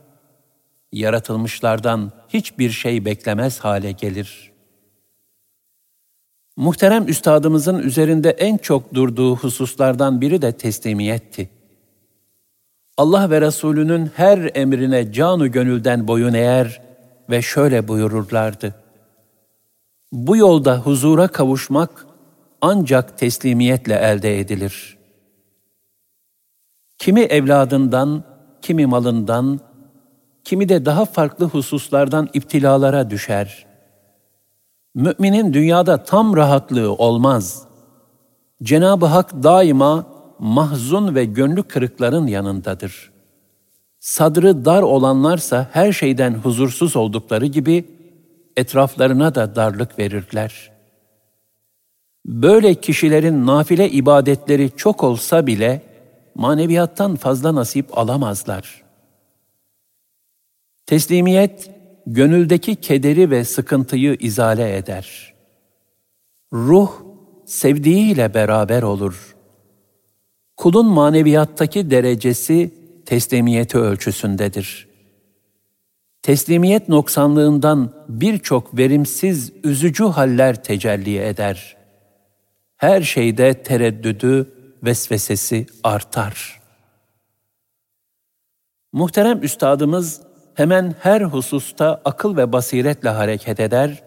[0.93, 4.53] yaratılmışlardan hiçbir şey beklemez hale gelir.
[6.57, 11.51] Muhterem üstadımızın üzerinde en çok durduğu hususlardan biri de teslimiyetti.
[12.97, 16.86] Allah ve Resulünün her emrine canu gönülden boyun eğer
[17.31, 18.75] ve şöyle buyururlardı.
[20.13, 22.07] Bu yolda huzura kavuşmak
[22.61, 24.97] ancak teslimiyetle elde edilir.
[26.99, 28.25] Kimi evladından,
[28.63, 29.61] kimi malından,
[30.45, 33.67] kimi de daha farklı hususlardan iptilalara düşer.
[34.95, 37.67] Müminin dünyada tam rahatlığı olmaz.
[38.63, 40.07] Cenab-ı Hak daima
[40.39, 43.16] mahzun ve gönlü kırıkların yanındadır.
[44.07, 47.85] Sadrı dar olanlarsa her şeyden huzursuz oldukları gibi
[48.57, 50.73] etraflarına da darlık verirler.
[52.27, 55.83] Böyle kişilerin nafile ibadetleri çok olsa bile
[56.35, 58.83] maneviyattan fazla nasip alamazlar.
[60.87, 61.71] Teslimiyet,
[62.07, 65.35] gönüldeki kederi ve sıkıntıyı izale eder.
[66.53, 66.91] Ruh,
[67.47, 69.37] sevdiğiyle beraber olur.
[70.57, 74.89] Kulun maneviyattaki derecesi teslimiyeti ölçüsündedir.
[76.23, 81.77] Teslimiyet noksanlığından birçok verimsiz, üzücü haller tecelli eder.
[82.77, 84.53] Her şeyde tereddüdü,
[84.83, 86.61] vesvesesi artar.
[88.93, 90.21] Muhterem üstadımız
[90.55, 94.03] hemen her hususta akıl ve basiretle hareket eder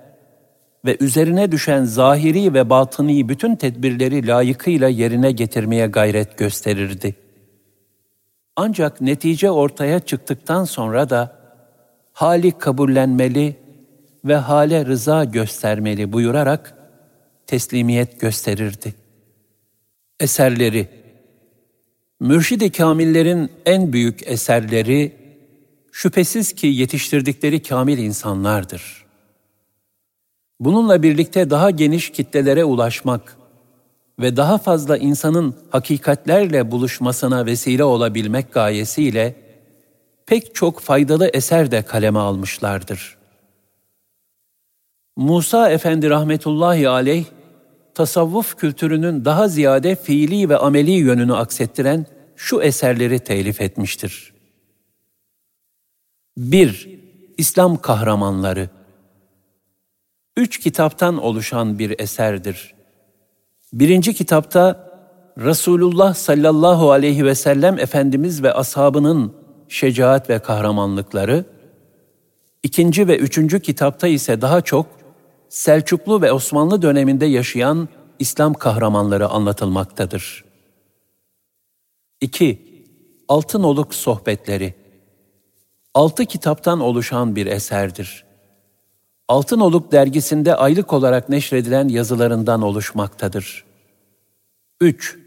[0.86, 7.16] ve üzerine düşen zahiri ve batıni bütün tedbirleri layıkıyla yerine getirmeye gayret gösterirdi.
[8.62, 11.40] Ancak netice ortaya çıktıktan sonra da
[12.14, 13.56] hali kabullenmeli
[14.26, 16.78] ve hale rıza göstermeli buyurarak
[17.48, 18.94] teslimiyet gösterirdi.
[20.20, 20.88] Eserleri
[22.20, 25.16] Mürşid-i Kamillerin en büyük eserleri
[25.92, 29.06] şüphesiz ki yetiştirdikleri kamil insanlardır.
[30.60, 33.38] Bununla birlikte daha geniş kitlelere ulaşmak
[34.20, 39.36] ve daha fazla insanın hakikatlerle buluşmasına vesile olabilmek gayesiyle
[40.26, 43.18] pek çok faydalı eser de kaleme almışlardır.
[45.16, 47.26] Musa Efendi rahmetullahi aleyh,
[47.94, 52.06] tasavvuf kültürünün daha ziyade fiili ve ameli yönünü aksettiren
[52.36, 54.34] şu eserleri telif etmiştir.
[56.38, 57.00] 1.
[57.38, 58.70] İslam kahramanları
[60.38, 62.79] Üç kitaptan oluşan bir eserdir.
[63.74, 64.90] Birinci kitapta
[65.38, 69.34] Resulullah sallallahu aleyhi ve sellem Efendimiz ve ashabının
[69.68, 71.46] şecaat ve kahramanlıkları,
[72.64, 75.00] ikinci ve üçüncü kitapta ise daha çok
[75.50, 77.90] Selçuklu ve Osmanlı döneminde yaşayan
[78.20, 80.46] İslam kahramanları anlatılmaktadır.
[82.22, 82.62] 2.
[83.28, 84.74] Altınoluk Sohbetleri
[85.94, 88.29] Altı kitaptan oluşan bir eserdir.
[89.30, 93.66] Altınoluk dergisinde aylık olarak neşredilen yazılarından oluşmaktadır.
[94.82, 95.18] 3.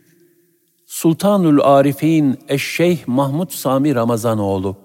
[0.87, 4.77] Sultanül Arifin Eşşeyh Mahmud Sami Ramazanoğlu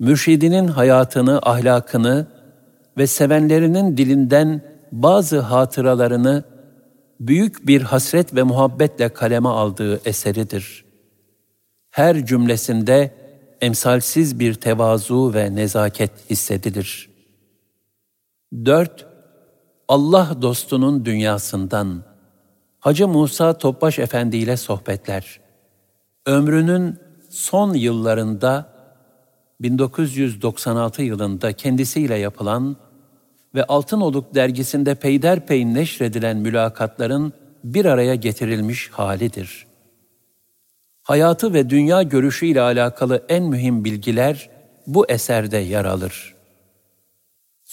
[0.00, 2.26] Mürşidinin hayatını, ahlakını
[2.98, 4.60] ve sevenlerinin dilinden
[4.92, 6.44] bazı hatıralarını
[7.20, 10.84] büyük bir hasret ve muhabbetle kaleme aldığı eseridir.
[11.90, 13.14] Her cümlesinde
[13.60, 17.15] emsalsiz bir tevazu ve nezaket hissedilir.
[18.64, 19.06] 4.
[19.88, 22.02] Allah dostunun dünyasından
[22.80, 25.40] Hacı Musa Topbaş Efendi ile sohbetler.
[26.26, 26.96] Ömrünün
[27.30, 28.72] son yıllarında
[29.60, 32.76] 1996 yılında kendisiyle yapılan
[33.54, 37.32] ve Altınoluk dergisinde peyderpey neşredilen mülakatların
[37.64, 39.66] bir araya getirilmiş halidir.
[41.02, 44.50] Hayatı ve dünya görüşüyle alakalı en mühim bilgiler
[44.86, 46.35] bu eserde yer alır.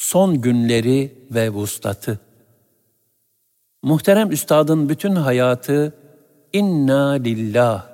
[0.04, 2.20] Son günleri ve vuslatı
[3.84, 5.94] Muhterem Üstad'ın bütün hayatı
[6.54, 7.88] inna lillah.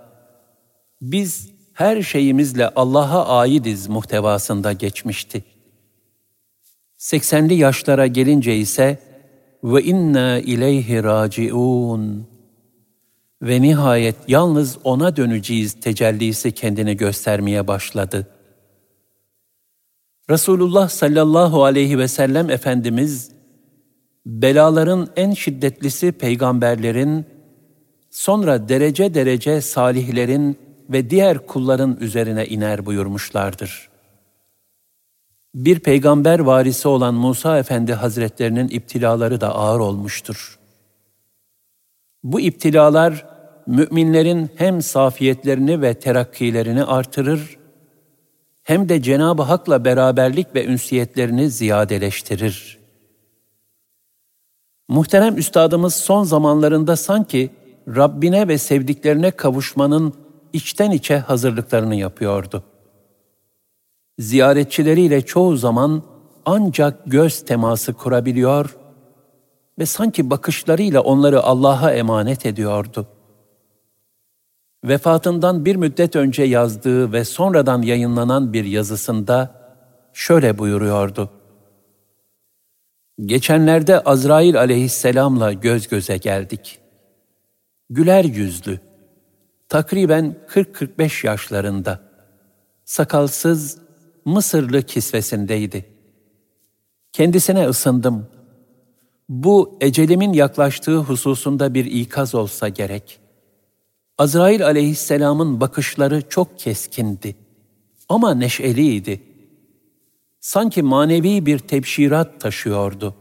[1.01, 5.43] Biz her şeyimizle Allah'a aidiz muhtevasında geçmişti.
[6.97, 8.99] 80'li yaşlara gelince ise
[9.63, 12.27] ve inna ileyhi raciun
[13.41, 18.38] ve nihayet yalnız ona döneceğiz tecellisi kendini göstermeye başladı.
[20.29, 23.31] Resulullah sallallahu aleyhi ve sellem Efendimiz
[24.25, 27.25] belaların en şiddetlisi peygamberlerin,
[28.09, 30.57] sonra derece derece salihlerin
[30.89, 33.89] ve diğer kulların üzerine iner buyurmuşlardır.
[35.55, 40.59] Bir peygamber varisi olan Musa Efendi Hazretlerinin iptilaları da ağır olmuştur.
[42.23, 43.25] Bu iptilalar
[43.67, 47.58] müminlerin hem safiyetlerini ve terakkilerini artırır,
[48.69, 52.79] hem de Cenab-ı Hak'la beraberlik ve ünsiyetlerini ziyadeleştirir.''
[54.89, 57.49] Muhterem üstadımız son zamanlarında sanki
[57.87, 60.13] Rabbine ve sevdiklerine kavuşmanın
[60.53, 62.63] içten içe hazırlıklarını yapıyordu.
[64.19, 66.03] Ziyaretçileriyle çoğu zaman
[66.45, 68.77] ancak göz teması kurabiliyor
[69.79, 73.07] ve sanki bakışlarıyla onları Allah'a emanet ediyordu.
[74.83, 79.55] Vefatından bir müddet önce yazdığı ve sonradan yayınlanan bir yazısında
[80.13, 81.29] şöyle buyuruyordu.
[83.25, 86.79] Geçenlerde Azrail aleyhisselamla göz göze geldik.
[87.89, 88.79] Güler yüzlü,
[89.69, 91.99] takriben 40-45 yaşlarında,
[92.85, 93.77] sakalsız,
[94.25, 95.85] Mısırlı kisvesindeydi.
[97.11, 98.27] Kendisine ısındım.
[99.29, 103.19] Bu ecelimin yaklaştığı hususunda bir ikaz olsa gerek.
[104.19, 107.35] Azrail aleyhisselamın bakışları çok keskindi
[108.09, 109.23] ama neşeliydi
[110.39, 113.15] sanki manevi bir tebşirat taşıyordu.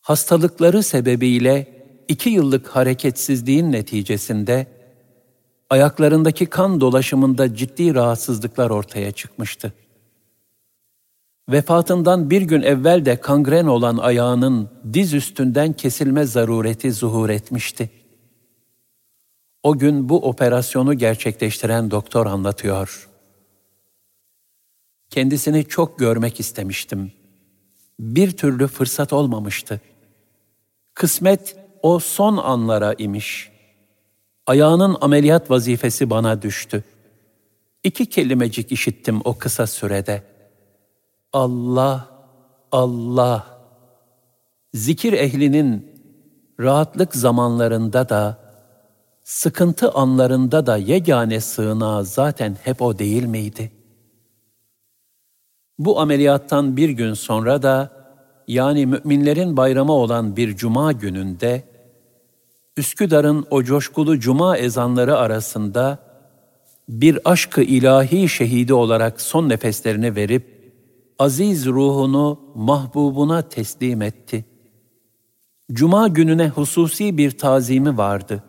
[0.00, 4.66] Hastalıkları sebebiyle iki yıllık hareketsizliğin neticesinde
[5.70, 9.72] ayaklarındaki kan dolaşımında ciddi rahatsızlıklar ortaya çıkmıştı.
[11.48, 17.99] Vefatından bir gün evvel de kangren olan ayağının diz üstünden kesilme zarureti zuhur etmişti.
[19.62, 23.08] O gün bu operasyonu gerçekleştiren doktor anlatıyor.
[25.10, 27.12] Kendisini çok görmek istemiştim.
[28.00, 29.80] Bir türlü fırsat olmamıştı.
[30.94, 33.50] Kısmet o son anlara imiş.
[34.46, 36.84] Ayağının ameliyat vazifesi bana düştü.
[37.84, 40.22] İki kelimecik işittim o kısa sürede.
[41.32, 42.08] Allah,
[42.72, 43.60] Allah.
[44.74, 45.86] Zikir ehlinin
[46.60, 48.49] rahatlık zamanlarında da,
[49.30, 53.80] sıkıntı anlarında da yegane sığınağı zaten hep o değil miydi?''
[55.78, 57.90] Bu ameliyattan bir gün sonra da
[58.48, 61.62] yani müminlerin bayramı olan bir cuma gününde
[62.76, 65.98] Üsküdar'ın o coşkulu cuma ezanları arasında
[66.88, 70.74] bir aşkı ilahi şehidi olarak son nefeslerini verip
[71.18, 74.44] aziz ruhunu mahbubuna teslim etti.
[75.72, 78.42] Cuma gününe hususi bir tazimi vardı.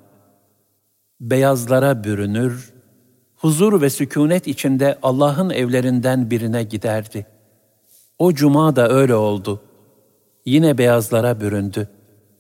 [1.22, 2.74] Beyazlara bürünür,
[3.36, 7.28] huzur ve sükunet içinde Allah'ın evlerinden birine giderdi.
[8.20, 9.62] O cuma da öyle oldu.
[10.46, 11.90] Yine beyazlara büründü.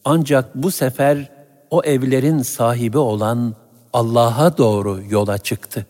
[0.06, 1.32] Ancak bu sefer
[1.70, 3.56] o evlerin sahibi olan
[3.94, 5.86] Allah'a doğru yola çıktı.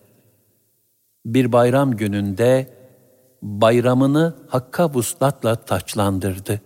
[1.26, 2.74] Bir bayram gününde
[3.42, 6.62] bayramını hakka vuslatla taçlandırdı.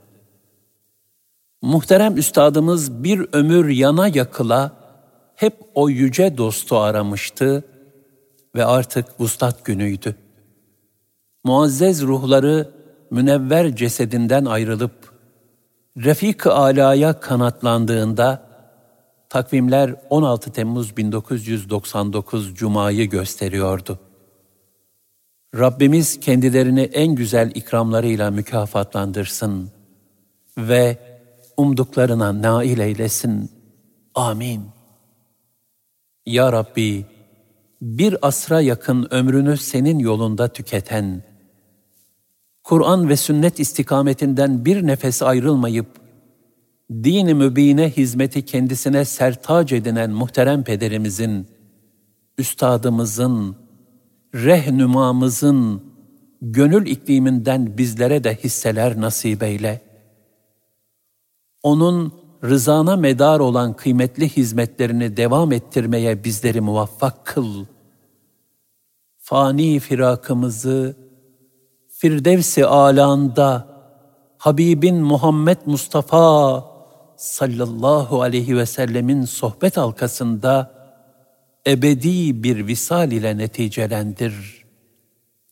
[1.62, 4.85] Muhterem üstadımız bir ömür yana yakıla
[5.36, 7.64] hep o yüce dostu aramıştı
[8.56, 10.16] ve artık vuslat günüydü.
[11.44, 12.72] Muazzez ruhları
[13.12, 15.16] münevver cesedinden ayrılıp
[15.98, 18.42] Refik-ı Ala'ya kanatlandığında
[19.30, 24.00] takvimler 16 Temmuz 1999 Cuma'yı gösteriyordu.
[25.60, 29.72] Rabbimiz kendilerini en güzel ikramlarıyla mükafatlandırsın
[30.58, 30.98] ve
[31.58, 33.52] umduklarına nail eylesin.
[34.16, 34.75] Amin.
[36.26, 37.06] Ya Rabbi,
[37.82, 41.24] bir asra yakın ömrünü senin yolunda tüketen,
[42.64, 45.88] Kur'an ve sünnet istikametinden bir nefes ayrılmayıp,
[46.92, 51.48] dini mübine hizmeti kendisine sertac edinen muhterem pederimizin,
[52.38, 53.56] üstadımızın,
[54.36, 55.84] rehnümamızın,
[56.42, 59.82] gönül ikliminden bizlere de hisseler nasip eyle.
[61.64, 67.66] Onun rızana medar olan kıymetli hizmetlerini devam ettirmeye bizleri muvaffak kıl.
[69.18, 70.98] Fani firakımızı
[71.90, 73.68] Firdevs-i alanda
[74.38, 76.66] Habibin Muhammed Mustafa
[77.18, 80.72] sallallahu aleyhi ve sellemin sohbet halkasında
[81.68, 84.66] ebedi bir visal ile neticelendir.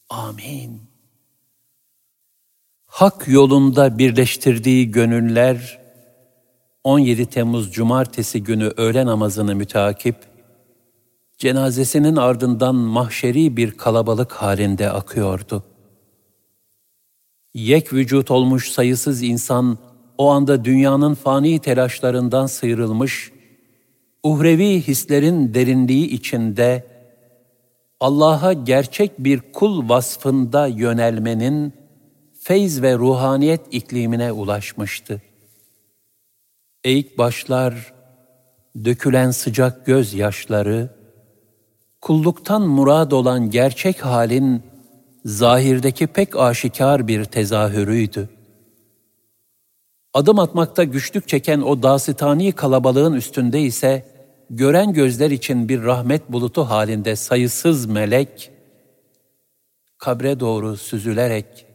[0.09, 0.81] Amin.
[2.85, 5.82] Hak yolunda birleştirdiği gönüller
[6.83, 10.15] 17 Temmuz Cumartesi günü öğle namazını mütakip
[11.37, 15.63] cenazesinin ardından mahşeri bir kalabalık halinde akıyordu.
[17.53, 19.77] Yek vücut olmuş sayısız insan
[20.17, 23.31] o anda dünyanın fani telaşlarından sıyrılmış,
[24.23, 26.87] uhrevi hislerin derinliği içinde
[27.99, 31.73] Allah'a gerçek bir kul vasfında yönelmenin
[32.39, 35.21] feyz ve ruhaniyet iklimine ulaşmıştı.
[36.83, 37.93] Eğik başlar,
[38.85, 40.89] dökülen sıcak gözyaşları,
[42.01, 44.63] kulluktan murad olan gerçek halin
[45.25, 48.29] zahirdeki pek aşikar bir tezahürüydü.
[50.13, 54.05] Adım atmakta güçlük çeken o dasitani kalabalığın üstünde ise
[54.49, 58.51] gören gözler için bir rahmet bulutu halinde sayısız melek,
[59.97, 61.65] kabre doğru süzülerek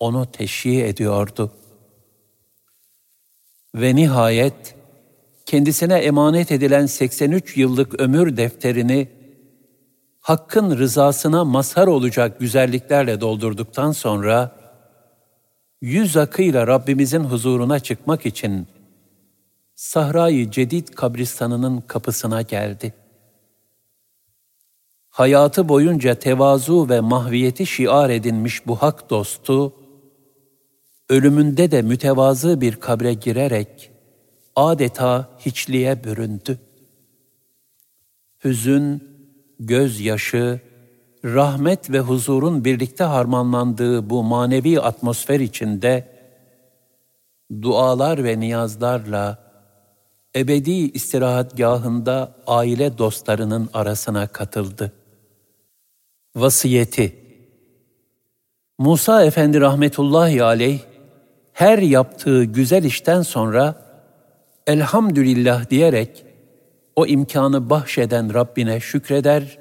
[0.00, 1.52] onu teşhi ediyordu.
[3.74, 4.74] Ve nihayet
[5.46, 9.08] kendisine emanet edilen 83 yıllık ömür defterini
[10.20, 14.56] Hakk'ın rızasına mazhar olacak güzelliklerle doldurduktan sonra
[15.80, 18.66] yüz akıyla Rabbimizin huzuruna çıkmak için
[19.74, 22.94] Sahra-i Cedid kabristanının kapısına geldi.
[25.08, 29.72] Hayatı boyunca tevazu ve mahviyeti şiar edinmiş bu hak dostu,
[31.08, 33.90] ölümünde de mütevazı bir kabre girerek
[34.56, 36.58] adeta hiçliğe büründü.
[38.44, 39.04] Hüzün,
[39.60, 40.60] gözyaşı,
[41.24, 46.08] rahmet ve huzurun birlikte harmanlandığı bu manevi atmosfer içinde
[47.62, 49.38] dualar ve niyazlarla
[50.36, 54.92] ebedi istirahatgahında aile dostlarının arasına katıldı.
[56.36, 57.16] Vasiyeti
[58.78, 60.80] Musa Efendi rahmetullahi aleyh
[61.58, 63.74] her yaptığı güzel işten sonra
[64.66, 66.24] elhamdülillah diyerek
[66.96, 69.58] o imkanı bahşeden Rabbine şükreder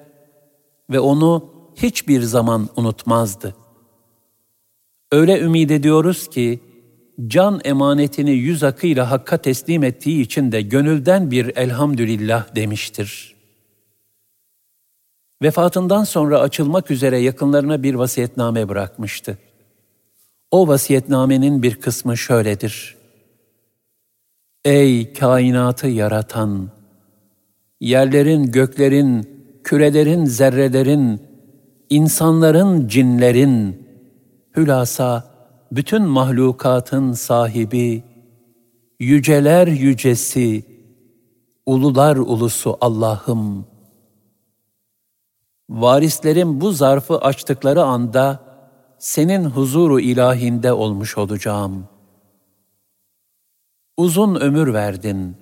[0.90, 3.56] ve onu hiçbir zaman unutmazdı.
[5.12, 6.60] Öyle ümid ediyoruz ki
[7.28, 13.36] can emanetini yüz akıyla Hakk'a teslim ettiği için de gönülden bir elhamdülillah demiştir.
[15.42, 19.38] Vefatından sonra açılmak üzere yakınlarına bir vasiyetname bırakmıştı.
[20.52, 22.98] O vasiyetnamenin bir kısmı şöyledir.
[24.66, 26.70] Ey kainatı yaratan,
[27.82, 29.30] yerlerin, göklerin,
[29.64, 31.22] kürelerin, zerrelerin,
[31.90, 33.88] insanların, cinlerin,
[34.58, 35.24] hülasa
[35.72, 38.04] bütün mahlukatın sahibi,
[39.00, 40.64] yüceler yücesi,
[41.66, 43.66] ulular ulusu Allah'ım.
[45.70, 48.47] Varislerim bu zarfı açtıkları anda
[49.00, 51.88] senin huzuru ilahinde olmuş olacağım.
[53.98, 55.36] Uzun ömür verdin.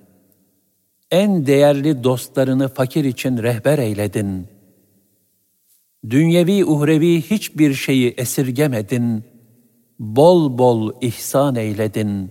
[1.10, 4.46] En değerli dostlarını fakir için rehber eyledin.
[6.10, 9.24] Dünyevi uhrevi hiçbir şeyi esirgemedin.
[9.98, 12.30] Bol bol ihsan eyledin.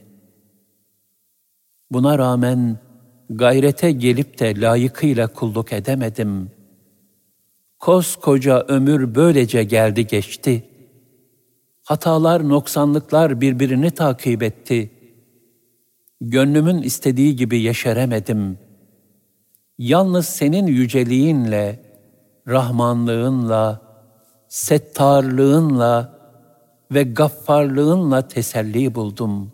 [1.91, 2.79] Buna rağmen
[3.29, 6.51] gayrete gelip de layıkıyla kulluk edemedim.
[7.79, 10.74] Koskoca ömür böylece geldi geçti.''
[11.85, 14.91] Hatalar, noksanlıklar birbirini takip etti.
[16.21, 18.59] Gönlümün istediği gibi yeşeremedim.
[19.77, 21.93] Yalnız senin yüceliğinle,
[22.47, 23.81] rahmanlığınla,
[24.47, 26.19] settarlığınla
[26.91, 29.51] ve gaffarlığınla teselli buldum.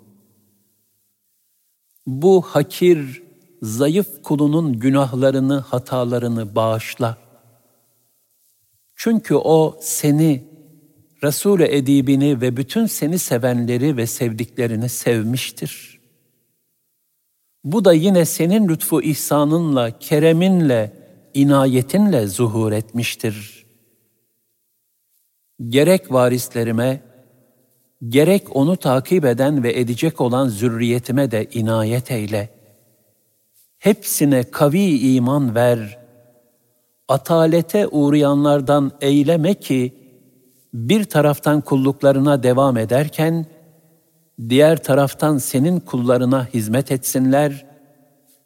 [2.06, 3.24] Bu hakir,
[3.62, 7.18] zayıf kulunun günahlarını, hatalarını bağışla.
[8.96, 10.51] Çünkü o seni
[11.24, 16.00] Resul-i edibini ve bütün seni sevenleri ve sevdiklerini sevmiştir.
[17.64, 20.94] Bu da yine senin lütfu ihsanınla, kereminle,
[21.34, 23.66] inayetinle zuhur etmiştir.
[25.70, 27.02] Gerek varislerime,
[28.08, 32.50] gerek onu takip eden ve edecek olan zürriyetime de inayet eyle.
[33.80, 36.00] Hepsine kavi iman ver.
[37.08, 40.01] Atalete uğrayanlardan eyleme ki,
[40.74, 43.46] bir taraftan kulluklarına devam ederken,
[44.50, 47.66] diğer taraftan senin kullarına hizmet etsinler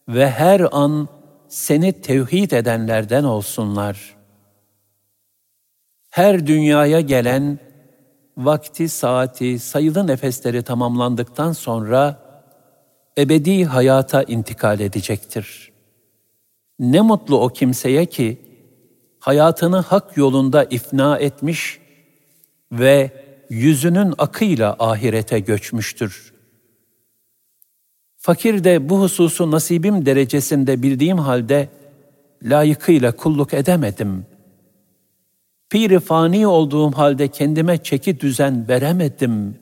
[0.07, 1.07] ve her an
[1.47, 4.15] seni tevhid edenlerden olsunlar.
[6.09, 7.59] Her dünyaya gelen,
[8.37, 12.19] vakti, saati, sayılı nefesleri tamamlandıktan sonra
[13.17, 15.71] ebedi hayata intikal edecektir.
[16.79, 18.41] Ne mutlu o kimseye ki
[19.19, 21.84] hayatını hak yolunda ifna etmiş
[22.71, 23.11] ve
[23.49, 26.33] yüzünün akıyla ahirete göçmüştür.
[28.17, 31.69] Fakir de bu hususu nasibim derecesinde bildiğim halde
[32.43, 34.25] layıkıyla kulluk edemedim.
[35.69, 39.55] Piri fani olduğum halde kendime çeki düzen veremedim.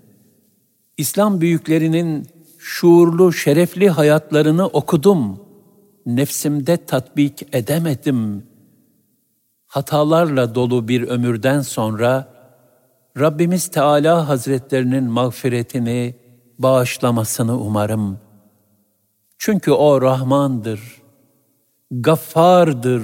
[0.98, 2.28] İslam büyüklerinin
[2.60, 5.40] şuurlu, şerefli hayatlarını okudum.
[6.06, 8.44] Nefsimde tatbik edemedim.
[9.68, 12.32] Hatalarla dolu bir ömürden sonra
[13.19, 16.15] Rabbimiz Teala Hazretlerinin mağfiretini,
[16.60, 18.19] bağışlamasını umarım.
[19.38, 21.02] Çünkü O Rahmandır,
[21.91, 23.03] Gaffardır.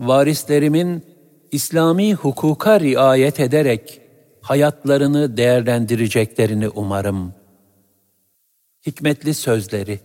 [0.00, 1.02] Varislerimin
[1.52, 4.00] İslami hukuka riayet ederek
[4.40, 7.34] hayatlarını değerlendireceklerini umarım.
[8.86, 10.00] Hikmetli sözleri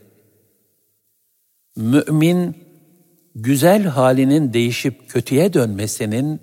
[1.75, 2.55] Mümin
[3.35, 6.41] güzel halinin değişip kötüye dönmesinin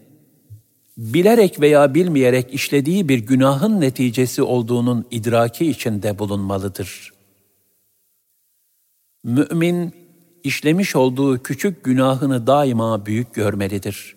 [0.97, 7.13] bilerek veya bilmeyerek işlediği bir günahın neticesi olduğunun idraki içinde bulunmalıdır.
[9.25, 9.95] Mümin
[10.45, 14.17] işlemiş olduğu küçük günahını daima büyük görmelidir.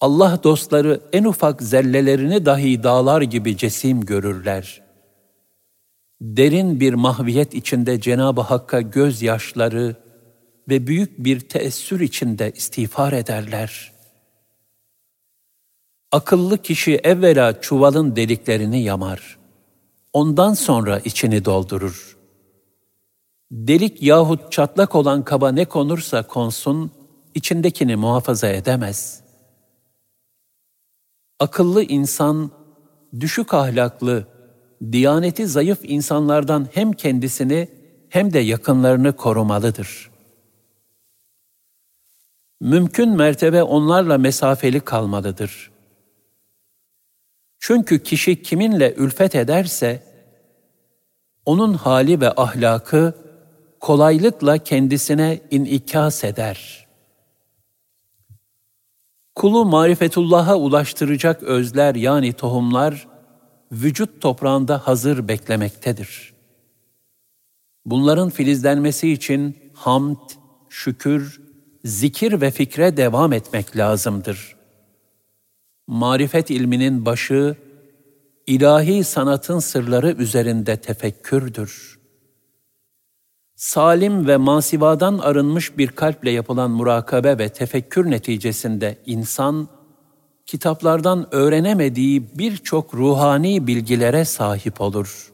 [0.00, 4.82] Allah dostları en ufak zellelerini dahi dağlar gibi cesim görürler.
[6.20, 9.96] Derin bir mahviyet içinde Cenab-ı Hakk'a gözyaşları
[10.68, 13.99] ve büyük bir teessür içinde istiğfar ederler.
[16.12, 19.38] Akıllı kişi evvela çuvalın deliklerini yamar.
[20.12, 22.18] Ondan sonra içini doldurur.
[23.50, 26.90] Delik yahut çatlak olan kaba ne konursa konsun,
[27.34, 29.22] içindekini muhafaza edemez.
[31.38, 32.50] Akıllı insan,
[33.20, 34.26] düşük ahlaklı,
[34.92, 37.68] diyaneti zayıf insanlardan hem kendisini
[38.08, 40.10] hem de yakınlarını korumalıdır.
[42.60, 45.69] Mümkün mertebe onlarla mesafeli kalmalıdır.
[47.60, 50.02] Çünkü kişi kiminle ülfet ederse,
[51.44, 53.14] onun hali ve ahlakı
[53.80, 56.88] kolaylıkla kendisine inikas eder.
[59.34, 63.08] Kulu marifetullah'a ulaştıracak özler yani tohumlar,
[63.72, 66.34] vücut toprağında hazır beklemektedir.
[67.86, 70.30] Bunların filizlenmesi için hamd,
[70.68, 71.40] şükür,
[71.84, 74.59] zikir ve fikre devam etmek lazımdır
[75.89, 77.55] Marifet ilminin başı,
[78.47, 81.99] ilahi sanatın sırları üzerinde tefekkürdür.
[83.55, 89.67] Salim ve masivadan arınmış bir kalple yapılan murakabe ve tefekkür neticesinde insan,
[90.45, 95.33] kitaplardan öğrenemediği birçok ruhani bilgilere sahip olur.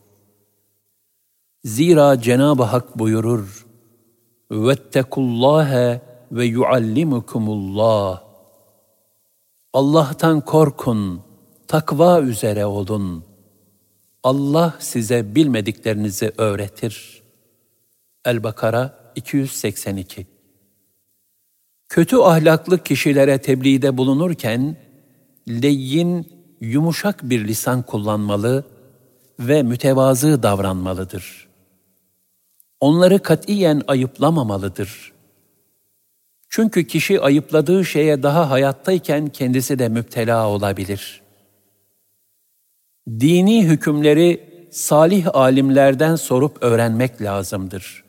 [1.64, 3.66] Zira Cenab-ı Hak buyurur,
[4.52, 6.00] وَاتَّقُوا
[6.32, 8.25] ve yuallimukumullah.
[9.77, 11.23] Allah'tan korkun,
[11.69, 13.25] takva üzere olun.
[14.23, 17.23] Allah size bilmediklerinizi öğretir.
[18.25, 20.27] El-Bakara 282
[21.89, 24.77] Kötü ahlaklı kişilere tebliğde bulunurken,
[25.49, 26.29] leyyin,
[26.61, 28.65] yumuşak bir lisan kullanmalı
[29.41, 31.49] ve mütevazı davranmalıdır.
[32.81, 35.16] Onları katiyen ayıplamamalıdır.
[36.57, 41.23] Çünkü kişi ayıpladığı şeye daha hayattayken kendisi de müptela olabilir.
[43.09, 48.05] Dini hükümleri salih alimlerden sorup öğrenmek lazımdır.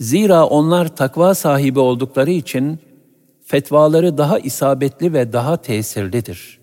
[0.00, 2.78] Zira onlar takva sahibi oldukları için
[3.44, 6.60] fetvaları daha isabetli ve daha tesirlidir.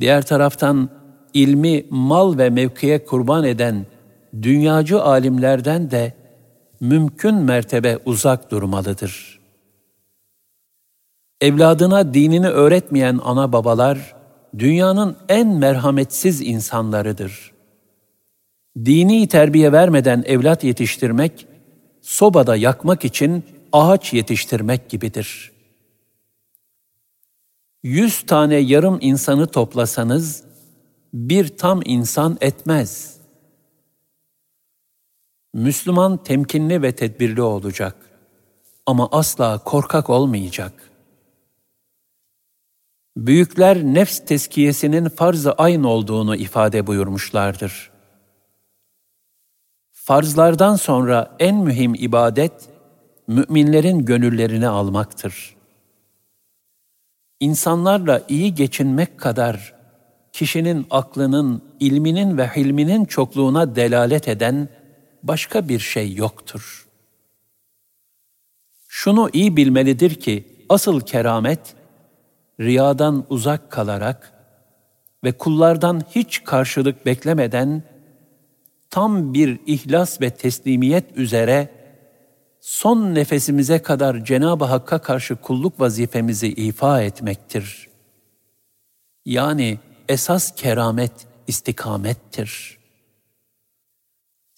[0.00, 0.90] Diğer taraftan
[1.34, 3.86] ilmi mal ve mevkiye kurban eden
[4.42, 6.23] dünyacı alimlerden de
[6.84, 9.40] mümkün mertebe uzak durmalıdır.
[11.40, 14.14] Evladına dinini öğretmeyen ana babalar,
[14.58, 17.52] dünyanın en merhametsiz insanlarıdır.
[18.84, 21.46] Dini terbiye vermeden evlat yetiştirmek,
[22.02, 25.52] sobada yakmak için ağaç yetiştirmek gibidir.
[27.82, 30.44] Yüz tane yarım insanı toplasanız,
[31.14, 33.23] bir tam insan etmez.''
[35.54, 37.96] Müslüman temkinli ve tedbirli olacak
[38.86, 40.90] ama asla korkak olmayacak.
[43.16, 47.90] Büyükler nefs teskiyesinin farz-ı ayn olduğunu ifade buyurmuşlardır.
[49.92, 52.68] Farzlardan sonra en mühim ibadet,
[53.26, 55.56] müminlerin gönüllerini almaktır.
[57.40, 59.74] İnsanlarla iyi geçinmek kadar
[60.32, 64.68] kişinin aklının, ilminin ve hilminin çokluğuna delalet eden
[65.24, 66.86] başka bir şey yoktur.
[68.88, 71.74] Şunu iyi bilmelidir ki asıl keramet
[72.60, 74.32] riyadan uzak kalarak
[75.24, 77.82] ve kullardan hiç karşılık beklemeden
[78.90, 81.68] tam bir ihlas ve teslimiyet üzere
[82.60, 87.88] son nefesimize kadar Cenab-ı Hakk'a karşı kulluk vazifemizi ifa etmektir.
[89.24, 89.78] Yani
[90.08, 91.12] esas keramet
[91.46, 92.83] istikamettir.''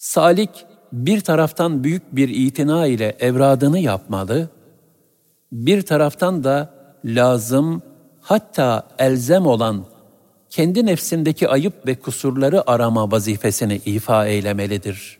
[0.07, 4.49] Salik bir taraftan büyük bir itina ile evradını yapmalı,
[5.51, 6.73] bir taraftan da
[7.05, 7.81] lazım
[8.21, 9.85] hatta elzem olan
[10.49, 15.17] kendi nefsindeki ayıp ve kusurları arama vazifesini ifa eylemelidir.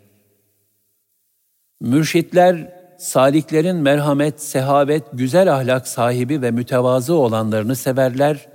[1.82, 8.48] Mürşitler, saliklerin merhamet, sehavet, güzel ahlak sahibi ve mütevazı olanlarını severler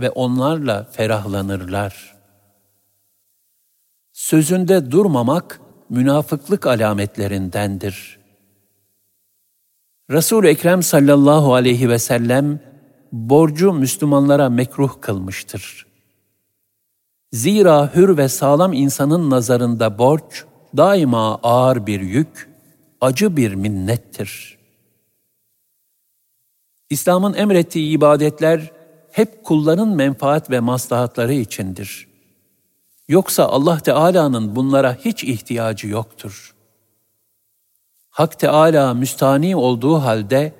[0.00, 2.13] ve onlarla ferahlanırlar.''
[4.24, 5.60] Sözünde durmamak
[5.90, 8.18] münafıklık alametlerindendir.
[10.10, 12.60] Resul-i Ekrem sallallahu aleyhi ve sellem
[13.12, 15.86] borcu Müslümanlara mekruh kılmıştır.
[17.32, 20.44] Zira hür ve sağlam insanın nazarında borç
[20.76, 22.48] daima ağır bir yük,
[23.00, 24.58] acı bir minnettir.
[26.90, 28.72] İslam'ın emrettiği ibadetler
[29.12, 32.13] hep kulların menfaat ve maslahatları içindir.
[33.08, 36.54] Yoksa Allah Teala'nın bunlara hiç ihtiyacı yoktur.
[38.10, 40.52] Hak Teala müstani olduğu halde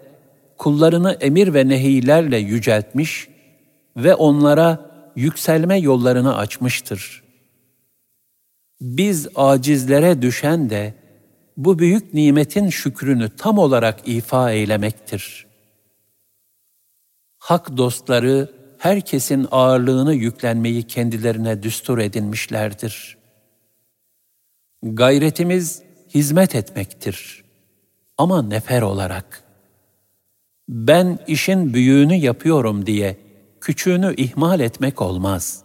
[0.58, 3.28] kullarını emir ve nehiylerle yüceltmiş
[3.96, 7.24] ve onlara yükselme yollarını açmıştır.
[8.80, 10.94] Biz acizlere düşen de
[11.56, 15.46] bu büyük nimetin şükrünü tam olarak ifa eylemektir.
[17.38, 23.16] Hak dostları herkesin ağırlığını yüklenmeyi kendilerine düstur edinmişlerdir.
[24.82, 25.82] Gayretimiz
[26.14, 27.44] hizmet etmektir
[28.18, 29.44] ama nefer olarak.
[30.68, 33.16] Ben işin büyüğünü yapıyorum diye
[33.60, 35.64] küçüğünü ihmal etmek olmaz.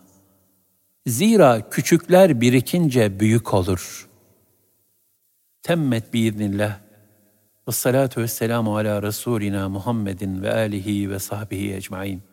[1.08, 4.10] Zira küçükler birikince büyük olur.
[5.64, 6.80] Temmet biiznillah.
[7.68, 12.29] Ve salatu ve selamu ala Resulina Muhammedin ve alihi ve sahbihi ecmain.